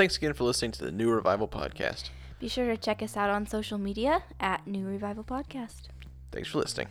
Thanks 0.00 0.16
again 0.16 0.32
for 0.32 0.44
listening 0.44 0.70
to 0.70 0.82
the 0.86 0.90
New 0.90 1.10
Revival 1.10 1.46
Podcast. 1.46 2.08
Be 2.38 2.48
sure 2.48 2.66
to 2.68 2.78
check 2.78 3.02
us 3.02 3.18
out 3.18 3.28
on 3.28 3.46
social 3.46 3.76
media 3.76 4.22
at 4.40 4.66
New 4.66 4.86
Revival 4.86 5.24
Podcast. 5.24 5.88
Thanks 6.32 6.48
for 6.48 6.56
listening. 6.56 6.88